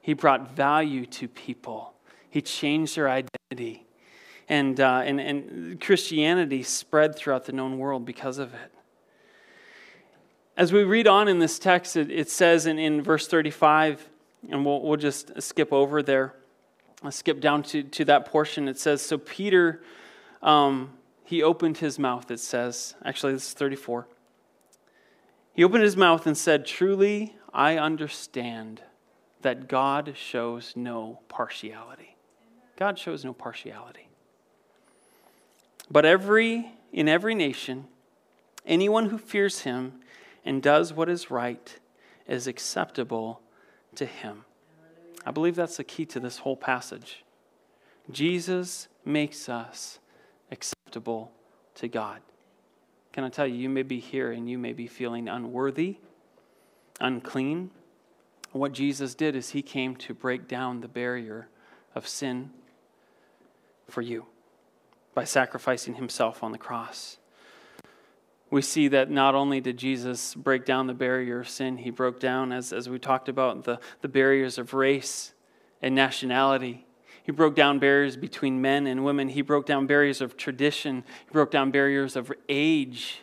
He 0.00 0.14
brought 0.14 0.52
value 0.52 1.04
to 1.04 1.28
people, 1.28 1.92
He 2.30 2.40
changed 2.40 2.96
their 2.96 3.10
identity. 3.10 3.84
And, 4.48 4.80
uh, 4.80 5.02
and, 5.04 5.20
and 5.20 5.80
Christianity 5.80 6.64
spread 6.64 7.14
throughout 7.14 7.44
the 7.44 7.52
known 7.52 7.78
world 7.78 8.04
because 8.04 8.38
of 8.38 8.52
it. 8.52 8.72
As 10.56 10.72
we 10.72 10.82
read 10.82 11.06
on 11.06 11.28
in 11.28 11.38
this 11.38 11.58
text, 11.60 11.96
it, 11.96 12.10
it 12.10 12.28
says 12.28 12.66
in, 12.66 12.76
in 12.76 13.00
verse 13.02 13.28
35, 13.28 14.08
and 14.50 14.64
we'll, 14.64 14.80
we'll 14.80 14.96
just 14.96 15.40
skip 15.40 15.72
over 15.72 16.02
there, 16.02 16.34
I'll 17.04 17.12
skip 17.12 17.40
down 17.40 17.62
to, 17.64 17.82
to 17.82 18.04
that 18.06 18.26
portion. 18.26 18.66
It 18.66 18.78
says, 18.78 19.02
So 19.02 19.18
Peter, 19.18 19.82
um, 20.42 20.94
he 21.24 21.42
opened 21.42 21.78
his 21.78 21.98
mouth, 21.98 22.30
it 22.30 22.40
says. 22.40 22.94
Actually, 23.04 23.34
this 23.34 23.46
is 23.46 23.52
34. 23.52 24.08
He 25.54 25.64
opened 25.64 25.82
his 25.82 25.96
mouth 25.96 26.26
and 26.26 26.36
said, 26.36 26.66
Truly, 26.66 27.36
I 27.52 27.76
understand 27.76 28.82
that 29.42 29.68
God 29.68 30.14
shows 30.16 30.74
no 30.76 31.20
partiality. 31.28 32.16
God 32.76 32.98
shows 32.98 33.24
no 33.24 33.32
partiality. 33.32 34.08
But 35.90 36.04
every 36.04 36.72
in 36.92 37.08
every 37.08 37.34
nation, 37.34 37.86
anyone 38.66 39.06
who 39.06 39.18
fears 39.18 39.60
him 39.60 40.00
and 40.44 40.62
does 40.62 40.92
what 40.92 41.08
is 41.08 41.30
right 41.30 41.78
is 42.26 42.46
acceptable 42.46 43.40
to 43.94 44.06
him. 44.06 44.44
I 45.24 45.30
believe 45.30 45.54
that's 45.54 45.76
the 45.76 45.84
key 45.84 46.06
to 46.06 46.20
this 46.20 46.38
whole 46.38 46.56
passage. 46.56 47.24
Jesus 48.10 48.88
makes 49.04 49.48
us 49.48 49.98
acceptable 50.50 51.32
to 51.76 51.88
God. 51.88 52.20
Can 53.12 53.24
I 53.24 53.28
tell 53.28 53.46
you, 53.46 53.56
you 53.56 53.68
may 53.68 53.82
be 53.82 53.98
here 53.98 54.30
and 54.30 54.48
you 54.48 54.58
may 54.58 54.72
be 54.72 54.86
feeling 54.86 55.28
unworthy. 55.28 55.98
unclean. 57.00 57.70
What 58.52 58.72
Jesus 58.72 59.14
did 59.14 59.34
is 59.34 59.50
he 59.50 59.62
came 59.62 59.96
to 59.96 60.14
break 60.14 60.46
down 60.46 60.80
the 60.80 60.88
barrier 60.88 61.48
of 61.94 62.06
sin 62.06 62.50
for 63.88 64.02
you 64.02 64.26
by 65.14 65.24
sacrificing 65.24 65.94
himself 65.94 66.44
on 66.44 66.52
the 66.52 66.58
cross. 66.58 67.18
We 68.50 68.62
see 68.62 68.88
that 68.88 69.10
not 69.10 69.34
only 69.34 69.60
did 69.60 69.76
Jesus 69.76 70.34
break 70.34 70.64
down 70.64 70.88
the 70.88 70.94
barrier 70.94 71.40
of 71.40 71.48
sin, 71.48 71.78
he 71.78 71.90
broke 71.90 72.18
down, 72.18 72.52
as, 72.52 72.72
as 72.72 72.88
we 72.88 72.98
talked 72.98 73.28
about, 73.28 73.64
the, 73.64 73.78
the 74.00 74.08
barriers 74.08 74.58
of 74.58 74.74
race 74.74 75.32
and 75.80 75.94
nationality. 75.94 76.86
He 77.30 77.32
broke 77.32 77.54
down 77.54 77.78
barriers 77.78 78.16
between 78.16 78.60
men 78.60 78.88
and 78.88 79.04
women. 79.04 79.28
He 79.28 79.42
broke 79.42 79.64
down 79.64 79.86
barriers 79.86 80.20
of 80.20 80.36
tradition. 80.36 81.04
He 81.26 81.32
broke 81.32 81.52
down 81.52 81.70
barriers 81.70 82.16
of 82.16 82.32
age. 82.48 83.20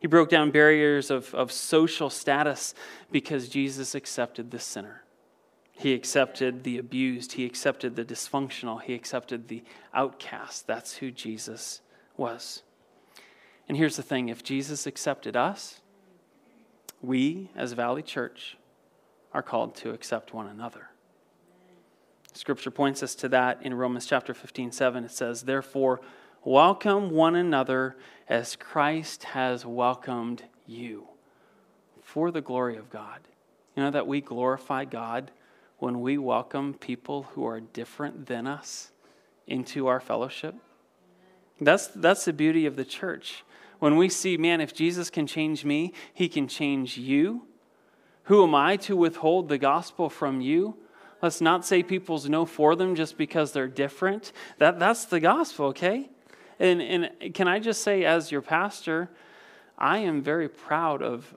He 0.00 0.06
broke 0.06 0.30
down 0.30 0.50
barriers 0.50 1.10
of, 1.10 1.34
of 1.34 1.52
social 1.52 2.08
status 2.08 2.72
because 3.12 3.50
Jesus 3.50 3.94
accepted 3.94 4.50
the 4.50 4.58
sinner. 4.58 5.02
He 5.72 5.92
accepted 5.92 6.64
the 6.64 6.78
abused. 6.78 7.32
He 7.32 7.44
accepted 7.44 7.96
the 7.96 8.04
dysfunctional. 8.06 8.80
He 8.80 8.94
accepted 8.94 9.48
the 9.48 9.62
outcast. 9.92 10.66
That's 10.66 10.96
who 10.96 11.10
Jesus 11.10 11.82
was. 12.16 12.62
And 13.68 13.76
here's 13.76 13.96
the 13.96 14.02
thing 14.02 14.30
if 14.30 14.42
Jesus 14.42 14.86
accepted 14.86 15.36
us, 15.36 15.82
we 17.02 17.50
as 17.54 17.74
Valley 17.74 18.02
Church 18.02 18.56
are 19.34 19.42
called 19.42 19.74
to 19.74 19.90
accept 19.90 20.32
one 20.32 20.46
another. 20.46 20.88
Scripture 22.34 22.72
points 22.72 23.00
us 23.02 23.14
to 23.14 23.28
that 23.28 23.62
in 23.62 23.74
Romans 23.74 24.06
chapter 24.06 24.34
15, 24.34 24.72
7. 24.72 25.04
It 25.04 25.12
says, 25.12 25.42
Therefore, 25.42 26.00
welcome 26.42 27.10
one 27.10 27.36
another 27.36 27.96
as 28.28 28.56
Christ 28.56 29.22
has 29.22 29.64
welcomed 29.64 30.42
you 30.66 31.06
for 32.02 32.32
the 32.32 32.40
glory 32.40 32.76
of 32.76 32.90
God. 32.90 33.20
You 33.76 33.84
know 33.84 33.90
that 33.92 34.08
we 34.08 34.20
glorify 34.20 34.84
God 34.84 35.30
when 35.78 36.00
we 36.00 36.18
welcome 36.18 36.74
people 36.74 37.22
who 37.34 37.46
are 37.46 37.60
different 37.60 38.26
than 38.26 38.48
us 38.48 38.90
into 39.46 39.86
our 39.86 40.00
fellowship? 40.00 40.56
That's, 41.60 41.86
that's 41.86 42.24
the 42.24 42.32
beauty 42.32 42.66
of 42.66 42.74
the 42.74 42.84
church. 42.84 43.44
When 43.78 43.96
we 43.96 44.08
see, 44.08 44.36
man, 44.36 44.60
if 44.60 44.74
Jesus 44.74 45.08
can 45.08 45.28
change 45.28 45.64
me, 45.64 45.92
he 46.12 46.28
can 46.28 46.48
change 46.48 46.98
you. 46.98 47.46
Who 48.24 48.42
am 48.42 48.56
I 48.56 48.76
to 48.78 48.96
withhold 48.96 49.48
the 49.48 49.58
gospel 49.58 50.10
from 50.10 50.40
you? 50.40 50.78
Let's 51.24 51.40
not 51.40 51.64
say 51.64 51.82
people's 51.82 52.28
no 52.28 52.44
for 52.44 52.76
them 52.76 52.94
just 52.94 53.16
because 53.16 53.52
they're 53.52 53.66
different. 53.66 54.30
That, 54.58 54.78
that's 54.78 55.06
the 55.06 55.20
gospel, 55.20 55.68
okay? 55.68 56.10
And, 56.58 56.82
and 56.82 57.32
can 57.32 57.48
I 57.48 57.60
just 57.60 57.82
say, 57.82 58.04
as 58.04 58.30
your 58.30 58.42
pastor, 58.42 59.08
I 59.78 60.00
am 60.00 60.20
very 60.20 60.50
proud 60.50 61.00
of 61.00 61.34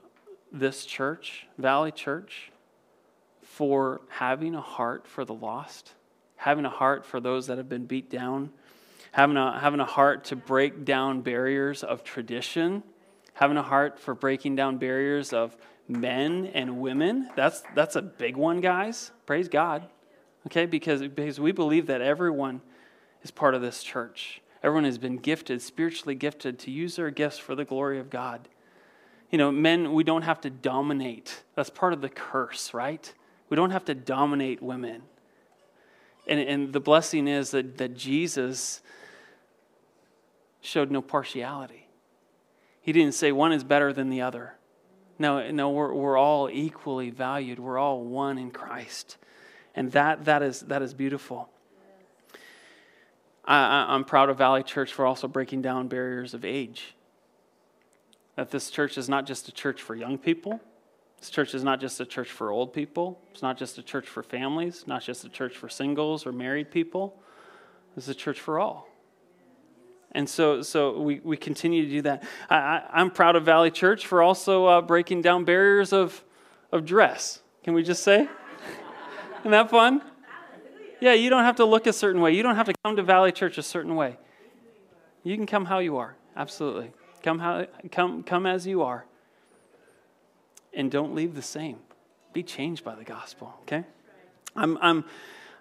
this 0.52 0.84
church, 0.84 1.46
Valley 1.56 1.90
Church 1.90 2.52
for 3.40 4.02
having 4.10 4.54
a 4.54 4.60
heart 4.60 5.06
for 5.06 5.24
the 5.24 5.32
lost, 5.32 5.94
having 6.36 6.66
a 6.66 6.70
heart 6.70 7.06
for 7.06 7.18
those 7.18 7.46
that 7.46 7.56
have 7.56 7.70
been 7.70 7.86
beat 7.86 8.10
down, 8.10 8.50
having 9.12 9.38
a, 9.38 9.58
having 9.58 9.80
a 9.80 9.86
heart 9.86 10.24
to 10.24 10.36
break 10.36 10.84
down 10.84 11.22
barriers 11.22 11.82
of 11.82 12.04
tradition, 12.04 12.82
having 13.32 13.56
a 13.56 13.62
heart 13.62 13.98
for 13.98 14.14
breaking 14.14 14.54
down 14.54 14.76
barriers 14.76 15.32
of 15.32 15.56
men 15.88 16.46
and 16.54 16.80
women. 16.80 17.30
That's, 17.34 17.62
that's 17.74 17.96
a 17.96 18.02
big 18.02 18.36
one, 18.36 18.60
guys. 18.60 19.10
Praise 19.26 19.48
God. 19.48 19.88
Okay, 20.46 20.66
because, 20.66 21.00
because 21.02 21.40
we 21.40 21.52
believe 21.52 21.86
that 21.86 22.00
everyone 22.00 22.60
is 23.22 23.30
part 23.30 23.54
of 23.54 23.62
this 23.62 23.82
church. 23.82 24.40
Everyone 24.62 24.84
has 24.84 24.98
been 24.98 25.16
gifted, 25.16 25.62
spiritually 25.62 26.14
gifted, 26.14 26.58
to 26.60 26.70
use 26.70 26.96
their 26.96 27.10
gifts 27.10 27.38
for 27.38 27.54
the 27.54 27.64
glory 27.64 27.98
of 27.98 28.10
God. 28.10 28.48
You 29.30 29.38
know, 29.38 29.50
men, 29.52 29.92
we 29.92 30.04
don't 30.04 30.22
have 30.22 30.40
to 30.42 30.50
dominate. 30.50 31.42
That's 31.54 31.70
part 31.70 31.92
of 31.92 32.00
the 32.00 32.08
curse, 32.08 32.72
right? 32.72 33.12
We 33.48 33.56
don't 33.56 33.70
have 33.70 33.84
to 33.86 33.94
dominate 33.94 34.62
women. 34.62 35.02
And, 36.26 36.40
and 36.40 36.72
the 36.72 36.80
blessing 36.80 37.28
is 37.28 37.50
that, 37.52 37.78
that 37.78 37.96
Jesus 37.96 38.80
showed 40.60 40.90
no 40.90 41.00
partiality. 41.00 41.88
He 42.80 42.92
didn't 42.92 43.14
say 43.14 43.32
one 43.32 43.52
is 43.52 43.64
better 43.64 43.92
than 43.92 44.10
the 44.10 44.20
other. 44.20 44.54
No, 45.18 45.50
no 45.50 45.70
we're, 45.70 45.92
we're 45.92 46.16
all 46.16 46.48
equally 46.50 47.10
valued. 47.10 47.58
We're 47.58 47.78
all 47.78 48.02
one 48.02 48.38
in 48.38 48.50
Christ. 48.50 49.16
And 49.74 49.92
that, 49.92 50.24
that, 50.26 50.42
is, 50.42 50.60
that 50.62 50.82
is 50.82 50.94
beautiful. 50.94 51.48
I, 53.44 53.86
I'm 53.94 54.04
proud 54.04 54.28
of 54.28 54.38
Valley 54.38 54.62
Church 54.62 54.92
for 54.92 55.06
also 55.06 55.28
breaking 55.28 55.62
down 55.62 55.88
barriers 55.88 56.34
of 56.34 56.44
age. 56.44 56.94
That 58.36 58.50
this 58.50 58.70
church 58.70 58.98
is 58.98 59.08
not 59.08 59.26
just 59.26 59.48
a 59.48 59.52
church 59.52 59.82
for 59.82 59.94
young 59.94 60.18
people, 60.18 60.60
this 61.18 61.30
church 61.30 61.54
is 61.54 61.64
not 61.64 61.80
just 61.80 62.00
a 62.00 62.06
church 62.06 62.28
for 62.30 62.50
old 62.50 62.72
people. 62.72 63.20
It's 63.32 63.42
not 63.42 63.58
just 63.58 63.78
a 63.78 63.82
church 63.82 64.06
for 64.06 64.22
families, 64.22 64.84
not 64.86 65.02
just 65.02 65.24
a 65.24 65.28
church 65.28 65.56
for 65.56 65.68
singles 65.68 66.26
or 66.26 66.32
married 66.32 66.70
people. 66.70 67.20
It's 67.96 68.08
a 68.08 68.14
church 68.14 68.40
for 68.40 68.60
all. 68.60 68.88
And 70.12 70.28
so, 70.28 70.62
so 70.62 71.00
we, 71.00 71.20
we 71.22 71.36
continue 71.36 71.84
to 71.84 71.90
do 71.90 72.02
that. 72.02 72.22
I, 72.48 72.82
am 72.92 73.10
proud 73.10 73.36
of 73.36 73.44
Valley 73.44 73.70
Church 73.70 74.06
for 74.06 74.22
also 74.22 74.66
uh, 74.66 74.80
breaking 74.80 75.22
down 75.22 75.44
barriers 75.44 75.92
of, 75.92 76.24
of 76.72 76.84
dress. 76.84 77.40
Can 77.62 77.74
we 77.74 77.82
just 77.82 78.02
say? 78.02 78.20
Isn't 79.40 79.50
that 79.50 79.70
fun? 79.70 80.02
Yeah, 81.00 81.12
you 81.12 81.30
don't 81.30 81.44
have 81.44 81.56
to 81.56 81.64
look 81.64 81.86
a 81.86 81.92
certain 81.92 82.20
way. 82.20 82.34
You 82.34 82.42
don't 82.42 82.56
have 82.56 82.66
to 82.66 82.74
come 82.84 82.96
to 82.96 83.02
Valley 83.02 83.32
Church 83.32 83.58
a 83.58 83.62
certain 83.62 83.94
way. 83.94 84.16
You 85.22 85.36
can 85.36 85.46
come 85.46 85.66
how 85.66 85.78
you 85.78 85.98
are. 85.98 86.16
Absolutely. 86.36 86.90
Come, 87.22 87.38
how, 87.38 87.66
come, 87.92 88.22
come 88.22 88.46
as 88.46 88.66
you 88.66 88.82
are 88.82 89.04
and 90.72 90.90
don't 90.90 91.14
leave 91.14 91.34
the 91.34 91.42
same. 91.42 91.78
Be 92.32 92.42
changed 92.42 92.84
by 92.84 92.94
the 92.94 93.04
gospel, 93.04 93.54
okay? 93.62 93.84
I'm, 94.56 94.78
I'm, 94.80 95.04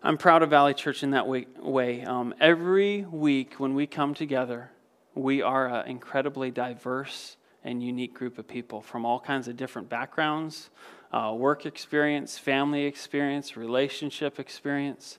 I'm 0.03 0.17
proud 0.19 0.43
of 0.43 0.51
Valley 0.51 0.75
Church 0.75 1.01
in 1.01 1.11
that 1.11 1.25
way. 1.27 2.03
Um, 2.03 2.35
every 2.39 3.01
week 3.03 3.55
when 3.55 3.73
we 3.73 3.87
come 3.87 4.13
together, 4.13 4.69
we 5.15 5.41
are 5.41 5.67
an 5.67 5.87
incredibly 5.87 6.51
diverse 6.51 7.35
and 7.63 7.81
unique 7.81 8.13
group 8.13 8.37
of 8.37 8.47
people 8.47 8.79
from 8.81 9.05
all 9.05 9.19
kinds 9.19 9.47
of 9.47 9.57
different 9.57 9.89
backgrounds, 9.89 10.69
uh, 11.11 11.33
work 11.35 11.65
experience, 11.65 12.37
family 12.37 12.85
experience, 12.85 13.57
relationship 13.57 14.39
experience. 14.39 15.17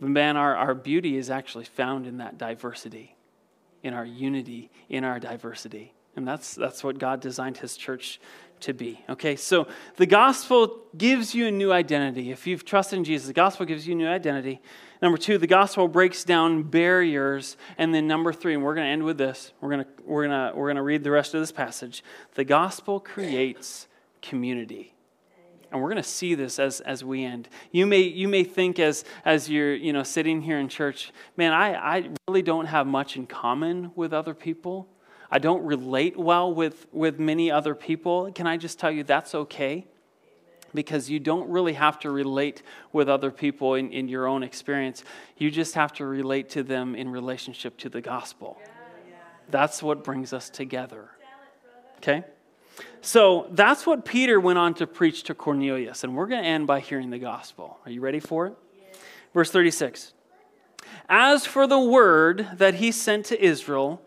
But 0.00 0.10
man, 0.10 0.36
our, 0.36 0.54
our 0.54 0.74
beauty 0.74 1.16
is 1.16 1.28
actually 1.28 1.64
found 1.64 2.06
in 2.06 2.18
that 2.18 2.38
diversity, 2.38 3.16
in 3.82 3.92
our 3.92 4.06
unity, 4.06 4.70
in 4.88 5.02
our 5.02 5.18
diversity. 5.18 5.94
And 6.14 6.26
that's, 6.26 6.54
that's 6.54 6.84
what 6.84 6.98
God 6.98 7.20
designed 7.20 7.56
his 7.56 7.76
church 7.76 8.20
to 8.62 8.72
be. 8.72 9.02
Okay, 9.08 9.36
so 9.36 9.66
the 9.96 10.06
gospel 10.06 10.80
gives 10.96 11.34
you 11.34 11.46
a 11.46 11.50
new 11.50 11.72
identity. 11.72 12.30
If 12.30 12.46
you've 12.46 12.64
trusted 12.64 12.98
in 12.98 13.04
Jesus, 13.04 13.26
the 13.26 13.32
gospel 13.32 13.66
gives 13.66 13.86
you 13.86 13.94
a 13.94 13.96
new 13.96 14.08
identity. 14.08 14.60
Number 15.02 15.18
two, 15.18 15.38
the 15.38 15.46
gospel 15.46 15.88
breaks 15.88 16.24
down 16.24 16.64
barriers. 16.64 17.56
And 17.78 17.94
then 17.94 18.06
number 18.06 18.32
three, 18.32 18.54
and 18.54 18.62
we're 18.62 18.74
going 18.74 18.86
to 18.86 18.92
end 18.92 19.04
with 19.04 19.18
this. 19.18 19.52
We're 19.60 19.70
going 19.70 19.84
to, 19.84 19.90
we're 20.04 20.26
going 20.26 20.52
to, 20.52 20.56
we're 20.56 20.66
going 20.66 20.76
to 20.76 20.82
read 20.82 21.04
the 21.04 21.10
rest 21.10 21.34
of 21.34 21.40
this 21.40 21.52
passage. 21.52 22.04
The 22.34 22.44
gospel 22.44 23.00
creates 23.00 23.88
community. 24.20 24.94
And 25.72 25.80
we're 25.80 25.88
going 25.88 26.02
to 26.02 26.08
see 26.08 26.34
this 26.34 26.58
as, 26.58 26.80
as 26.80 27.04
we 27.04 27.24
end. 27.24 27.48
You 27.70 27.86
may, 27.86 28.00
you 28.00 28.26
may 28.26 28.42
think 28.42 28.80
as, 28.80 29.04
as 29.24 29.48
you're 29.48 29.74
you 29.74 29.92
know, 29.92 30.02
sitting 30.02 30.42
here 30.42 30.58
in 30.58 30.68
church, 30.68 31.12
man, 31.36 31.52
I, 31.52 31.74
I 31.74 32.10
really 32.28 32.42
don't 32.42 32.66
have 32.66 32.88
much 32.88 33.16
in 33.16 33.26
common 33.26 33.92
with 33.94 34.12
other 34.12 34.34
people. 34.34 34.88
I 35.30 35.38
don't 35.38 35.62
relate 35.64 36.16
well 36.16 36.52
with, 36.52 36.86
with 36.92 37.20
many 37.20 37.50
other 37.50 37.74
people, 37.74 38.32
can 38.32 38.46
I 38.46 38.56
just 38.56 38.78
tell 38.78 38.90
you 38.90 39.04
that's 39.04 39.34
okay? 39.34 39.86
Because 40.74 41.10
you 41.10 41.20
don't 41.20 41.48
really 41.48 41.74
have 41.74 41.98
to 42.00 42.10
relate 42.10 42.62
with 42.92 43.08
other 43.08 43.30
people 43.30 43.74
in, 43.74 43.92
in 43.92 44.08
your 44.08 44.26
own 44.26 44.42
experience. 44.42 45.04
You 45.36 45.50
just 45.50 45.74
have 45.74 45.92
to 45.94 46.06
relate 46.06 46.48
to 46.50 46.62
them 46.62 46.94
in 46.94 47.08
relationship 47.08 47.76
to 47.78 47.88
the 47.88 48.00
gospel. 48.00 48.60
That's 49.50 49.82
what 49.82 50.04
brings 50.04 50.32
us 50.32 50.48
together. 50.48 51.10
Okay? 51.98 52.24
So 53.00 53.48
that's 53.50 53.86
what 53.86 54.04
Peter 54.04 54.38
went 54.40 54.58
on 54.58 54.74
to 54.74 54.86
preach 54.86 55.24
to 55.24 55.34
Cornelius. 55.34 56.04
And 56.04 56.16
we're 56.16 56.26
going 56.26 56.42
to 56.42 56.48
end 56.48 56.66
by 56.66 56.80
hearing 56.80 57.10
the 57.10 57.18
gospel. 57.18 57.78
Are 57.84 57.90
you 57.90 58.00
ready 58.00 58.20
for 58.20 58.46
it? 58.48 58.54
Verse 59.34 59.50
36. 59.50 60.12
As 61.08 61.46
for 61.46 61.66
the 61.66 61.78
word 61.78 62.48
that 62.54 62.74
he 62.74 62.92
sent 62.92 63.26
to 63.26 63.44
Israel, 63.44 64.02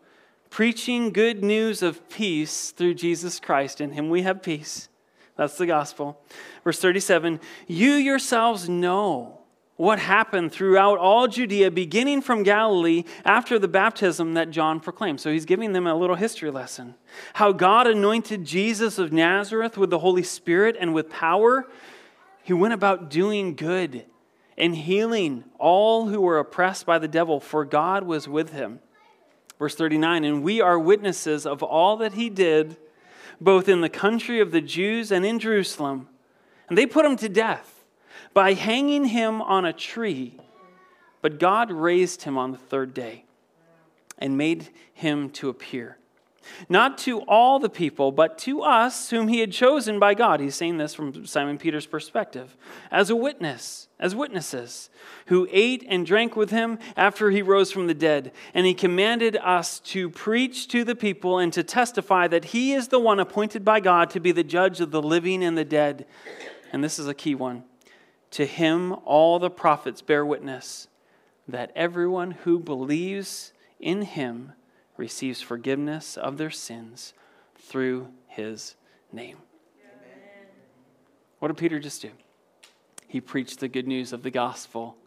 preaching 0.53 1.11
good 1.11 1.43
news 1.43 1.81
of 1.81 2.07
peace 2.09 2.69
through 2.69 2.93
Jesus 2.93 3.39
Christ. 3.39 3.81
In 3.81 3.93
him 3.93 4.11
we 4.11 4.21
have 4.21 4.43
peace. 4.43 4.87
That's 5.35 5.57
the 5.57 5.65
gospel. 5.65 6.21
Verse 6.63 6.79
37 6.79 7.39
You 7.65 7.93
yourselves 7.93 8.69
know 8.69 9.41
what 9.77 9.97
happened 9.97 10.51
throughout 10.51 10.99
all 10.99 11.27
Judea, 11.27 11.71
beginning 11.71 12.21
from 12.21 12.43
Galilee 12.43 13.03
after 13.25 13.57
the 13.57 13.67
baptism 13.67 14.35
that 14.35 14.51
John 14.51 14.79
proclaimed. 14.79 15.19
So 15.19 15.31
he's 15.31 15.45
giving 15.45 15.73
them 15.73 15.87
a 15.87 15.95
little 15.95 16.17
history 16.17 16.51
lesson. 16.51 16.93
How 17.33 17.51
God 17.51 17.87
anointed 17.87 18.45
Jesus 18.45 18.99
of 18.99 19.11
Nazareth 19.11 19.75
with 19.75 19.89
the 19.89 19.99
Holy 19.99 20.21
Spirit 20.21 20.77
and 20.79 20.93
with 20.93 21.09
power. 21.09 21.67
He 22.43 22.53
went 22.53 22.75
about 22.75 23.09
doing 23.09 23.55
good 23.55 24.05
and 24.55 24.75
healing 24.75 25.45
all 25.57 26.09
who 26.09 26.21
were 26.21 26.37
oppressed 26.37 26.85
by 26.85 26.99
the 26.99 27.07
devil, 27.07 27.39
for 27.39 27.65
God 27.65 28.03
was 28.03 28.27
with 28.27 28.51
him. 28.53 28.81
Verse 29.59 29.75
39 29.75 30.23
And 30.23 30.43
we 30.43 30.61
are 30.61 30.79
witnesses 30.79 31.45
of 31.45 31.63
all 31.63 31.97
that 31.97 32.13
he 32.13 32.29
did 32.29 32.77
both 33.41 33.67
in 33.67 33.81
the 33.81 33.89
country 33.89 34.39
of 34.39 34.51
the 34.51 34.61
Jews 34.61 35.11
and 35.11 35.25
in 35.25 35.39
Jerusalem. 35.39 36.07
And 36.69 36.77
they 36.77 36.85
put 36.85 37.05
him 37.05 37.17
to 37.17 37.29
death 37.29 37.83
by 38.33 38.53
hanging 38.53 39.05
him 39.05 39.41
on 39.41 39.65
a 39.65 39.73
tree. 39.73 40.39
But 41.21 41.39
God 41.39 41.71
raised 41.71 42.23
him 42.23 42.37
on 42.37 42.51
the 42.51 42.57
third 42.57 42.93
day 42.93 43.25
and 44.17 44.37
made 44.37 44.69
him 44.93 45.29
to 45.31 45.49
appear 45.49 45.97
not 46.69 46.97
to 46.99 47.21
all 47.21 47.59
the 47.59 47.69
people, 47.69 48.11
but 48.11 48.37
to 48.39 48.61
us 48.61 49.09
whom 49.09 49.27
he 49.27 49.39
had 49.39 49.51
chosen 49.51 49.99
by 49.99 50.13
God. 50.13 50.39
He's 50.39 50.55
saying 50.55 50.77
this 50.77 50.93
from 50.93 51.25
Simon 51.25 51.57
Peter's 51.57 51.85
perspective 51.85 52.55
as 52.91 53.09
a 53.09 53.15
witness, 53.15 53.87
as 53.99 54.15
witnesses, 54.15 54.89
who 55.27 55.47
ate 55.51 55.85
and 55.87 56.05
drank 56.05 56.35
with 56.35 56.49
him 56.49 56.79
after 56.95 57.31
he 57.31 57.41
rose 57.41 57.71
from 57.71 57.87
the 57.87 57.93
dead. 57.93 58.31
And 58.53 58.65
he 58.65 58.73
commanded 58.73 59.37
us 59.37 59.79
to 59.79 60.09
preach 60.09 60.67
to 60.69 60.83
the 60.83 60.95
people 60.95 61.39
and 61.39 61.51
to 61.53 61.63
testify 61.63 62.27
that 62.27 62.45
he 62.45 62.73
is 62.73 62.87
the 62.87 62.99
one 62.99 63.19
appointed 63.19 63.63
by 63.63 63.79
God 63.79 64.09
to 64.11 64.19
be 64.19 64.31
the 64.31 64.43
judge 64.43 64.81
of 64.81 64.91
the 64.91 65.01
living 65.01 65.43
and 65.43 65.57
the 65.57 65.65
dead. 65.65 66.05
And 66.71 66.83
this 66.83 66.99
is 66.99 67.07
a 67.07 67.13
key 67.13 67.35
one. 67.35 67.63
To 68.31 68.45
him, 68.45 68.93
all 69.05 69.37
the 69.37 69.51
prophets 69.51 70.01
bear 70.01 70.25
witness 70.25 70.87
that 71.47 71.71
everyone 71.75 72.31
who 72.31 72.59
believes 72.59 73.53
in 73.79 74.01
him 74.01 74.53
receives 74.97 75.41
forgiveness 75.41 76.17
of 76.17 76.37
their 76.37 76.51
sins 76.51 77.13
through 77.55 78.09
his 78.27 78.75
name. 79.11 79.37
Amen. 79.81 80.47
What 81.39 81.49
did 81.49 81.57
Peter 81.57 81.79
just 81.79 82.01
do? 82.01 82.11
He 83.07 83.21
preached 83.21 83.59
the 83.59 83.67
good 83.67 83.87
news 83.87 84.11
of 84.13 84.23
the 84.23 84.31
gospel 84.31 84.97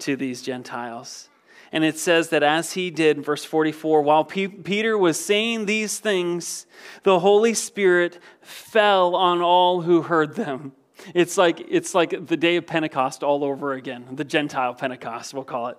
to 0.00 0.16
these 0.16 0.42
Gentiles. 0.42 1.28
And 1.72 1.84
it 1.84 1.98
says 1.98 2.30
that 2.30 2.42
as 2.42 2.72
he 2.72 2.90
did, 2.90 3.24
verse 3.24 3.44
44, 3.44 4.02
while 4.02 4.24
P- 4.24 4.48
Peter 4.48 4.98
was 4.98 5.24
saying 5.24 5.66
these 5.66 5.98
things, 5.98 6.66
the 7.04 7.20
Holy 7.20 7.54
Spirit 7.54 8.18
fell 8.40 9.14
on 9.14 9.40
all 9.40 9.82
who 9.82 10.02
heard 10.02 10.34
them. 10.34 10.72
It's 11.14 11.38
like, 11.38 11.64
it's 11.68 11.94
like 11.94 12.26
the 12.26 12.36
day 12.36 12.56
of 12.56 12.66
Pentecost 12.66 13.22
all 13.22 13.44
over 13.44 13.72
again, 13.72 14.06
the 14.12 14.24
Gentile 14.24 14.74
Pentecost, 14.74 15.34
we'll 15.34 15.44
call 15.44 15.68
it. 15.68 15.78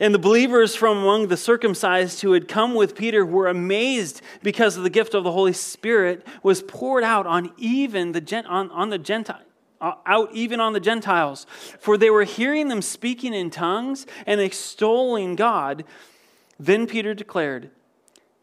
And 0.00 0.14
the 0.14 0.18
believers 0.18 0.74
from 0.74 0.98
among 0.98 1.28
the 1.28 1.36
circumcised 1.36 2.20
who 2.20 2.32
had 2.32 2.48
come 2.48 2.74
with 2.74 2.94
Peter 2.94 3.24
were 3.24 3.48
amazed 3.48 4.22
because 4.42 4.76
of 4.76 4.82
the 4.82 4.90
gift 4.90 5.14
of 5.14 5.24
the 5.24 5.32
Holy 5.32 5.52
Spirit 5.52 6.26
was 6.42 6.62
poured 6.62 7.04
out 7.04 7.26
on 7.26 7.52
even 7.56 8.12
the, 8.12 8.44
on, 8.46 8.70
on 8.70 8.90
the 8.90 8.98
Gentile. 8.98 9.42
Uh, 9.80 9.92
out 10.06 10.28
even 10.32 10.58
on 10.58 10.72
the 10.72 10.80
Gentiles, 10.80 11.46
for 11.78 11.96
they 11.96 12.10
were 12.10 12.24
hearing 12.24 12.66
them 12.66 12.82
speaking 12.82 13.32
in 13.32 13.48
tongues 13.48 14.06
and 14.26 14.40
extolling 14.40 15.36
God. 15.36 15.84
Then 16.58 16.88
Peter 16.88 17.14
declared, 17.14 17.70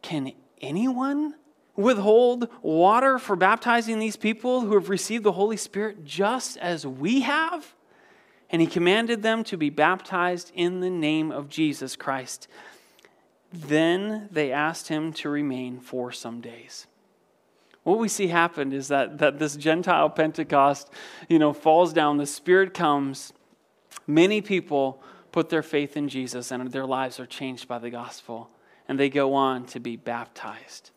Can 0.02 0.32
anyone 0.62 1.36
withhold 1.76 2.48
water 2.62 3.20
for 3.20 3.36
baptizing 3.36 4.00
these 4.00 4.16
people 4.16 4.62
who 4.62 4.74
have 4.74 4.90
received 4.90 5.24
the 5.24 5.34
Holy 5.34 5.58
Spirit 5.58 6.06
just 6.06 6.58
as 6.58 6.86
we 6.86 7.22
have? 7.22 7.74
And 8.50 8.62
he 8.62 8.68
commanded 8.68 9.24
them 9.24 9.44
to 9.46 9.58
be 9.58 9.70
baptized 9.70 10.52
in 10.54 10.80
the 10.80 10.90
name 10.90 11.32
of 11.32 11.50
Jesus 11.50 11.96
Christ. 11.96 12.48
Then 13.52 14.30
they 14.32 14.52
asked 14.52 14.88
him 14.88 15.14
to 15.14 15.30
remain 15.30 15.80
for 15.80 16.12
some 16.12 16.42
days. 16.42 16.88
What 17.84 18.00
we 18.00 18.08
see 18.08 18.28
happen 18.28 18.72
is 18.74 18.88
that, 18.88 19.20
that 19.20 19.40
this 19.40 19.56
Gentile 19.56 20.10
Pentecost, 20.10 20.90
you 21.30 21.38
know, 21.38 21.54
falls 21.54 21.94
down, 21.94 22.18
the 22.18 22.26
Spirit 22.26 22.74
comes, 22.74 23.32
many 24.08 24.42
people 24.42 25.02
put 25.32 25.50
their 25.50 25.62
faith 25.62 25.96
in 25.96 26.10
Jesus 26.10 26.52
and 26.52 26.72
their 26.72 26.86
lives 26.86 27.20
are 27.20 27.26
changed 27.26 27.68
by 27.68 27.78
the 27.78 27.90
gospel, 27.90 28.50
and 28.88 29.00
they 29.00 29.10
go 29.10 29.34
on 29.34 29.66
to 29.66 29.80
be 29.80 29.96
baptized 29.96 30.92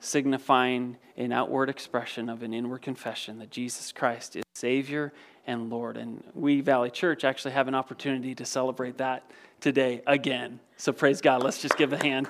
signifying 0.00 0.96
an 1.16 1.32
outward 1.32 1.68
expression 1.68 2.28
of 2.28 2.42
an 2.42 2.54
inward 2.54 2.82
confession 2.82 3.38
that 3.38 3.50
Jesus 3.50 3.92
Christ 3.92 4.36
is 4.36 4.44
Savior 4.54 5.12
and 5.46 5.70
Lord. 5.70 5.96
And 5.96 6.22
we, 6.34 6.60
Valley 6.60 6.90
Church, 6.90 7.24
actually 7.24 7.52
have 7.52 7.68
an 7.68 7.74
opportunity 7.74 8.34
to 8.34 8.44
celebrate 8.44 8.98
that 8.98 9.28
today 9.60 10.02
again. 10.06 10.60
So 10.76 10.92
praise 10.92 11.20
God. 11.20 11.42
Let's 11.42 11.60
just 11.60 11.76
give 11.76 11.92
a 11.92 12.02
hand. 12.02 12.28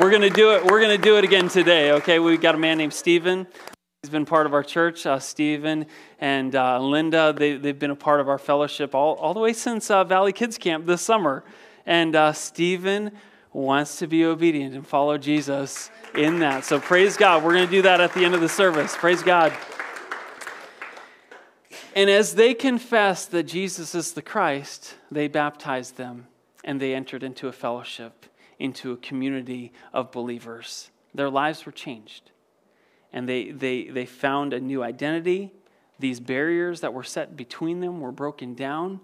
We're 0.00 0.10
going 0.10 0.22
to 0.22 0.30
do 0.30 0.52
it. 0.52 0.64
We're 0.64 0.80
going 0.80 0.96
to 0.96 1.02
do 1.02 1.16
it 1.16 1.24
again 1.24 1.48
today, 1.48 1.92
okay? 1.92 2.18
We've 2.18 2.40
got 2.40 2.54
a 2.54 2.58
man 2.58 2.78
named 2.78 2.92
Stephen. 2.92 3.46
He's 4.02 4.10
been 4.10 4.26
part 4.26 4.46
of 4.46 4.54
our 4.54 4.62
church, 4.62 5.06
uh, 5.06 5.18
Stephen 5.18 5.86
and 6.20 6.54
uh, 6.54 6.78
Linda. 6.80 7.34
They, 7.36 7.56
they've 7.56 7.78
been 7.78 7.90
a 7.90 7.96
part 7.96 8.20
of 8.20 8.28
our 8.28 8.38
fellowship 8.38 8.94
all, 8.94 9.14
all 9.14 9.34
the 9.34 9.40
way 9.40 9.52
since 9.52 9.90
uh, 9.90 10.04
Valley 10.04 10.32
Kids 10.32 10.58
Camp 10.58 10.86
this 10.86 11.02
summer. 11.02 11.44
And 11.86 12.14
uh, 12.14 12.32
Stephen 12.32 13.12
wants 13.56 13.96
to 13.96 14.06
be 14.06 14.24
obedient 14.24 14.74
and 14.74 14.86
follow 14.86 15.16
Jesus 15.16 15.90
in 16.14 16.40
that. 16.40 16.64
So 16.64 16.78
praise 16.78 17.16
God. 17.16 17.42
We're 17.42 17.54
going 17.54 17.64
to 17.64 17.70
do 17.70 17.82
that 17.82 18.02
at 18.02 18.12
the 18.12 18.24
end 18.24 18.34
of 18.34 18.42
the 18.42 18.48
service. 18.48 18.94
Praise 18.94 19.22
God. 19.22 19.52
And 21.94 22.10
as 22.10 22.34
they 22.34 22.52
confessed 22.52 23.30
that 23.30 23.44
Jesus 23.44 23.94
is 23.94 24.12
the 24.12 24.20
Christ, 24.20 24.96
they 25.10 25.28
baptized 25.28 25.96
them 25.96 26.26
and 26.64 26.78
they 26.80 26.94
entered 26.94 27.22
into 27.22 27.48
a 27.48 27.52
fellowship, 27.52 28.26
into 28.58 28.92
a 28.92 28.96
community 28.98 29.72
of 29.94 30.12
believers. 30.12 30.90
Their 31.14 31.30
lives 31.30 31.64
were 31.64 31.72
changed. 31.72 32.32
And 33.10 33.26
they, 33.26 33.52
they, 33.52 33.84
they 33.84 34.04
found 34.04 34.52
a 34.52 34.60
new 34.60 34.82
identity. 34.82 35.54
These 35.98 36.20
barriers 36.20 36.82
that 36.82 36.92
were 36.92 37.04
set 37.04 37.38
between 37.38 37.80
them 37.80 38.00
were 38.02 38.12
broken 38.12 38.54
down. 38.54 39.00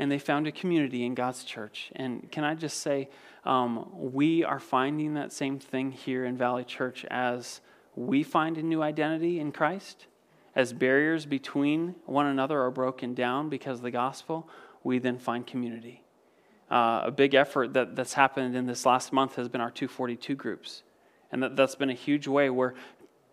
And 0.00 0.10
they 0.10 0.18
found 0.18 0.48
a 0.48 0.52
community 0.52 1.06
in 1.06 1.14
God's 1.14 1.44
church. 1.44 1.92
And 1.94 2.28
can 2.32 2.42
I 2.42 2.56
just 2.56 2.80
say, 2.80 3.08
um, 3.44 3.88
we 3.92 4.42
are 4.42 4.60
finding 4.60 5.14
that 5.14 5.32
same 5.32 5.58
thing 5.58 5.92
here 5.92 6.24
in 6.24 6.36
Valley 6.36 6.64
Church 6.64 7.04
as 7.06 7.60
we 7.94 8.22
find 8.22 8.56
a 8.56 8.62
new 8.62 8.82
identity 8.82 9.38
in 9.38 9.52
Christ. 9.52 10.06
As 10.56 10.72
barriers 10.72 11.26
between 11.26 11.96
one 12.06 12.26
another 12.26 12.60
are 12.60 12.70
broken 12.70 13.12
down 13.14 13.48
because 13.48 13.78
of 13.78 13.82
the 13.82 13.90
gospel, 13.90 14.48
we 14.82 14.98
then 14.98 15.18
find 15.18 15.46
community. 15.46 16.02
Uh, 16.70 17.02
a 17.04 17.10
big 17.10 17.34
effort 17.34 17.74
that, 17.74 17.94
that's 17.94 18.14
happened 18.14 18.56
in 18.56 18.66
this 18.66 18.86
last 18.86 19.12
month 19.12 19.36
has 19.36 19.48
been 19.48 19.60
our 19.60 19.70
242 19.70 20.34
groups. 20.34 20.82
And 21.30 21.42
that, 21.42 21.56
that's 21.56 21.74
been 21.74 21.90
a 21.90 21.94
huge 21.94 22.26
way 22.26 22.48
where 22.50 22.74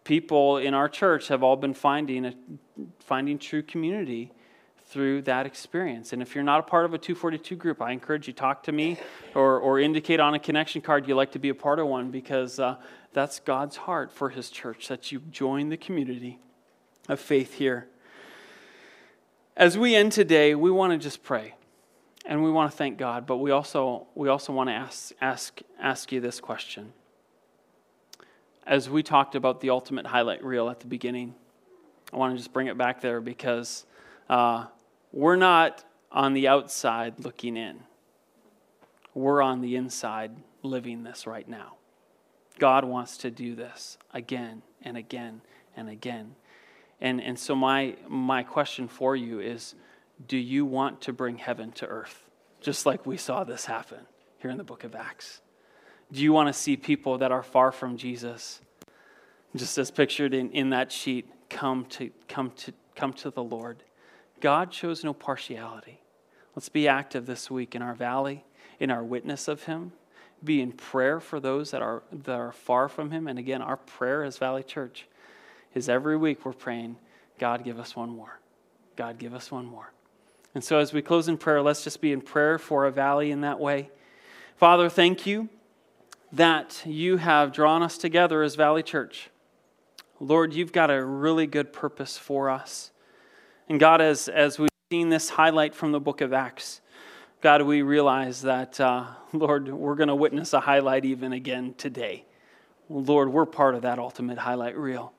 people 0.04 0.58
in 0.58 0.74
our 0.74 0.90
church 0.90 1.28
have 1.30 1.44
all 1.44 1.56
been 1.56 1.74
finding, 1.74 2.26
a, 2.26 2.34
finding 3.00 3.38
true 3.38 3.62
community 3.62 4.32
through 4.92 5.22
that 5.22 5.46
experience. 5.46 6.12
And 6.12 6.22
if 6.22 6.36
you're 6.36 6.44
not 6.44 6.60
a 6.60 6.64
part 6.64 6.84
of 6.84 6.94
a 6.94 6.98
242 6.98 7.56
group, 7.56 7.82
I 7.82 7.92
encourage 7.92 8.28
you 8.28 8.34
talk 8.34 8.64
to 8.64 8.74
me 8.74 9.00
or, 9.34 9.58
or 9.58 9.80
indicate 9.80 10.20
on 10.20 10.34
a 10.34 10.40
connection 10.40 10.82
card 10.82 11.08
you'd 11.08 11.16
like 11.16 11.32
to 11.32 11.40
be 11.40 11.48
a 11.48 11.56
part 11.56 11.80
of 11.80 11.88
one 11.88 12.12
because 12.12 12.60
uh, 12.60 12.76
that's 13.14 13.40
God's 13.40 13.78
heart 13.78 14.12
for 14.12 14.30
His 14.30 14.50
church, 14.50 14.90
that 14.90 15.10
you 15.10 15.20
join 15.32 15.70
the 15.70 15.78
community 15.78 16.40
of 17.08 17.22
faith 17.22 17.54
here. 17.54 17.88
As 19.56 19.78
we 19.78 19.96
end 19.96 20.12
today, 20.12 20.56
we 20.56 20.70
want 20.70 20.92
to 20.92 20.98
just 20.98 21.24
pray 21.24 21.56
and 22.26 22.44
we 22.44 22.52
want 22.52 22.70
to 22.70 22.78
thank 22.78 22.98
God, 22.98 23.26
but 23.26 23.38
we 23.38 23.50
also, 23.52 24.08
we 24.14 24.28
also 24.28 24.52
want 24.52 24.68
to 24.68 24.74
ask, 24.74 25.14
ask, 25.22 25.62
ask 25.80 26.12
you 26.12 26.20
this 26.20 26.42
question. 26.42 26.92
As 28.68 28.90
we 28.90 29.04
talked 29.04 29.36
about 29.36 29.62
the 29.62 29.70
ultimate 29.70 30.06
highlight 30.06 30.44
reel 30.44 30.70
at 30.70 30.82
the 30.82 30.88
beginning, 30.88 31.34
I 32.12 32.18
want 32.18 32.34
to 32.34 32.38
just 32.38 32.52
bring 32.52 32.68
it 32.68 32.78
back 32.78 33.00
there 33.00 33.22
because 33.22 33.86
uh, 34.30 34.66
we're 35.12 35.36
not 35.36 35.84
on 36.12 36.34
the 36.34 36.48
outside 36.48 37.20
looking 37.20 37.58
in, 37.58 37.80
we're 39.14 39.42
on 39.42 39.62
the 39.62 39.76
inside 39.76 40.32
living 40.64 41.04
this 41.04 41.28
right 41.28 41.48
now. 41.48 41.76
God 42.60 42.86
wants 42.86 43.18
to 43.18 43.32
do 43.32 43.56
this 43.56 43.98
again 44.14 44.62
and 44.82 44.96
again 44.96 45.42
and 45.76 45.90
again. 45.90 46.36
And, 47.00 47.20
and 47.20 47.38
so, 47.38 47.56
my, 47.56 47.96
my 48.08 48.44
question 48.44 48.88
for 48.88 49.16
you 49.16 49.40
is 49.40 49.74
do 50.28 50.38
you 50.38 50.66
want 50.66 51.02
to 51.02 51.14
bring 51.14 51.38
heaven 51.38 51.72
to 51.74 51.88
earth? 51.88 52.30
Just 52.60 52.86
like 52.86 53.06
we 53.06 53.18
saw 53.18 53.44
this 53.44 53.66
happen 53.66 54.06
here 54.38 54.52
in 54.52 54.58
the 54.58 54.64
book 54.64 54.84
of 54.84 54.94
Acts. 54.94 55.42
Do 56.12 56.22
you 56.22 56.34
want 56.34 56.48
to 56.48 56.54
see 56.54 56.78
people 56.78 57.18
that 57.20 57.32
are 57.32 57.42
far 57.42 57.72
from 57.72 57.98
Jesus, 57.98 58.62
just 59.56 59.78
as 59.78 59.90
pictured 59.90 60.34
in, 60.34 60.52
in 60.52 60.70
that 60.70 60.92
sheet, 60.92 61.28
come 61.50 61.86
to, 61.86 62.12
come, 62.28 62.52
to, 62.58 62.74
come 62.96 63.14
to 63.14 63.32
the 63.32 63.44
Lord? 63.44 63.84
God 64.42 64.74
shows 64.74 65.04
no 65.04 65.14
partiality. 65.14 66.02
Let's 66.56 66.70
be 66.70 66.88
active 66.88 67.26
this 67.26 67.50
week 67.50 67.76
in 67.76 67.82
our 67.82 67.94
valley, 67.94 68.44
in 68.80 68.92
our 68.92 69.04
witness 69.04 69.48
of 69.48 69.64
Him. 69.64 69.94
Be 70.44 70.60
in 70.60 70.72
prayer 70.72 71.20
for 71.20 71.40
those 71.40 71.72
that 71.72 71.82
are, 71.82 72.04
that 72.12 72.34
are 72.34 72.52
far 72.52 72.90
from 72.90 73.12
Him. 73.12 73.28
And 73.28 73.40
again, 73.40 73.62
our 73.62 73.78
prayer 73.78 74.24
as 74.24 74.38
Valley 74.38 74.64
Church 74.64 75.08
is 75.74 75.88
every 75.88 76.18
week 76.18 76.46
we're 76.46 76.54
praying, 76.54 76.98
God, 77.40 77.64
give 77.64 77.80
us 77.80 77.96
one 77.96 78.10
more. 78.10 78.40
God, 78.96 79.18
give 79.18 79.34
us 79.34 79.52
one 79.52 79.66
more. 79.66 79.94
And 80.54 80.64
so 80.64 80.80
as 80.80 80.92
we 80.92 81.02
close 81.02 81.28
in 81.28 81.38
prayer, 81.38 81.62
let's 81.62 81.84
just 81.84 82.02
be 82.02 82.12
in 82.12 82.22
prayer 82.22 82.58
for 82.58 82.86
a 82.86 82.92
valley 82.92 83.32
in 83.32 83.42
that 83.42 83.60
way. 83.60 83.90
Father, 84.58 84.90
thank 84.90 85.26
you 85.26 85.48
that 86.32 86.82
you 86.86 87.18
have 87.18 87.54
drawn 87.54 87.84
us 87.84 87.98
together 87.98 88.44
as 88.44 88.56
Valley 88.56 88.84
Church. 88.84 89.30
Lord, 90.20 90.54
you've 90.54 90.72
got 90.72 90.92
a 90.92 91.04
really 91.04 91.48
good 91.48 91.74
purpose 91.74 92.18
for 92.18 92.50
us. 92.50 92.92
And 93.72 93.80
God, 93.80 94.02
as, 94.02 94.28
as 94.28 94.60
we've 94.60 94.68
seen 94.92 95.08
this 95.08 95.30
highlight 95.30 95.74
from 95.74 95.94
the 95.94 96.00
book 96.02 96.20
of 96.20 96.34
Acts, 96.34 96.82
God, 97.40 97.62
we 97.62 97.84
realize 97.84 98.42
that, 98.42 98.78
uh, 98.82 99.06
Lord, 99.32 99.70
we're 99.70 99.96
going 99.96 100.10
to 100.10 100.16
witness 100.16 100.52
a 100.52 100.60
highlight 100.60 101.06
even 101.06 101.32
again 101.32 101.76
today. 101.78 102.26
Lord, 102.90 103.32
we're 103.32 103.46
part 103.46 103.76
of 103.76 103.84
that 103.84 103.98
ultimate 103.98 104.40
highlight 104.40 104.78
reel. 104.78 105.14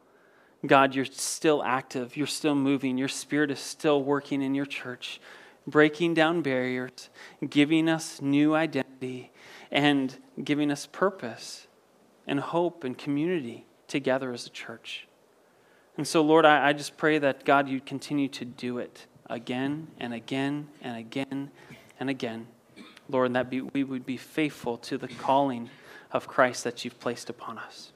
God, 0.67 0.95
you're 0.95 1.07
still 1.07 1.65
active, 1.65 2.15
you're 2.15 2.27
still 2.27 2.55
moving, 2.55 2.99
your 2.99 3.09
spirit 3.09 3.51
is 3.51 3.59
still 3.59 4.03
working 4.03 4.43
in 4.43 4.55
your 4.55 4.67
church, 4.67 5.19
breaking 5.67 6.13
down 6.13 6.43
barriers, 6.43 7.09
giving 7.49 7.89
us 7.89 8.21
new 8.21 8.55
identity, 8.55 9.33
and 9.71 10.15
giving 10.45 10.71
us 10.71 10.85
purpose 10.85 11.69
and 12.27 12.39
hope 12.39 12.85
and 12.85 12.99
community 12.99 13.65
together 13.89 14.31
as 14.31 14.47
a 14.47 14.51
church. 14.51 15.09
And 15.97 16.07
so, 16.07 16.23
Lord, 16.23 16.47
I, 16.47 16.69
I 16.69 16.73
just 16.73 16.97
pray 16.97 17.19
that, 17.19 17.45
God, 17.45 17.69
you 17.69 17.81
continue 17.81 18.29
to 18.29 18.45
do 18.45 18.79
it 18.79 19.07
again 19.29 19.89
and 20.01 20.15
again 20.15 20.69
and 20.81 20.97
again 20.97 21.51
and 22.01 22.09
again. 22.09 22.47
Lord, 23.09 23.27
and 23.27 23.37
that 23.37 23.51
be, 23.51 23.61
we 23.61 23.85
would 23.85 24.07
be 24.07 24.17
faithful 24.17 24.79
to 24.79 24.97
the 24.97 25.09
calling 25.09 25.69
of 26.11 26.27
Christ 26.27 26.65
that 26.65 26.85
you've 26.85 26.99
placed 26.99 27.29
upon 27.29 27.59
us. 27.59 27.93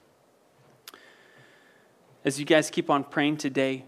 As 2.25 2.39
you 2.39 2.45
guys 2.45 2.71
keep 2.71 2.91
on 2.91 3.05
praying 3.05 3.39
today, 3.39 3.85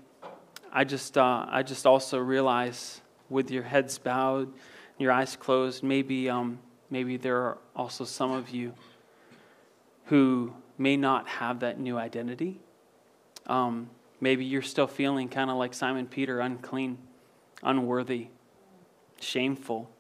I 0.72 0.84
just, 0.84 1.18
uh, 1.18 1.46
I 1.48 1.62
just 1.62 1.86
also 1.86 2.18
realize 2.18 3.00
with 3.28 3.50
your 3.50 3.62
heads 3.62 3.98
bowed, 3.98 4.52
your 4.96 5.12
eyes 5.12 5.36
closed, 5.36 5.82
maybe, 5.82 6.30
um, 6.30 6.60
maybe 6.88 7.16
there 7.16 7.36
are 7.36 7.58
also 7.76 8.04
some 8.04 8.30
of 8.30 8.50
you 8.50 8.72
who 10.06 10.54
may 10.78 10.96
not 10.96 11.28
have 11.28 11.60
that 11.60 11.78
new 11.78 11.98
identity. 11.98 12.60
Um, 13.46 13.90
maybe 14.20 14.44
you're 14.44 14.62
still 14.62 14.86
feeling 14.86 15.28
kind 15.28 15.50
of 15.50 15.56
like 15.56 15.74
Simon 15.74 16.06
Peter, 16.06 16.40
unclean, 16.40 16.98
unworthy, 17.62 18.28
shameful, 19.20 19.90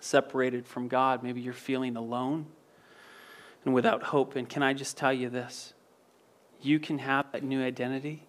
separated 0.00 0.66
from 0.66 0.88
God. 0.88 1.22
Maybe 1.22 1.40
you're 1.40 1.52
feeling 1.52 1.96
alone 1.96 2.46
and 3.64 3.74
without 3.74 4.02
hope. 4.02 4.36
And 4.36 4.48
can 4.48 4.62
I 4.62 4.72
just 4.74 4.96
tell 4.96 5.12
you 5.12 5.30
this? 5.30 5.74
You 6.60 6.78
can 6.78 6.98
have 6.98 7.32
that 7.32 7.42
new 7.42 7.62
identity, 7.62 8.26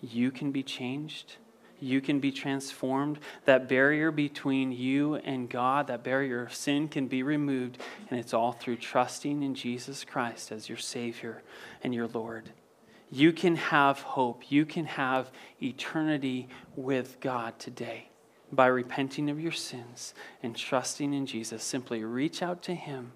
you 0.00 0.30
can 0.30 0.52
be 0.52 0.62
changed. 0.62 1.36
You 1.80 2.00
can 2.00 2.18
be 2.18 2.32
transformed. 2.32 3.18
That 3.44 3.68
barrier 3.68 4.10
between 4.10 4.72
you 4.72 5.16
and 5.16 5.50
God, 5.50 5.88
that 5.88 6.02
barrier 6.02 6.44
of 6.44 6.54
sin, 6.54 6.88
can 6.88 7.08
be 7.08 7.22
removed. 7.22 7.78
And 8.08 8.18
it's 8.18 8.32
all 8.32 8.52
through 8.52 8.76
trusting 8.76 9.42
in 9.42 9.54
Jesus 9.54 10.02
Christ 10.02 10.50
as 10.50 10.68
your 10.68 10.78
Savior 10.78 11.42
and 11.82 11.94
your 11.94 12.06
Lord. 12.08 12.50
You 13.10 13.32
can 13.32 13.56
have 13.56 14.00
hope. 14.00 14.50
You 14.50 14.64
can 14.66 14.86
have 14.86 15.30
eternity 15.62 16.48
with 16.76 17.18
God 17.20 17.58
today 17.58 18.08
by 18.52 18.66
repenting 18.66 19.30
of 19.30 19.40
your 19.40 19.52
sins 19.52 20.14
and 20.42 20.56
trusting 20.56 21.12
in 21.12 21.26
Jesus. 21.26 21.62
Simply 21.62 22.04
reach 22.04 22.42
out 22.42 22.62
to 22.62 22.74
Him 22.74 23.12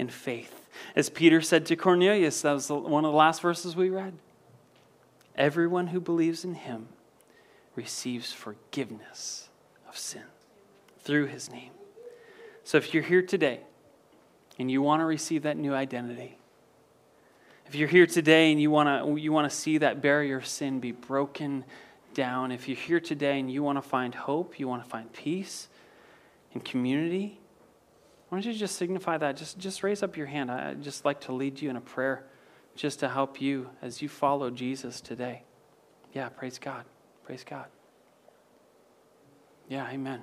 in 0.00 0.08
faith. 0.08 0.66
As 0.96 1.10
Peter 1.10 1.42
said 1.42 1.66
to 1.66 1.76
Cornelius, 1.76 2.40
that 2.40 2.52
was 2.52 2.70
one 2.70 3.04
of 3.04 3.12
the 3.12 3.16
last 3.16 3.42
verses 3.42 3.76
we 3.76 3.90
read. 3.90 4.14
Everyone 5.36 5.88
who 5.88 6.00
believes 6.00 6.42
in 6.42 6.54
him 6.54 6.88
receives 7.76 8.32
forgiveness 8.32 9.50
of 9.86 9.98
sin 9.98 10.24
through 11.00 11.26
his 11.26 11.50
name. 11.50 11.72
So 12.64 12.78
if 12.78 12.94
you're 12.94 13.02
here 13.02 13.22
today 13.22 13.60
and 14.58 14.70
you 14.70 14.80
want 14.82 15.00
to 15.00 15.04
receive 15.04 15.42
that 15.42 15.58
new 15.58 15.74
identity, 15.74 16.38
if 17.70 17.76
you're 17.76 17.88
here 17.88 18.06
today 18.06 18.50
and 18.50 18.60
you 18.60 18.68
want 18.68 18.88
to 18.88 19.16
you 19.22 19.30
want 19.30 19.48
to 19.48 19.56
see 19.56 19.78
that 19.78 20.02
barrier 20.02 20.38
of 20.38 20.46
sin 20.46 20.80
be 20.80 20.90
broken 20.90 21.64
down, 22.14 22.50
if 22.50 22.66
you're 22.66 22.76
here 22.76 22.98
today 22.98 23.38
and 23.38 23.48
you 23.48 23.62
want 23.62 23.80
to 23.80 23.88
find 23.88 24.12
hope, 24.12 24.58
you 24.58 24.66
want 24.66 24.82
to 24.82 24.90
find 24.90 25.12
peace 25.12 25.68
and 26.52 26.64
community, 26.64 27.38
why 28.28 28.38
don't 28.38 28.44
you 28.44 28.58
just 28.58 28.74
signify 28.74 29.18
that? 29.18 29.36
Just, 29.36 29.56
just 29.56 29.84
raise 29.84 30.02
up 30.02 30.16
your 30.16 30.26
hand. 30.26 30.50
I'd 30.50 30.82
just 30.82 31.04
like 31.04 31.20
to 31.20 31.32
lead 31.32 31.62
you 31.62 31.70
in 31.70 31.76
a 31.76 31.80
prayer 31.80 32.24
just 32.74 32.98
to 33.00 33.08
help 33.08 33.40
you 33.40 33.70
as 33.82 34.02
you 34.02 34.08
follow 34.08 34.50
Jesus 34.50 35.00
today. 35.00 35.44
Yeah, 36.12 36.28
praise 36.28 36.58
God. 36.58 36.84
Praise 37.24 37.44
God. 37.48 37.66
Yeah, 39.68 39.88
amen. 39.88 40.22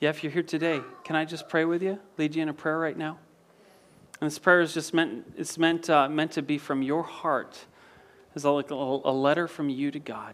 Yeah, 0.00 0.08
if 0.08 0.24
you're 0.24 0.32
here 0.32 0.42
today, 0.42 0.80
can 1.04 1.14
I 1.14 1.26
just 1.26 1.46
pray 1.46 1.66
with 1.66 1.82
you? 1.82 1.98
Lead 2.16 2.34
you 2.34 2.42
in 2.42 2.48
a 2.48 2.54
prayer 2.54 2.78
right 2.78 2.96
now? 2.96 3.18
And 4.24 4.30
this 4.30 4.38
prayer 4.38 4.62
is 4.62 4.72
just 4.72 4.94
meant, 4.94 5.34
it's 5.36 5.58
meant, 5.58 5.90
uh, 5.90 6.08
meant 6.08 6.32
to 6.32 6.40
be 6.40 6.56
from 6.56 6.80
your 6.80 7.02
heart. 7.02 7.66
It's 8.34 8.42
like 8.42 8.70
a, 8.70 8.74
a 8.74 9.12
letter 9.12 9.46
from 9.46 9.68
you 9.68 9.90
to 9.90 9.98
God. 9.98 10.32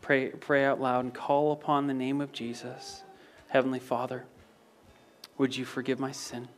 Pray, 0.00 0.30
pray 0.30 0.64
out 0.64 0.80
loud 0.80 1.04
and 1.04 1.14
call 1.14 1.52
upon 1.52 1.86
the 1.86 1.94
name 1.94 2.20
of 2.20 2.32
Jesus. 2.32 3.04
Heavenly 3.50 3.78
Father. 3.78 4.24
Would 5.38 5.56
you 5.56 5.64
forgive 5.64 6.00
my 6.00 6.10
sin? 6.10 6.48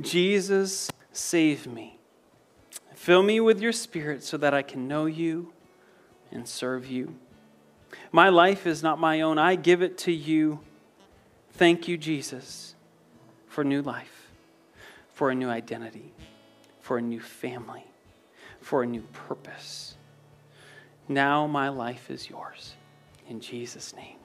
Jesus, 0.00 0.90
save 1.12 1.68
me. 1.68 2.00
Fill 2.96 3.22
me 3.22 3.38
with 3.38 3.60
your 3.60 3.70
spirit 3.70 4.24
so 4.24 4.36
that 4.38 4.52
I 4.52 4.62
can 4.62 4.88
know 4.88 5.06
you 5.06 5.52
and 6.32 6.48
serve 6.48 6.88
you. 6.88 7.14
My 8.10 8.30
life 8.30 8.66
is 8.66 8.82
not 8.82 8.98
my 8.98 9.20
own, 9.20 9.38
I 9.38 9.54
give 9.54 9.80
it 9.80 9.96
to 9.98 10.12
you. 10.12 10.58
Thank 11.52 11.86
you, 11.86 11.96
Jesus, 11.96 12.74
for 13.46 13.62
new 13.62 13.80
life, 13.80 14.13
for 15.14 15.30
a 15.30 15.34
new 15.34 15.48
identity, 15.48 16.12
for 16.80 16.98
a 16.98 17.02
new 17.02 17.20
family, 17.20 17.86
for 18.60 18.82
a 18.82 18.86
new 18.86 19.02
purpose. 19.12 19.96
Now 21.08 21.46
my 21.46 21.68
life 21.68 22.10
is 22.10 22.28
yours. 22.28 22.74
In 23.28 23.40
Jesus' 23.40 23.94
name, 23.94 24.18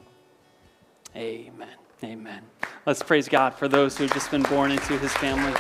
amen. 1.16 1.70
Amen. 2.04 2.44
Let's 2.86 3.04
praise 3.04 3.28
God 3.28 3.54
for 3.54 3.68
those 3.68 3.98
who 3.98 4.06
have 4.06 4.14
just 4.14 4.32
been 4.32 4.44
born 4.44 4.72
into 4.72 4.98
his 4.98 5.12
family. 5.14 5.54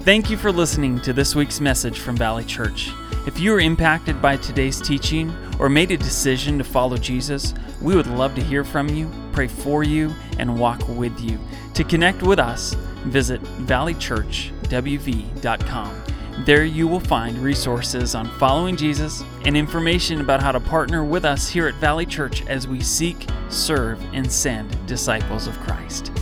Thank 0.00 0.28
you 0.28 0.36
for 0.36 0.52
listening 0.52 1.00
to 1.00 1.14
this 1.14 1.34
week's 1.34 1.60
message 1.60 2.00
from 2.00 2.16
Valley 2.16 2.44
Church. 2.44 2.90
If 3.26 3.40
you 3.40 3.52
were 3.52 3.60
impacted 3.60 4.20
by 4.20 4.36
today's 4.36 4.82
teaching 4.82 5.34
or 5.58 5.70
made 5.70 5.90
a 5.90 5.96
decision 5.96 6.58
to 6.58 6.64
follow 6.64 6.98
Jesus, 6.98 7.54
we 7.80 7.96
would 7.96 8.06
love 8.06 8.34
to 8.34 8.42
hear 8.42 8.64
from 8.64 8.90
you, 8.90 9.10
pray 9.32 9.46
for 9.46 9.82
you, 9.82 10.12
and 10.38 10.60
walk 10.60 10.86
with 10.88 11.18
you. 11.20 11.38
To 11.72 11.84
connect 11.84 12.22
with 12.22 12.38
us, 12.38 12.74
visit 13.06 13.42
valleychurchwv.com. 13.42 16.04
There 16.44 16.64
you 16.64 16.86
will 16.86 17.00
find 17.00 17.38
resources 17.38 18.14
on 18.14 18.28
following 18.38 18.76
Jesus 18.76 19.24
and 19.46 19.56
information 19.56 20.20
about 20.20 20.42
how 20.42 20.52
to 20.52 20.60
partner 20.60 21.02
with 21.02 21.24
us 21.24 21.48
here 21.48 21.66
at 21.66 21.76
Valley 21.76 22.04
Church 22.04 22.46
as 22.46 22.68
we 22.68 22.82
seek, 22.82 23.26
serve, 23.48 23.98
and 24.12 24.30
send 24.30 24.86
disciples 24.86 25.46
of 25.46 25.58
Christ. 25.60 26.12